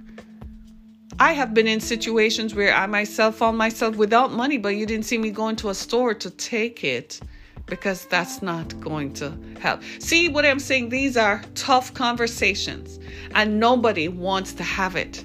I 1.19 1.33
have 1.33 1.53
been 1.53 1.67
in 1.67 1.79
situations 1.79 2.55
where 2.55 2.73
I 2.73 2.87
myself 2.87 3.35
found 3.35 3.57
myself 3.57 3.95
without 3.95 4.31
money, 4.31 4.57
but 4.57 4.69
you 4.69 4.85
didn't 4.85 5.05
see 5.05 5.17
me 5.17 5.29
go 5.29 5.49
into 5.49 5.69
a 5.69 5.75
store 5.75 6.13
to 6.15 6.29
take 6.31 6.83
it 6.83 7.19
because 7.65 8.05
that's 8.05 8.41
not 8.41 8.79
going 8.81 9.13
to 9.13 9.37
help. 9.59 9.81
See 9.99 10.27
what 10.27 10.45
I'm 10.45 10.59
saying? 10.59 10.89
These 10.89 11.15
are 11.15 11.43
tough 11.55 11.93
conversations, 11.93 12.99
and 13.35 13.59
nobody 13.59 14.07
wants 14.07 14.53
to 14.53 14.63
have 14.63 14.95
it. 14.95 15.23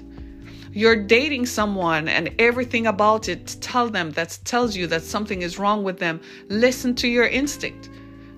You're 0.71 0.95
dating 0.95 1.47
someone 1.47 2.07
and 2.07 2.33
everything 2.37 2.85
about 2.85 3.27
it 3.27 3.57
tell 3.59 3.89
them 3.89 4.11
that 4.11 4.37
tells 4.43 4.75
you 4.75 4.85
that 4.87 5.01
something 5.01 5.41
is 5.41 5.57
wrong 5.57 5.83
with 5.83 5.97
them. 5.97 6.21
Listen 6.47 6.93
to 6.95 7.07
your 7.07 7.25
instinct. 7.25 7.89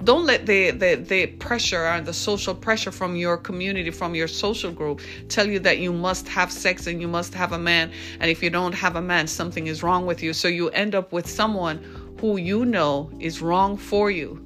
Don't 0.03 0.25
let 0.25 0.47
the, 0.47 0.71
the, 0.71 0.95
the 0.95 1.27
pressure 1.27 1.85
and 1.85 2.05
the 2.05 2.13
social 2.13 2.55
pressure 2.55 2.91
from 2.91 3.15
your 3.15 3.37
community, 3.37 3.91
from 3.91 4.15
your 4.15 4.27
social 4.27 4.71
group, 4.71 5.01
tell 5.29 5.47
you 5.47 5.59
that 5.59 5.77
you 5.77 5.93
must 5.93 6.27
have 6.27 6.51
sex 6.51 6.87
and 6.87 6.99
you 6.99 7.07
must 7.07 7.33
have 7.35 7.51
a 7.51 7.59
man. 7.59 7.91
And 8.19 8.31
if 8.31 8.41
you 8.41 8.49
don't 8.49 8.73
have 8.73 8.95
a 8.95 9.01
man, 9.01 9.27
something 9.27 9.67
is 9.67 9.83
wrong 9.83 10.07
with 10.07 10.23
you. 10.23 10.33
So 10.33 10.47
you 10.47 10.69
end 10.69 10.95
up 10.95 11.11
with 11.11 11.29
someone 11.29 12.15
who 12.19 12.37
you 12.37 12.65
know 12.65 13.11
is 13.19 13.41
wrong 13.41 13.77
for 13.77 14.09
you 14.09 14.43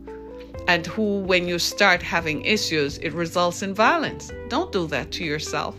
and 0.68 0.86
who, 0.88 1.20
when 1.20 1.47
you 1.47 1.60
start 1.60 2.01
having 2.01 2.41
issues, 2.43 2.97
it 2.97 3.14
results 3.14 3.62
in 3.62 3.74
violence. 3.74 4.32
Don't 4.49 4.72
do 4.72 4.88
that 4.88 5.12
to 5.14 5.24
yourself. 5.24 5.76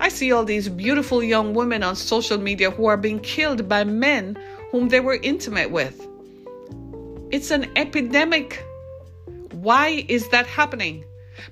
I 0.00 0.08
see 0.08 0.32
all 0.32 0.44
these 0.44 0.68
beautiful 0.68 1.22
young 1.22 1.54
women 1.54 1.82
on 1.82 1.96
social 1.96 2.38
media 2.38 2.70
who 2.70 2.86
are 2.86 2.96
being 2.96 3.20
killed 3.20 3.68
by 3.68 3.84
men 3.84 4.36
whom 4.70 4.88
they 4.88 5.00
were 5.00 5.18
intimate 5.22 5.70
with. 5.70 6.06
It's 7.30 7.50
an 7.50 7.70
epidemic. 7.76 8.64
Why 9.52 10.06
is 10.08 10.30
that 10.30 10.46
happening? 10.46 11.04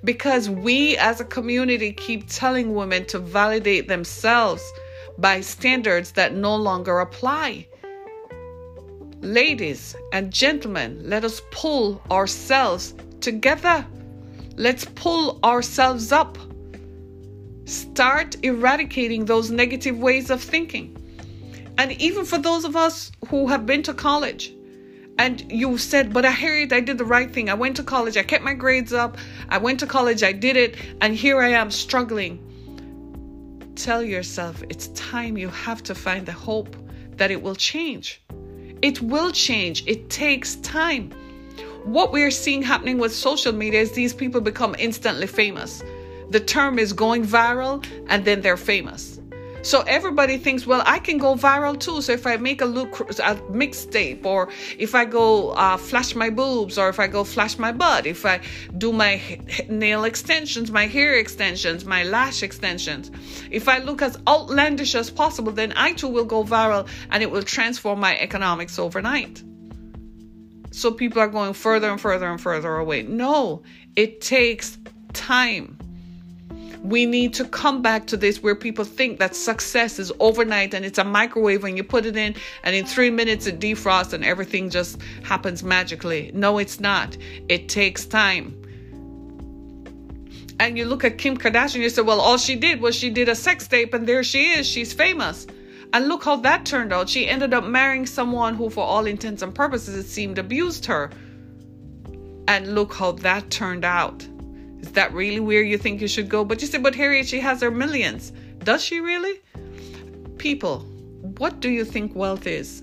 Because 0.04 0.48
we 0.48 0.96
as 0.96 1.20
a 1.20 1.24
community 1.24 1.92
keep 1.92 2.30
telling 2.30 2.74
women 2.74 3.04
to 3.06 3.18
validate 3.18 3.86
themselves 3.86 4.62
by 5.18 5.42
standards 5.42 6.12
that 6.12 6.34
no 6.34 6.56
longer 6.56 7.00
apply. 7.00 7.68
Ladies 9.20 9.94
and 10.14 10.32
gentlemen, 10.32 10.98
let 11.04 11.24
us 11.24 11.42
pull 11.50 12.00
ourselves 12.10 12.94
together. 13.20 13.86
Let's 14.56 14.86
pull 14.86 15.38
ourselves 15.44 16.10
up. 16.10 16.38
Start 17.66 18.34
eradicating 18.42 19.26
those 19.26 19.50
negative 19.50 19.98
ways 19.98 20.30
of 20.30 20.40
thinking. 20.40 20.96
And 21.76 21.92
even 22.00 22.24
for 22.24 22.38
those 22.38 22.64
of 22.64 22.76
us 22.76 23.12
who 23.28 23.48
have 23.48 23.66
been 23.66 23.82
to 23.82 23.92
college, 23.92 24.54
and 25.18 25.50
you 25.50 25.78
said, 25.78 26.12
But 26.12 26.24
I 26.24 26.30
Harriet, 26.30 26.72
I 26.72 26.80
did 26.80 26.98
the 26.98 27.04
right 27.04 27.30
thing. 27.30 27.48
I 27.48 27.54
went 27.54 27.76
to 27.76 27.82
college, 27.82 28.16
I 28.16 28.22
kept 28.22 28.44
my 28.44 28.54
grades 28.54 28.92
up, 28.92 29.16
I 29.48 29.58
went 29.58 29.80
to 29.80 29.86
college, 29.86 30.22
I 30.22 30.32
did 30.32 30.56
it, 30.56 30.76
and 31.00 31.14
here 31.14 31.40
I 31.40 31.48
am 31.48 31.70
struggling. 31.70 32.42
Tell 33.74 34.02
yourself 34.02 34.62
it's 34.68 34.88
time 34.88 35.36
you 35.36 35.48
have 35.48 35.82
to 35.84 35.94
find 35.94 36.26
the 36.26 36.32
hope 36.32 36.76
that 37.16 37.30
it 37.30 37.42
will 37.42 37.54
change. 37.54 38.22
It 38.82 39.00
will 39.00 39.30
change, 39.30 39.84
it 39.86 40.10
takes 40.10 40.56
time. 40.56 41.12
What 41.84 42.12
we're 42.12 42.30
seeing 42.30 42.62
happening 42.62 42.98
with 42.98 43.14
social 43.14 43.52
media 43.52 43.80
is 43.80 43.92
these 43.92 44.12
people 44.12 44.40
become 44.40 44.74
instantly 44.78 45.26
famous. 45.26 45.82
The 46.30 46.40
term 46.40 46.78
is 46.78 46.92
going 46.92 47.24
viral, 47.24 47.86
and 48.08 48.24
then 48.24 48.40
they're 48.40 48.56
famous. 48.56 49.15
So 49.66 49.80
everybody 49.80 50.38
thinks, 50.38 50.64
well, 50.64 50.80
I 50.86 51.00
can 51.00 51.18
go 51.18 51.34
viral 51.34 51.76
too. 51.76 52.00
So 52.00 52.12
if 52.12 52.24
I 52.24 52.36
make 52.36 52.60
a 52.60 52.64
look 52.64 53.00
a 53.00 53.34
mixtape, 53.50 54.24
or 54.24 54.48
if 54.78 54.94
I 54.94 55.04
go 55.04 55.50
uh, 55.50 55.76
flash 55.76 56.14
my 56.14 56.30
boobs, 56.30 56.78
or 56.78 56.88
if 56.88 57.00
I 57.00 57.08
go 57.08 57.24
flash 57.24 57.58
my 57.58 57.72
butt, 57.72 58.06
if 58.06 58.24
I 58.24 58.40
do 58.78 58.92
my 58.92 59.20
nail 59.68 60.04
extensions, 60.04 60.70
my 60.70 60.86
hair 60.86 61.18
extensions, 61.18 61.84
my 61.84 62.04
lash 62.04 62.44
extensions, 62.44 63.10
if 63.50 63.68
I 63.68 63.78
look 63.78 64.02
as 64.02 64.16
outlandish 64.28 64.94
as 64.94 65.10
possible, 65.10 65.50
then 65.50 65.72
I 65.74 65.94
too 65.94 66.06
will 66.06 66.26
go 66.26 66.44
viral, 66.44 66.86
and 67.10 67.20
it 67.24 67.32
will 67.32 67.42
transform 67.42 67.98
my 67.98 68.16
economics 68.18 68.78
overnight. 68.78 69.42
So 70.70 70.92
people 70.92 71.20
are 71.20 71.26
going 71.26 71.54
further 71.54 71.90
and 71.90 72.00
further 72.00 72.30
and 72.30 72.40
further 72.40 72.76
away. 72.76 73.02
No, 73.02 73.64
it 73.96 74.20
takes 74.20 74.78
time. 75.12 75.76
We 76.82 77.06
need 77.06 77.34
to 77.34 77.44
come 77.44 77.82
back 77.82 78.06
to 78.08 78.16
this 78.16 78.42
where 78.42 78.54
people 78.54 78.84
think 78.84 79.18
that 79.18 79.34
success 79.34 79.98
is 79.98 80.12
overnight 80.20 80.74
and 80.74 80.84
it's 80.84 80.98
a 80.98 81.04
microwave 81.04 81.62
when 81.62 81.76
you 81.76 81.84
put 81.84 82.06
it 82.06 82.16
in 82.16 82.34
and 82.62 82.76
in 82.76 82.86
three 82.86 83.10
minutes 83.10 83.46
it 83.46 83.58
defrosts 83.58 84.12
and 84.12 84.24
everything 84.24 84.70
just 84.70 85.00
happens 85.22 85.62
magically. 85.62 86.30
No, 86.34 86.58
it's 86.58 86.80
not. 86.80 87.16
It 87.48 87.68
takes 87.68 88.06
time. 88.06 88.62
And 90.58 90.78
you 90.78 90.86
look 90.86 91.04
at 91.04 91.18
Kim 91.18 91.36
Kardashian, 91.36 91.80
you 91.80 91.90
say, 91.90 92.02
well, 92.02 92.20
all 92.20 92.38
she 92.38 92.56
did 92.56 92.80
was 92.80 92.94
she 92.94 93.10
did 93.10 93.28
a 93.28 93.34
sex 93.34 93.68
tape 93.68 93.92
and 93.92 94.06
there 94.06 94.24
she 94.24 94.52
is. 94.52 94.66
She's 94.66 94.92
famous. 94.92 95.46
And 95.92 96.08
look 96.08 96.24
how 96.24 96.36
that 96.36 96.64
turned 96.64 96.92
out. 96.92 97.08
She 97.08 97.28
ended 97.28 97.52
up 97.54 97.64
marrying 97.64 98.06
someone 98.06 98.54
who, 98.54 98.70
for 98.70 98.84
all 98.84 99.06
intents 99.06 99.42
and 99.42 99.54
purposes, 99.54 99.96
it 99.96 100.08
seemed 100.08 100.38
abused 100.38 100.86
her. 100.86 101.10
And 102.48 102.74
look 102.74 102.94
how 102.94 103.12
that 103.12 103.50
turned 103.50 103.84
out. 103.84 104.26
That 104.96 105.12
really 105.12 105.40
where 105.40 105.62
you 105.62 105.76
think 105.76 106.00
you 106.00 106.08
should 106.08 106.30
go? 106.30 106.42
But 106.42 106.62
you 106.62 106.66
say, 106.66 106.78
but 106.78 106.94
Harriet, 106.94 107.28
she 107.28 107.38
has 107.40 107.60
her 107.60 107.70
millions. 107.70 108.32
Does 108.60 108.82
she 108.82 108.98
really? 108.98 109.42
People, 110.38 110.78
what 111.36 111.60
do 111.60 111.68
you 111.68 111.84
think 111.84 112.16
wealth 112.16 112.46
is? 112.46 112.82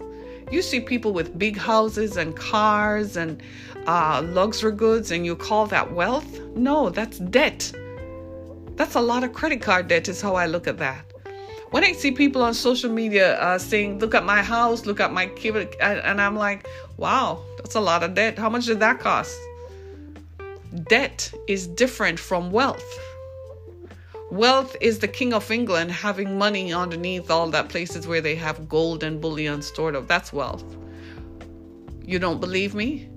You 0.51 0.61
see 0.61 0.80
people 0.80 1.11
with 1.11 1.39
big 1.39 1.57
houses 1.57 2.16
and 2.16 2.36
cars 2.36 3.18
and 3.18 3.41
uh, 3.88 4.22
luxury 4.24 4.74
goods, 4.74 5.09
and 5.09 5.26
you 5.26 5.36
call 5.36 5.66
that 5.66 5.91
wealth? 5.93 6.39
No, 6.55 6.91
that's 6.91 7.18
debt. 7.18 7.74
That's 8.76 8.93
a 8.93 9.01
lot 9.01 9.24
of 9.24 9.34
credit 9.34 9.64
card 9.64 9.88
debt, 9.88 10.07
is 10.07 10.22
how 10.22 10.36
I 10.36 10.45
look 10.45 10.68
at 10.68 10.78
that. 10.78 11.03
When 11.72 11.84
I 11.84 11.93
see 11.93 12.11
people 12.11 12.43
on 12.43 12.53
social 12.53 12.91
media 12.91 13.39
uh, 13.39 13.57
saying, 13.57 13.97
Look 13.97 14.14
at 14.14 14.24
my 14.24 14.43
house, 14.43 14.86
look 14.86 14.99
at 14.99 15.11
my 15.11 15.26
kid, 15.26 15.76
and 15.82 16.22
I'm 16.22 16.36
like, 16.36 16.68
Wow, 16.97 17.43
that's 17.57 17.74
a 17.74 17.82
lot 17.82 18.03
of 18.03 18.14
debt. 18.14 18.38
How 18.38 18.51
much 18.51 18.68
did 18.68 18.80
that 18.82 18.99
cost? 18.99 19.36
Debt 20.74 21.32
is 21.47 21.67
different 21.67 22.17
from 22.17 22.49
wealth. 22.49 22.99
Wealth 24.32 24.76
is 24.82 24.97
the 24.97 25.07
King 25.07 25.32
of 25.32 25.51
England 25.51 25.91
having 25.91 26.39
money 26.39 26.74
underneath 26.74 27.30
all 27.30 27.51
that 27.51 27.69
places 27.69 28.07
where 28.07 28.21
they 28.21 28.34
have 28.34 28.67
gold 28.67 29.03
and 29.03 29.21
bullion 29.21 29.61
stored 29.61 29.95
up. 29.95 30.07
That's 30.07 30.34
wealth. 30.34 30.63
You 32.03 32.17
don't 32.17 32.41
believe 32.41 32.74
me? 32.74 33.07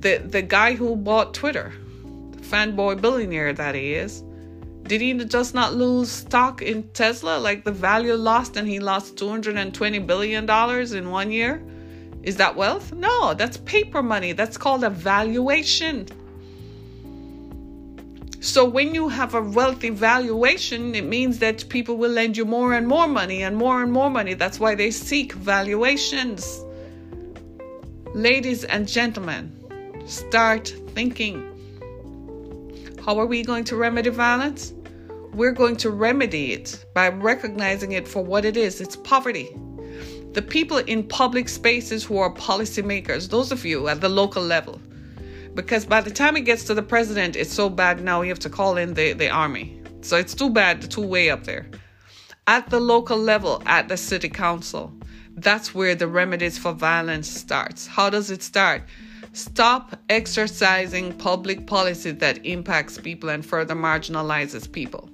The 0.00 0.18
the 0.18 0.42
guy 0.42 0.74
who 0.74 0.94
bought 0.94 1.32
Twitter, 1.32 1.72
the 2.32 2.42
fanboy 2.42 3.00
billionaire 3.00 3.54
that 3.54 3.74
he 3.74 3.94
is, 3.94 4.22
did 4.82 5.00
he 5.00 5.14
just 5.24 5.54
not 5.54 5.72
lose 5.72 6.10
stock 6.10 6.60
in 6.60 6.82
Tesla? 6.90 7.38
Like 7.38 7.64
the 7.64 7.72
value 7.72 8.14
lost 8.14 8.58
and 8.58 8.68
he 8.68 8.78
lost 8.78 9.16
220 9.16 10.00
billion 10.00 10.44
dollars 10.44 10.92
in 10.92 11.10
one 11.10 11.30
year? 11.30 11.62
Is 12.22 12.36
that 12.36 12.56
wealth? 12.56 12.92
No, 12.92 13.32
that's 13.32 13.56
paper 13.56 14.02
money. 14.02 14.32
That's 14.32 14.58
called 14.58 14.84
a 14.84 14.90
valuation. 14.90 16.06
So 18.40 18.64
when 18.64 18.94
you 18.94 19.08
have 19.08 19.34
a 19.34 19.42
wealthy 19.42 19.90
valuation, 19.90 20.94
it 20.94 21.04
means 21.04 21.40
that 21.40 21.68
people 21.68 21.96
will 21.96 22.12
lend 22.12 22.36
you 22.36 22.44
more 22.44 22.72
and 22.72 22.86
more 22.86 23.08
money 23.08 23.42
and 23.42 23.56
more 23.56 23.82
and 23.82 23.90
more 23.90 24.10
money. 24.10 24.34
That's 24.34 24.60
why 24.60 24.76
they 24.76 24.92
seek 24.92 25.32
valuations. 25.32 26.64
Ladies 28.14 28.62
and 28.62 28.86
gentlemen, 28.86 29.52
start 30.06 30.72
thinking. 30.94 31.42
How 33.04 33.18
are 33.18 33.26
we 33.26 33.42
going 33.42 33.64
to 33.64 33.76
remedy 33.76 34.10
violence? 34.10 34.72
We're 35.34 35.52
going 35.52 35.76
to 35.78 35.90
remedy 35.90 36.52
it 36.52 36.84
by 36.94 37.08
recognizing 37.08 37.92
it 37.92 38.06
for 38.06 38.24
what 38.24 38.44
it 38.44 38.56
is 38.56 38.80
it's 38.80 38.96
poverty. 38.96 39.48
The 40.32 40.42
people 40.42 40.78
in 40.78 41.02
public 41.02 41.48
spaces 41.48 42.04
who 42.04 42.18
are 42.18 42.32
policymakers, 42.32 43.30
those 43.30 43.50
of 43.50 43.64
you 43.64 43.88
at 43.88 44.00
the 44.00 44.08
local 44.08 44.42
level, 44.44 44.80
because 45.58 45.84
by 45.84 46.00
the 46.00 46.12
time 46.12 46.36
it 46.36 46.42
gets 46.42 46.62
to 46.62 46.72
the 46.72 46.84
president, 46.84 47.34
it's 47.34 47.52
so 47.52 47.68
bad 47.68 48.00
now 48.00 48.22
you 48.22 48.28
have 48.28 48.38
to 48.38 48.48
call 48.48 48.76
in 48.76 48.94
the, 48.94 49.12
the 49.12 49.28
army. 49.28 49.82
So 50.02 50.16
it's 50.16 50.32
too 50.32 50.50
bad, 50.50 50.80
the 50.80 50.86
two 50.86 51.04
way 51.04 51.30
up 51.30 51.42
there. 51.42 51.66
At 52.46 52.70
the 52.70 52.78
local 52.78 53.18
level, 53.18 53.60
at 53.66 53.88
the 53.88 53.96
city 53.96 54.28
council, 54.28 54.92
that's 55.34 55.74
where 55.74 55.96
the 55.96 56.06
remedies 56.06 56.56
for 56.58 56.72
violence 56.72 57.28
starts. 57.28 57.88
How 57.88 58.08
does 58.08 58.30
it 58.30 58.44
start? 58.44 58.84
Stop 59.32 59.96
exercising 60.08 61.12
public 61.14 61.66
policy 61.66 62.12
that 62.12 62.46
impacts 62.46 62.96
people 62.96 63.28
and 63.28 63.44
further 63.44 63.74
marginalizes 63.74 64.70
people. 64.70 65.10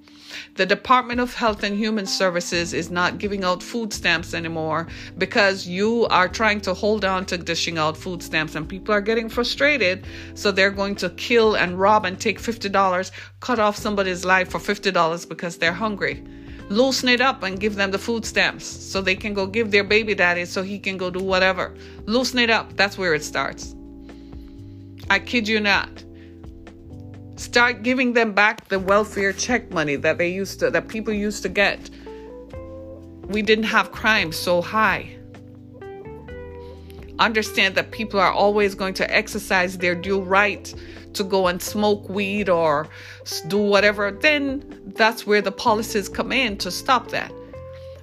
The 0.54 0.66
Department 0.66 1.20
of 1.20 1.34
Health 1.34 1.62
and 1.62 1.76
Human 1.76 2.06
Services 2.06 2.72
is 2.72 2.90
not 2.90 3.18
giving 3.18 3.44
out 3.44 3.62
food 3.62 3.92
stamps 3.92 4.34
anymore 4.34 4.86
because 5.18 5.66
you 5.66 6.06
are 6.10 6.28
trying 6.28 6.60
to 6.62 6.74
hold 6.74 7.04
on 7.04 7.24
to 7.26 7.38
dishing 7.38 7.78
out 7.78 7.96
food 7.96 8.22
stamps 8.22 8.54
and 8.54 8.68
people 8.68 8.94
are 8.94 9.00
getting 9.00 9.28
frustrated. 9.28 10.06
So 10.34 10.50
they're 10.50 10.70
going 10.70 10.96
to 10.96 11.10
kill 11.10 11.54
and 11.54 11.78
rob 11.78 12.04
and 12.04 12.18
take 12.18 12.40
$50, 12.40 13.10
cut 13.40 13.58
off 13.58 13.76
somebody's 13.76 14.24
life 14.24 14.50
for 14.50 14.58
$50 14.58 15.28
because 15.28 15.58
they're 15.58 15.72
hungry. 15.72 16.22
Loosen 16.70 17.10
it 17.10 17.20
up 17.20 17.42
and 17.42 17.60
give 17.60 17.74
them 17.74 17.90
the 17.90 17.98
food 17.98 18.24
stamps 18.24 18.64
so 18.64 19.02
they 19.02 19.16
can 19.16 19.34
go 19.34 19.46
give 19.46 19.70
their 19.70 19.84
baby 19.84 20.14
daddy 20.14 20.46
so 20.46 20.62
he 20.62 20.78
can 20.78 20.96
go 20.96 21.10
do 21.10 21.22
whatever. 21.22 21.74
Loosen 22.06 22.38
it 22.38 22.50
up. 22.50 22.74
That's 22.76 22.96
where 22.96 23.14
it 23.14 23.22
starts. 23.22 23.74
I 25.10 25.18
kid 25.18 25.46
you 25.46 25.60
not. 25.60 26.02
Start 27.36 27.82
giving 27.82 28.12
them 28.12 28.32
back 28.32 28.68
the 28.68 28.78
welfare 28.78 29.32
check 29.32 29.70
money 29.70 29.96
that 29.96 30.18
they 30.18 30.28
used 30.28 30.60
to 30.60 30.70
that 30.70 30.88
people 30.88 31.12
used 31.12 31.42
to 31.42 31.48
get. 31.48 31.90
We 33.28 33.42
didn't 33.42 33.64
have 33.64 33.90
crime 33.90 34.30
so 34.30 34.62
high. 34.62 35.16
Understand 37.18 37.74
that 37.74 37.90
people 37.90 38.20
are 38.20 38.32
always 38.32 38.74
going 38.74 38.94
to 38.94 39.14
exercise 39.14 39.78
their 39.78 39.94
due 39.94 40.20
right 40.20 40.72
to 41.14 41.24
go 41.24 41.46
and 41.48 41.60
smoke 41.60 42.08
weed 42.08 42.48
or 42.48 42.88
do 43.48 43.58
whatever. 43.58 44.10
Then 44.10 44.92
that's 44.94 45.26
where 45.26 45.42
the 45.42 45.52
policies 45.52 46.08
come 46.08 46.32
in 46.32 46.56
to 46.58 46.70
stop 46.70 47.10
that. 47.10 47.32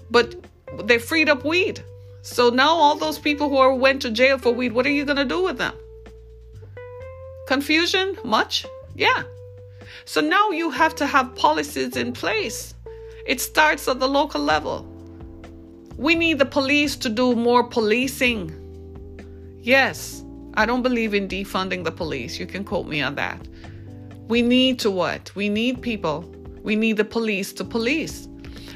But 0.09 0.35
they 0.83 0.97
freed 0.97 1.29
up 1.29 1.45
weed. 1.45 1.83
So 2.21 2.49
now 2.49 2.69
all 2.69 2.95
those 2.95 3.17
people 3.19 3.49
who 3.49 3.57
are 3.57 3.73
went 3.73 4.01
to 4.03 4.11
jail 4.11 4.37
for 4.37 4.51
weed, 4.51 4.73
what 4.73 4.85
are 4.85 4.91
you 4.91 5.05
going 5.05 5.17
to 5.17 5.25
do 5.25 5.43
with 5.43 5.57
them? 5.57 5.73
Confusion? 7.47 8.17
Much? 8.23 8.65
Yeah. 8.95 9.23
So 10.05 10.21
now 10.21 10.49
you 10.49 10.69
have 10.69 10.95
to 10.95 11.05
have 11.05 11.35
policies 11.35 11.95
in 11.95 12.13
place. 12.13 12.73
It 13.25 13.39
starts 13.39 13.87
at 13.87 13.99
the 13.99 14.07
local 14.07 14.41
level. 14.41 14.87
We 15.97 16.15
need 16.15 16.39
the 16.39 16.45
police 16.45 16.95
to 16.97 17.09
do 17.09 17.35
more 17.35 17.63
policing. 17.63 18.51
Yes, 19.61 20.23
I 20.55 20.65
don't 20.65 20.81
believe 20.81 21.13
in 21.13 21.27
defunding 21.27 21.83
the 21.83 21.91
police. 21.91 22.39
You 22.39 22.47
can 22.47 22.63
quote 22.63 22.87
me 22.87 23.01
on 23.01 23.15
that. 23.15 23.47
We 24.27 24.41
need 24.41 24.79
to 24.79 24.89
what? 24.91 25.33
We 25.35 25.49
need 25.49 25.81
people. 25.81 26.21
We 26.63 26.75
need 26.75 26.97
the 26.97 27.05
police 27.05 27.53
to 27.53 27.63
police. 27.63 28.27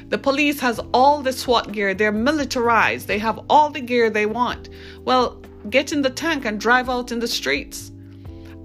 The 0.08 0.18
police 0.18 0.60
has 0.60 0.78
all 0.94 1.22
the 1.22 1.32
SWAT 1.32 1.72
gear. 1.72 1.92
They're 1.92 2.12
militarized. 2.12 3.08
They 3.08 3.18
have 3.18 3.40
all 3.50 3.70
the 3.70 3.80
gear 3.80 4.08
they 4.08 4.26
want. 4.26 4.68
Well, 5.04 5.42
get 5.68 5.92
in 5.92 6.02
the 6.02 6.10
tank 6.10 6.44
and 6.44 6.60
drive 6.60 6.88
out 6.88 7.10
in 7.10 7.18
the 7.18 7.26
streets. 7.26 7.90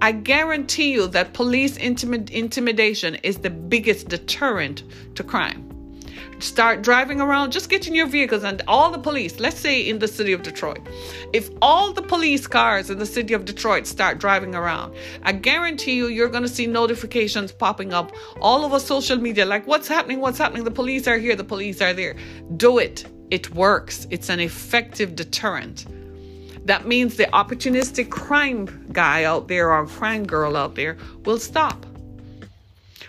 I 0.02 0.10
guarantee 0.10 0.92
you 0.92 1.06
that 1.06 1.32
police 1.32 1.78
intimid- 1.78 2.30
intimidation 2.30 3.14
is 3.22 3.38
the 3.38 3.50
biggest 3.50 4.08
deterrent 4.08 4.82
to 5.14 5.22
crime. 5.22 5.68
Start 6.40 6.82
driving 6.82 7.20
around, 7.20 7.52
just 7.52 7.70
get 7.70 7.86
in 7.86 7.94
your 7.94 8.08
vehicles 8.08 8.42
and 8.42 8.62
all 8.66 8.90
the 8.90 8.98
police, 8.98 9.38
let's 9.38 9.60
say 9.60 9.80
in 9.80 10.00
the 10.00 10.08
city 10.08 10.32
of 10.32 10.42
Detroit, 10.42 10.80
if 11.32 11.50
all 11.62 11.92
the 11.92 12.02
police 12.02 12.48
cars 12.48 12.90
in 12.90 12.98
the 12.98 13.06
city 13.06 13.32
of 13.32 13.44
Detroit 13.44 13.86
start 13.86 14.18
driving 14.18 14.56
around, 14.56 14.92
I 15.22 15.30
guarantee 15.34 15.94
you, 15.94 16.08
you're 16.08 16.28
going 16.28 16.42
to 16.42 16.48
see 16.48 16.66
notifications 16.66 17.52
popping 17.52 17.92
up 17.92 18.10
all 18.40 18.64
over 18.64 18.80
social 18.80 19.18
media 19.18 19.46
like, 19.46 19.68
what's 19.68 19.86
happening? 19.86 20.18
What's 20.18 20.38
happening? 20.38 20.64
The 20.64 20.72
police 20.72 21.06
are 21.06 21.16
here, 21.16 21.36
the 21.36 21.44
police 21.44 21.80
are 21.80 21.92
there. 21.92 22.16
Do 22.56 22.78
it. 22.78 23.06
It 23.30 23.54
works, 23.54 24.08
it's 24.10 24.30
an 24.30 24.40
effective 24.40 25.14
deterrent. 25.14 25.86
That 26.64 26.86
means 26.86 27.16
the 27.16 27.24
opportunistic 27.24 28.10
crime 28.10 28.86
guy 28.92 29.24
out 29.24 29.48
there 29.48 29.72
or 29.72 29.86
crime 29.86 30.26
girl 30.26 30.56
out 30.56 30.74
there 30.74 30.96
will 31.24 31.38
stop. 31.38 31.86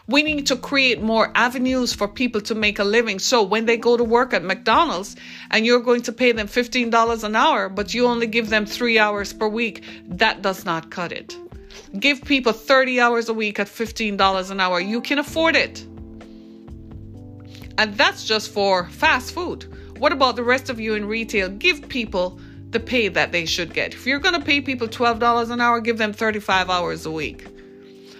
We 0.05 0.21
need 0.21 0.47
to 0.47 0.57
create 0.57 1.01
more 1.01 1.31
avenues 1.33 1.93
for 1.93 2.09
people 2.09 2.41
to 2.41 2.55
make 2.55 2.79
a 2.79 2.83
living. 2.83 3.19
So 3.19 3.41
when 3.41 3.65
they 3.65 3.77
go 3.77 3.95
to 3.95 4.03
work 4.03 4.33
at 4.33 4.43
McDonald's 4.43 5.15
and 5.49 5.65
you're 5.65 5.79
going 5.79 6.01
to 6.03 6.11
pay 6.11 6.33
them 6.33 6.47
$15 6.47 7.23
an 7.23 7.35
hour, 7.35 7.69
but 7.69 7.93
you 7.93 8.07
only 8.07 8.27
give 8.27 8.49
them 8.49 8.65
three 8.65 8.99
hours 8.99 9.31
per 9.31 9.47
week, 9.47 9.83
that 10.07 10.41
does 10.41 10.65
not 10.65 10.91
cut 10.91 11.13
it. 11.13 11.37
Give 11.97 12.21
people 12.21 12.51
30 12.51 12.99
hours 12.99 13.29
a 13.29 13.33
week 13.33 13.59
at 13.59 13.67
$15 13.67 14.51
an 14.51 14.59
hour. 14.59 14.79
You 14.79 14.99
can 14.99 15.19
afford 15.19 15.55
it. 15.55 15.85
And 17.77 17.95
that's 17.95 18.25
just 18.25 18.51
for 18.51 18.87
fast 18.89 19.33
food. 19.33 19.65
What 19.99 20.11
about 20.11 20.35
the 20.35 20.43
rest 20.43 20.69
of 20.69 20.79
you 20.79 20.95
in 20.95 21.05
retail? 21.05 21.49
Give 21.49 21.87
people 21.87 22.39
the 22.73 22.79
pay 22.79 23.07
that 23.07 23.31
they 23.31 23.45
should 23.45 23.73
get. 23.73 23.93
If 23.93 24.05
you're 24.05 24.19
going 24.19 24.37
to 24.37 24.45
pay 24.45 24.59
people 24.61 24.87
$12 24.87 25.49
an 25.51 25.61
hour, 25.61 25.79
give 25.79 25.97
them 25.97 26.11
35 26.11 26.69
hours 26.69 27.05
a 27.05 27.11
week. 27.11 27.47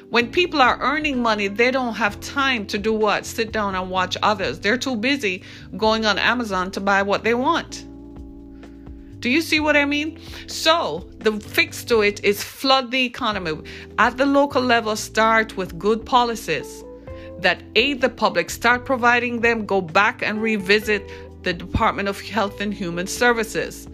When 0.10 0.32
people 0.32 0.62
are 0.62 0.80
earning 0.80 1.22
money, 1.22 1.48
they 1.48 1.72
don't 1.72 1.96
have 1.96 2.20
time 2.20 2.68
to 2.68 2.78
do 2.78 2.94
what? 2.94 3.26
Sit 3.26 3.52
down 3.52 3.74
and 3.74 3.90
watch 3.90 4.16
others. 4.22 4.60
They're 4.60 4.78
too 4.78 4.96
busy 4.96 5.42
going 5.76 6.06
on 6.06 6.20
Amazon 6.20 6.70
to 6.72 6.80
buy 6.80 7.02
what 7.02 7.24
they 7.24 7.34
want. 7.34 7.86
Do 9.20 9.30
you 9.30 9.42
see 9.42 9.60
what 9.60 9.76
I 9.76 9.86
mean? 9.86 10.20
So, 10.48 11.10
the 11.20 11.40
fix 11.40 11.84
to 11.86 12.02
it 12.02 12.24
is 12.24 12.44
flood 12.44 12.92
the 12.92 13.06
economy. 13.06 13.64
At 13.98 14.18
the 14.18 14.26
local 14.26 14.62
level, 14.62 14.96
start 14.96 15.58
with 15.58 15.80
good 15.80 16.06
policies 16.06 16.84
that 17.40 17.64
aid 17.76 18.02
the 18.02 18.10
public, 18.10 18.50
start 18.50 18.86
providing 18.86 19.42
them, 19.42 19.66
go 19.66 19.82
back 19.82 20.22
and 20.22 20.42
revisit 20.42 21.10
the 21.44 21.54
Department 21.54 22.08
of 22.08 22.20
Health 22.22 22.62
and 22.62 22.74
Human 22.74 23.08
Services. 23.08 23.88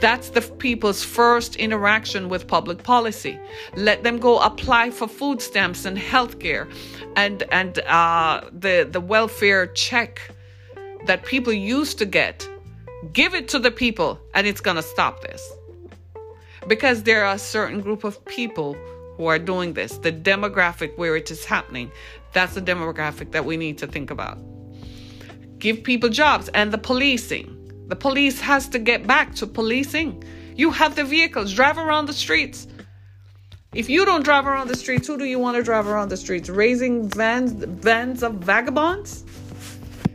That's 0.00 0.30
the 0.30 0.40
people's 0.40 1.04
first 1.04 1.56
interaction 1.56 2.28
with 2.28 2.46
public 2.46 2.82
policy. 2.82 3.38
Let 3.76 4.02
them 4.02 4.18
go 4.18 4.40
apply 4.40 4.90
for 4.90 5.06
food 5.06 5.40
stamps 5.42 5.84
and 5.84 5.98
health 5.98 6.38
care 6.38 6.68
and, 7.16 7.42
and 7.52 7.78
uh, 7.80 8.42
the, 8.52 8.88
the 8.90 9.00
welfare 9.00 9.66
check 9.68 10.20
that 11.06 11.24
people 11.24 11.52
used 11.52 11.98
to 11.98 12.06
get. 12.06 12.48
Give 13.12 13.34
it 13.34 13.48
to 13.48 13.58
the 13.58 13.70
people, 13.70 14.18
and 14.34 14.46
it's 14.46 14.62
going 14.62 14.76
to 14.76 14.82
stop 14.82 15.20
this. 15.20 15.52
Because 16.66 17.02
there 17.02 17.26
are 17.26 17.34
a 17.34 17.38
certain 17.38 17.80
group 17.82 18.02
of 18.04 18.24
people 18.24 18.74
who 19.16 19.26
are 19.26 19.38
doing 19.38 19.74
this, 19.74 19.98
the 19.98 20.10
demographic 20.10 20.96
where 20.96 21.14
it 21.14 21.30
is 21.30 21.44
happening. 21.44 21.90
That's 22.32 22.54
the 22.54 22.62
demographic 22.62 23.32
that 23.32 23.44
we 23.44 23.56
need 23.56 23.78
to 23.78 23.86
think 23.86 24.10
about. 24.10 24.38
Give 25.58 25.84
people 25.84 26.08
jobs 26.08 26.48
and 26.48 26.72
the 26.72 26.78
policing 26.78 27.63
the 27.88 27.96
police 27.96 28.40
has 28.40 28.68
to 28.68 28.78
get 28.78 29.06
back 29.06 29.34
to 29.36 29.46
policing. 29.46 30.22
You 30.56 30.70
have 30.70 30.96
the 30.96 31.04
vehicles, 31.04 31.52
drive 31.52 31.78
around 31.78 32.06
the 32.06 32.12
streets. 32.12 32.66
If 33.74 33.90
you 33.90 34.04
don't 34.04 34.24
drive 34.24 34.46
around 34.46 34.68
the 34.68 34.76
streets, 34.76 35.08
who 35.08 35.18
do 35.18 35.24
you 35.24 35.38
want 35.38 35.56
to 35.56 35.62
drive 35.62 35.86
around 35.86 36.08
the 36.08 36.16
streets? 36.16 36.48
Raising 36.48 37.08
vans, 37.08 37.52
vans 37.52 38.22
of 38.22 38.34
vagabonds? 38.34 39.24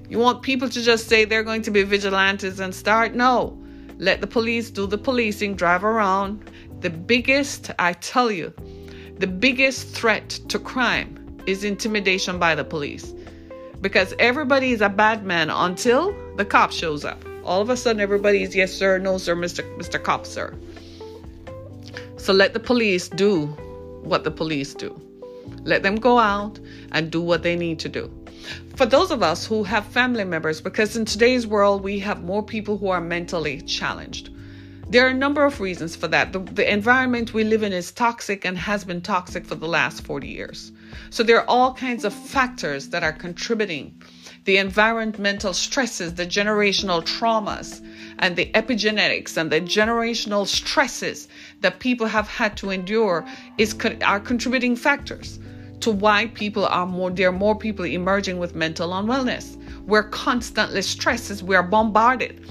You 0.10 0.18
want 0.18 0.42
people 0.42 0.70
to 0.70 0.82
just 0.82 1.08
say 1.08 1.26
they're 1.26 1.44
going 1.44 1.62
to 1.64 1.72
be 1.72 1.84
vigilantes 1.84 2.60
and 2.60 2.74
start? 2.74 3.14
No. 3.14 3.62
Let 3.98 4.22
the 4.22 4.28
police 4.28 4.72
do 4.72 4.88
the 4.88 4.98
policing, 4.98 5.56
drive 5.56 5.84
around. 5.84 6.50
The 6.80 6.90
biggest, 6.90 7.70
I 7.78 7.94
tell 7.94 8.32
you, 8.32 8.54
the 9.18 9.28
biggest 9.28 9.90
threat 9.90 10.30
to 10.48 10.58
crime 10.58 11.42
is 11.46 11.66
intimidation 11.66 12.40
by 12.40 12.56
the 12.56 12.64
police. 12.64 13.14
Because 13.82 14.14
everybody 14.20 14.72
is 14.72 14.82
a 14.82 14.90
bad 14.90 15.26
man 15.26 15.50
until 15.50 16.16
the 16.38 16.46
cop 16.46 16.72
shows 16.72 17.04
up. 17.04 17.24
All 17.50 17.62
of 17.62 17.72
a 17.72 17.76
sudden, 17.76 18.00
everybody's 18.00 18.56
yes, 18.56 18.72
sir, 18.72 19.00
no, 19.00 19.18
sir, 19.18 19.36
Mr. 19.36 19.64
Mr. 19.80 20.02
Cop, 20.02 20.28
sir. 20.28 20.54
So 22.16 22.32
let 22.32 22.54
the 22.54 22.60
police 22.60 23.10
do 23.10 23.48
what 24.04 24.24
the 24.24 24.30
police 24.30 24.76
do. 24.76 24.96
Let 25.64 25.82
them 25.82 25.96
go 25.96 26.20
out 26.20 26.60
and 26.92 27.10
do 27.10 27.20
what 27.20 27.42
they 27.42 27.56
need 27.56 27.80
to 27.80 27.90
do. 27.90 28.12
For 28.76 28.86
those 28.86 29.10
of 29.10 29.24
us 29.24 29.48
who 29.48 29.64
have 29.64 29.84
family 29.88 30.26
members, 30.26 30.62
because 30.62 30.96
in 30.96 31.06
today's 31.06 31.48
world, 31.48 31.82
we 31.82 31.98
have 31.98 32.24
more 32.24 32.44
people 32.44 32.78
who 32.78 32.90
are 32.90 33.02
mentally 33.02 33.62
challenged. 33.62 34.30
There 34.92 35.06
are 35.06 35.10
a 35.10 35.14
number 35.14 35.46
of 35.46 35.62
reasons 35.62 35.96
for 35.96 36.08
that. 36.08 36.34
The, 36.34 36.40
the, 36.40 36.74
environment 36.74 37.32
we 37.32 37.44
live 37.44 37.62
in 37.62 37.74
is 37.74 37.92
toxic 37.92 38.44
and 38.44 38.58
has 38.58 38.84
been 38.84 39.02
toxic 39.02 39.46
for 39.46 39.54
the 39.54 39.68
last 39.68 40.04
40 40.04 40.28
years. 40.28 40.72
So 41.12 41.22
there 41.22 41.38
are 41.38 41.48
all 41.48 41.76
kinds 41.76 42.06
of 42.06 42.12
factors 42.12 42.90
that 42.90 43.04
are 43.04 43.14
contributing 43.14 44.02
the 44.46 44.58
environmental 44.58 45.54
stresses, 45.54 46.16
the 46.16 46.26
generational 46.26 47.04
traumas, 47.04 47.86
and 48.18 48.36
the 48.36 48.50
epigenetics 48.56 49.38
and 49.38 49.52
the 49.52 49.62
generational 49.62 50.48
stresses 50.48 51.28
that 51.62 51.80
people 51.80 52.08
have 52.08 52.28
had 52.28 52.58
to 52.58 52.72
endure 52.72 53.24
is 53.60 53.76
are 54.04 54.20
contributing 54.20 54.76
factors 54.76 55.38
to 55.82 55.92
why 55.92 56.26
people 56.28 56.66
are 56.66 56.88
more 56.88 57.12
there 57.12 57.30
are 57.30 57.32
more 57.32 57.56
people 57.56 57.86
emerging 57.86 58.40
with 58.40 58.56
mental 58.56 58.90
unwellness. 58.90 59.56
We're 59.86 60.10
constantly 60.10 60.82
stressed 60.82 61.30
as 61.30 61.44
we 61.44 61.56
are 61.56 61.62
bombarded. 61.64 62.44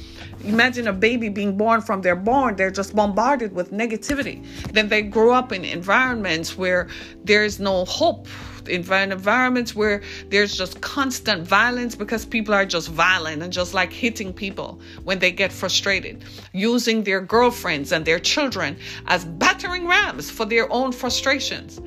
Imagine 0.45 0.87
a 0.89 0.93
baby 0.93 1.29
being 1.29 1.57
born 1.57 1.81
from 1.81 2.03
their 2.03 2.17
born, 2.17 2.57
they're 2.57 2.71
just 2.71 2.95
bombarded 2.95 3.53
with 3.53 3.73
negativity. 3.73 4.45
Then 4.73 4.89
they 4.89 5.03
grow 5.03 5.33
up 5.33 5.53
in 5.53 5.65
environments 5.65 6.57
where 6.57 6.89
there's 7.25 7.59
no 7.59 7.85
hope 7.85 8.29
in 8.69 8.81
environments 8.93 9.75
where 9.75 10.03
there's 10.29 10.57
just 10.57 10.81
constant 10.81 11.47
violence 11.47 11.95
because 11.95 12.25
people 12.25 12.55
are 12.55 12.67
just 12.67 12.89
violent 12.89 13.43
and 13.43 13.53
just 13.53 13.75
like 13.75 13.93
hitting 13.93 14.33
people 14.33 14.81
when 15.05 15.19
they 15.19 15.33
get 15.33 15.51
frustrated, 15.51 16.23
using 16.53 17.03
their 17.03 17.21
girlfriends 17.21 17.93
and 17.93 18.05
their 18.05 18.19
children 18.19 18.77
as 19.07 19.25
battering 19.25 19.87
rams 19.87 20.31
for 20.31 20.45
their 20.45 20.71
own 20.73 20.93
frustrations. 20.93 21.81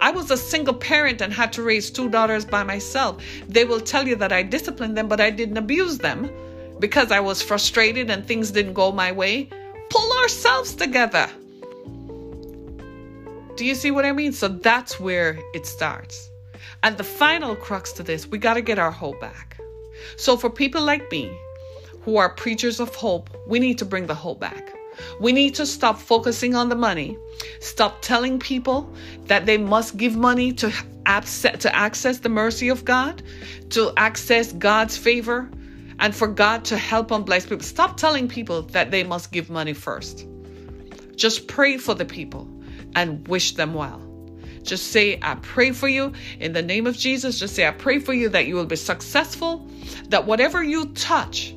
I 0.00 0.10
was 0.10 0.30
a 0.30 0.36
single 0.36 0.74
parent 0.74 1.20
and 1.20 1.32
had 1.32 1.52
to 1.54 1.62
raise 1.62 1.90
two 1.90 2.08
daughters 2.08 2.44
by 2.44 2.64
myself. 2.64 3.22
They 3.48 3.64
will 3.64 3.80
tell 3.80 4.06
you 4.06 4.16
that 4.16 4.32
I 4.32 4.42
disciplined 4.42 4.98
them, 4.98 5.08
but 5.08 5.20
I 5.20 5.30
didn't 5.30 5.56
abuse 5.56 5.98
them 5.98 6.30
because 6.84 7.10
I 7.10 7.20
was 7.20 7.40
frustrated 7.40 8.10
and 8.10 8.26
things 8.26 8.50
didn't 8.50 8.74
go 8.74 8.92
my 8.92 9.10
way. 9.10 9.48
Pull 9.88 10.12
ourselves 10.18 10.74
together. 10.74 11.30
Do 13.56 13.64
you 13.64 13.74
see 13.74 13.90
what 13.90 14.04
I 14.04 14.12
mean? 14.12 14.34
So 14.34 14.48
that's 14.48 15.00
where 15.00 15.38
it 15.54 15.64
starts. 15.64 16.28
And 16.82 16.98
the 16.98 17.02
final 17.02 17.56
crux 17.56 17.90
to 17.92 18.02
this, 18.02 18.26
we 18.26 18.36
got 18.36 18.54
to 18.54 18.60
get 18.60 18.78
our 18.78 18.90
hope 18.90 19.18
back. 19.18 19.56
So 20.18 20.36
for 20.36 20.50
people 20.50 20.82
like 20.82 21.10
me 21.10 21.34
who 22.02 22.18
are 22.18 22.28
preachers 22.28 22.80
of 22.80 22.94
hope, 22.94 23.30
we 23.48 23.58
need 23.58 23.78
to 23.78 23.86
bring 23.86 24.06
the 24.06 24.14
hope 24.14 24.38
back. 24.38 24.74
We 25.22 25.32
need 25.32 25.54
to 25.54 25.64
stop 25.64 25.98
focusing 25.98 26.54
on 26.54 26.68
the 26.68 26.76
money. 26.76 27.16
Stop 27.60 28.02
telling 28.02 28.38
people 28.38 28.92
that 29.28 29.46
they 29.46 29.56
must 29.56 29.96
give 29.96 30.16
money 30.16 30.52
to 30.52 30.70
access, 31.06 31.58
to 31.60 31.74
access 31.74 32.18
the 32.18 32.28
mercy 32.28 32.68
of 32.68 32.84
God, 32.84 33.22
to 33.70 33.90
access 33.96 34.52
God's 34.52 34.98
favor, 34.98 35.48
and 35.98 36.14
for 36.14 36.28
God 36.28 36.64
to 36.66 36.76
help 36.76 37.10
and 37.10 37.24
bless 37.24 37.46
people. 37.46 37.64
Stop 37.64 37.96
telling 37.96 38.28
people 38.28 38.62
that 38.62 38.90
they 38.90 39.04
must 39.04 39.32
give 39.32 39.50
money 39.50 39.72
first. 39.72 40.26
Just 41.16 41.46
pray 41.48 41.76
for 41.76 41.94
the 41.94 42.04
people 42.04 42.48
and 42.94 43.26
wish 43.28 43.54
them 43.54 43.74
well. 43.74 44.00
Just 44.62 44.92
say, 44.92 45.18
I 45.20 45.34
pray 45.36 45.72
for 45.72 45.88
you 45.88 46.12
in 46.40 46.54
the 46.54 46.62
name 46.62 46.86
of 46.86 46.96
Jesus. 46.96 47.38
Just 47.38 47.54
say, 47.54 47.66
I 47.66 47.70
pray 47.70 47.98
for 47.98 48.14
you 48.14 48.30
that 48.30 48.46
you 48.46 48.54
will 48.54 48.66
be 48.66 48.76
successful, 48.76 49.68
that 50.08 50.26
whatever 50.26 50.62
you 50.62 50.86
touch, 50.94 51.53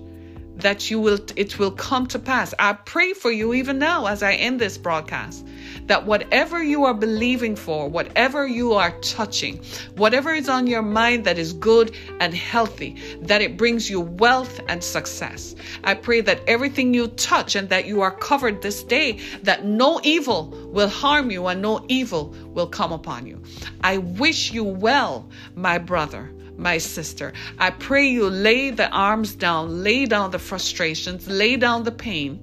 that 0.58 0.89
you 0.89 0.99
will 0.99 1.20
it 1.36 1.60
will 1.60 1.72
come 1.72 2.08
to 2.08 2.20
pass. 2.20 2.53
I 2.60 2.74
pray 2.74 3.14
for 3.14 3.32
you 3.32 3.53
even 3.53 3.80
now 3.80 4.08
as 4.08 4.24
I 4.24 4.34
end 4.34 4.60
this 4.60 4.78
broadcast 4.78 5.45
that 5.88 6.05
whatever 6.05 6.62
you 6.62 6.84
are 6.86 6.93
believing 6.93 7.55
for, 7.55 7.88
whatever 7.89 8.45
you 8.45 8.74
are 8.74 8.91
touching, 8.99 9.62
whatever 9.95 10.34
is 10.34 10.49
on 10.49 10.68
your 10.68 10.82
mind 10.82 11.26
that 11.26 11.38
is 11.38 11.53
good 11.53 11.95
and 12.20 12.34
healthy, 12.34 12.95
that 13.22 13.41
it 13.41 13.58
brings 13.58 13.89
you 13.89 14.01
wealth 14.01 14.60
and 14.68 14.84
success. 14.84 15.55
I 15.84 15.93
pray 15.93 16.22
that 16.22 16.41
everything 16.47 16.93
you 16.93 17.08
touch 17.08 17.55
and 17.55 17.70
that 17.70 17.86
you 17.86 18.01
are 18.01 18.12
covered 18.12 18.62
this 18.62 18.84
day, 18.84 19.20
that 19.43 19.66
no 19.66 19.99
evil 20.03 20.49
will 20.72 20.89
harm 20.89 21.32
you 21.32 21.47
and 21.47 21.62
no 21.62 21.86
evil 21.88 22.36
will 22.47 22.68
come 22.68 22.91
upon 22.91 23.26
you. 23.26 23.41
I 23.82 23.97
wish 23.97 24.51
you 24.51 24.64
well, 24.64 25.30
my 25.55 25.78
brother 25.78 26.32
my 26.58 26.78
sister. 26.78 27.34
I 27.58 27.70
pray 27.70 28.08
you 28.08 28.30
lay 28.30 28.72
the 28.72 28.89
arms 28.89 29.36
down, 29.36 29.84
lay 29.84 30.05
down 30.05 30.32
the 30.32 30.39
frustrations, 30.39 31.28
lay 31.28 31.55
down 31.55 31.84
the 31.84 31.91
pain. 31.91 32.39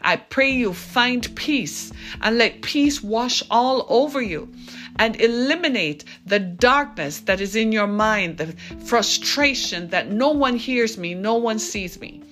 I 0.00 0.16
pray 0.16 0.50
you 0.50 0.72
find 0.72 1.34
peace 1.34 1.92
and 2.20 2.38
let 2.38 2.62
peace 2.62 3.02
wash 3.02 3.42
all 3.50 3.86
over 3.88 4.22
you 4.22 4.52
and 4.98 5.20
eliminate 5.20 6.04
the 6.24 6.38
darkness 6.38 7.20
that 7.20 7.40
is 7.40 7.56
in 7.56 7.72
your 7.72 7.86
mind, 7.86 8.38
the 8.38 8.54
frustration 8.84 9.88
that 9.88 10.10
no 10.10 10.30
one 10.30 10.56
hears 10.56 10.96
me, 10.96 11.14
no 11.14 11.34
one 11.34 11.58
sees 11.58 12.00
me. 12.00 12.22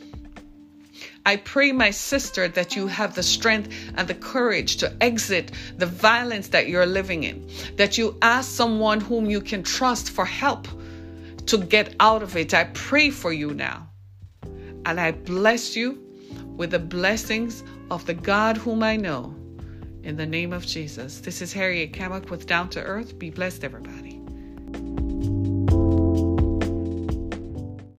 I 1.26 1.36
pray, 1.36 1.72
my 1.72 1.90
sister, 1.90 2.48
that 2.48 2.76
you 2.76 2.86
have 2.86 3.14
the 3.14 3.22
strength 3.22 3.74
and 3.96 4.06
the 4.06 4.14
courage 4.14 4.76
to 4.76 4.92
exit 5.02 5.52
the 5.78 5.86
violence 5.86 6.48
that 6.48 6.68
you're 6.68 6.84
living 6.84 7.24
in, 7.24 7.48
that 7.76 7.96
you 7.96 8.16
ask 8.20 8.50
someone 8.50 9.00
whom 9.00 9.30
you 9.30 9.40
can 9.40 9.62
trust 9.62 10.10
for 10.10 10.26
help 10.26 10.68
to 11.46 11.58
get 11.58 11.94
out 12.00 12.22
of 12.22 12.36
it. 12.36 12.54
I 12.54 12.64
pray 12.64 13.10
for 13.10 13.32
you 13.32 13.54
now. 13.54 13.88
And 14.86 15.00
I 15.00 15.12
bless 15.12 15.76
you 15.76 16.02
with 16.56 16.70
the 16.70 16.78
blessings 16.78 17.64
of 17.90 18.04
the 18.06 18.14
God 18.14 18.56
whom 18.56 18.82
I 18.82 18.96
know. 18.96 19.34
In 20.02 20.16
the 20.16 20.26
name 20.26 20.52
of 20.52 20.66
Jesus. 20.66 21.20
This 21.20 21.40
is 21.40 21.52
Harriet 21.52 21.92
Kamak 21.92 22.28
with 22.28 22.46
Down 22.46 22.68
to 22.70 22.82
Earth. 22.82 23.18
Be 23.18 23.30
blessed, 23.30 23.64
everybody. 23.64 24.20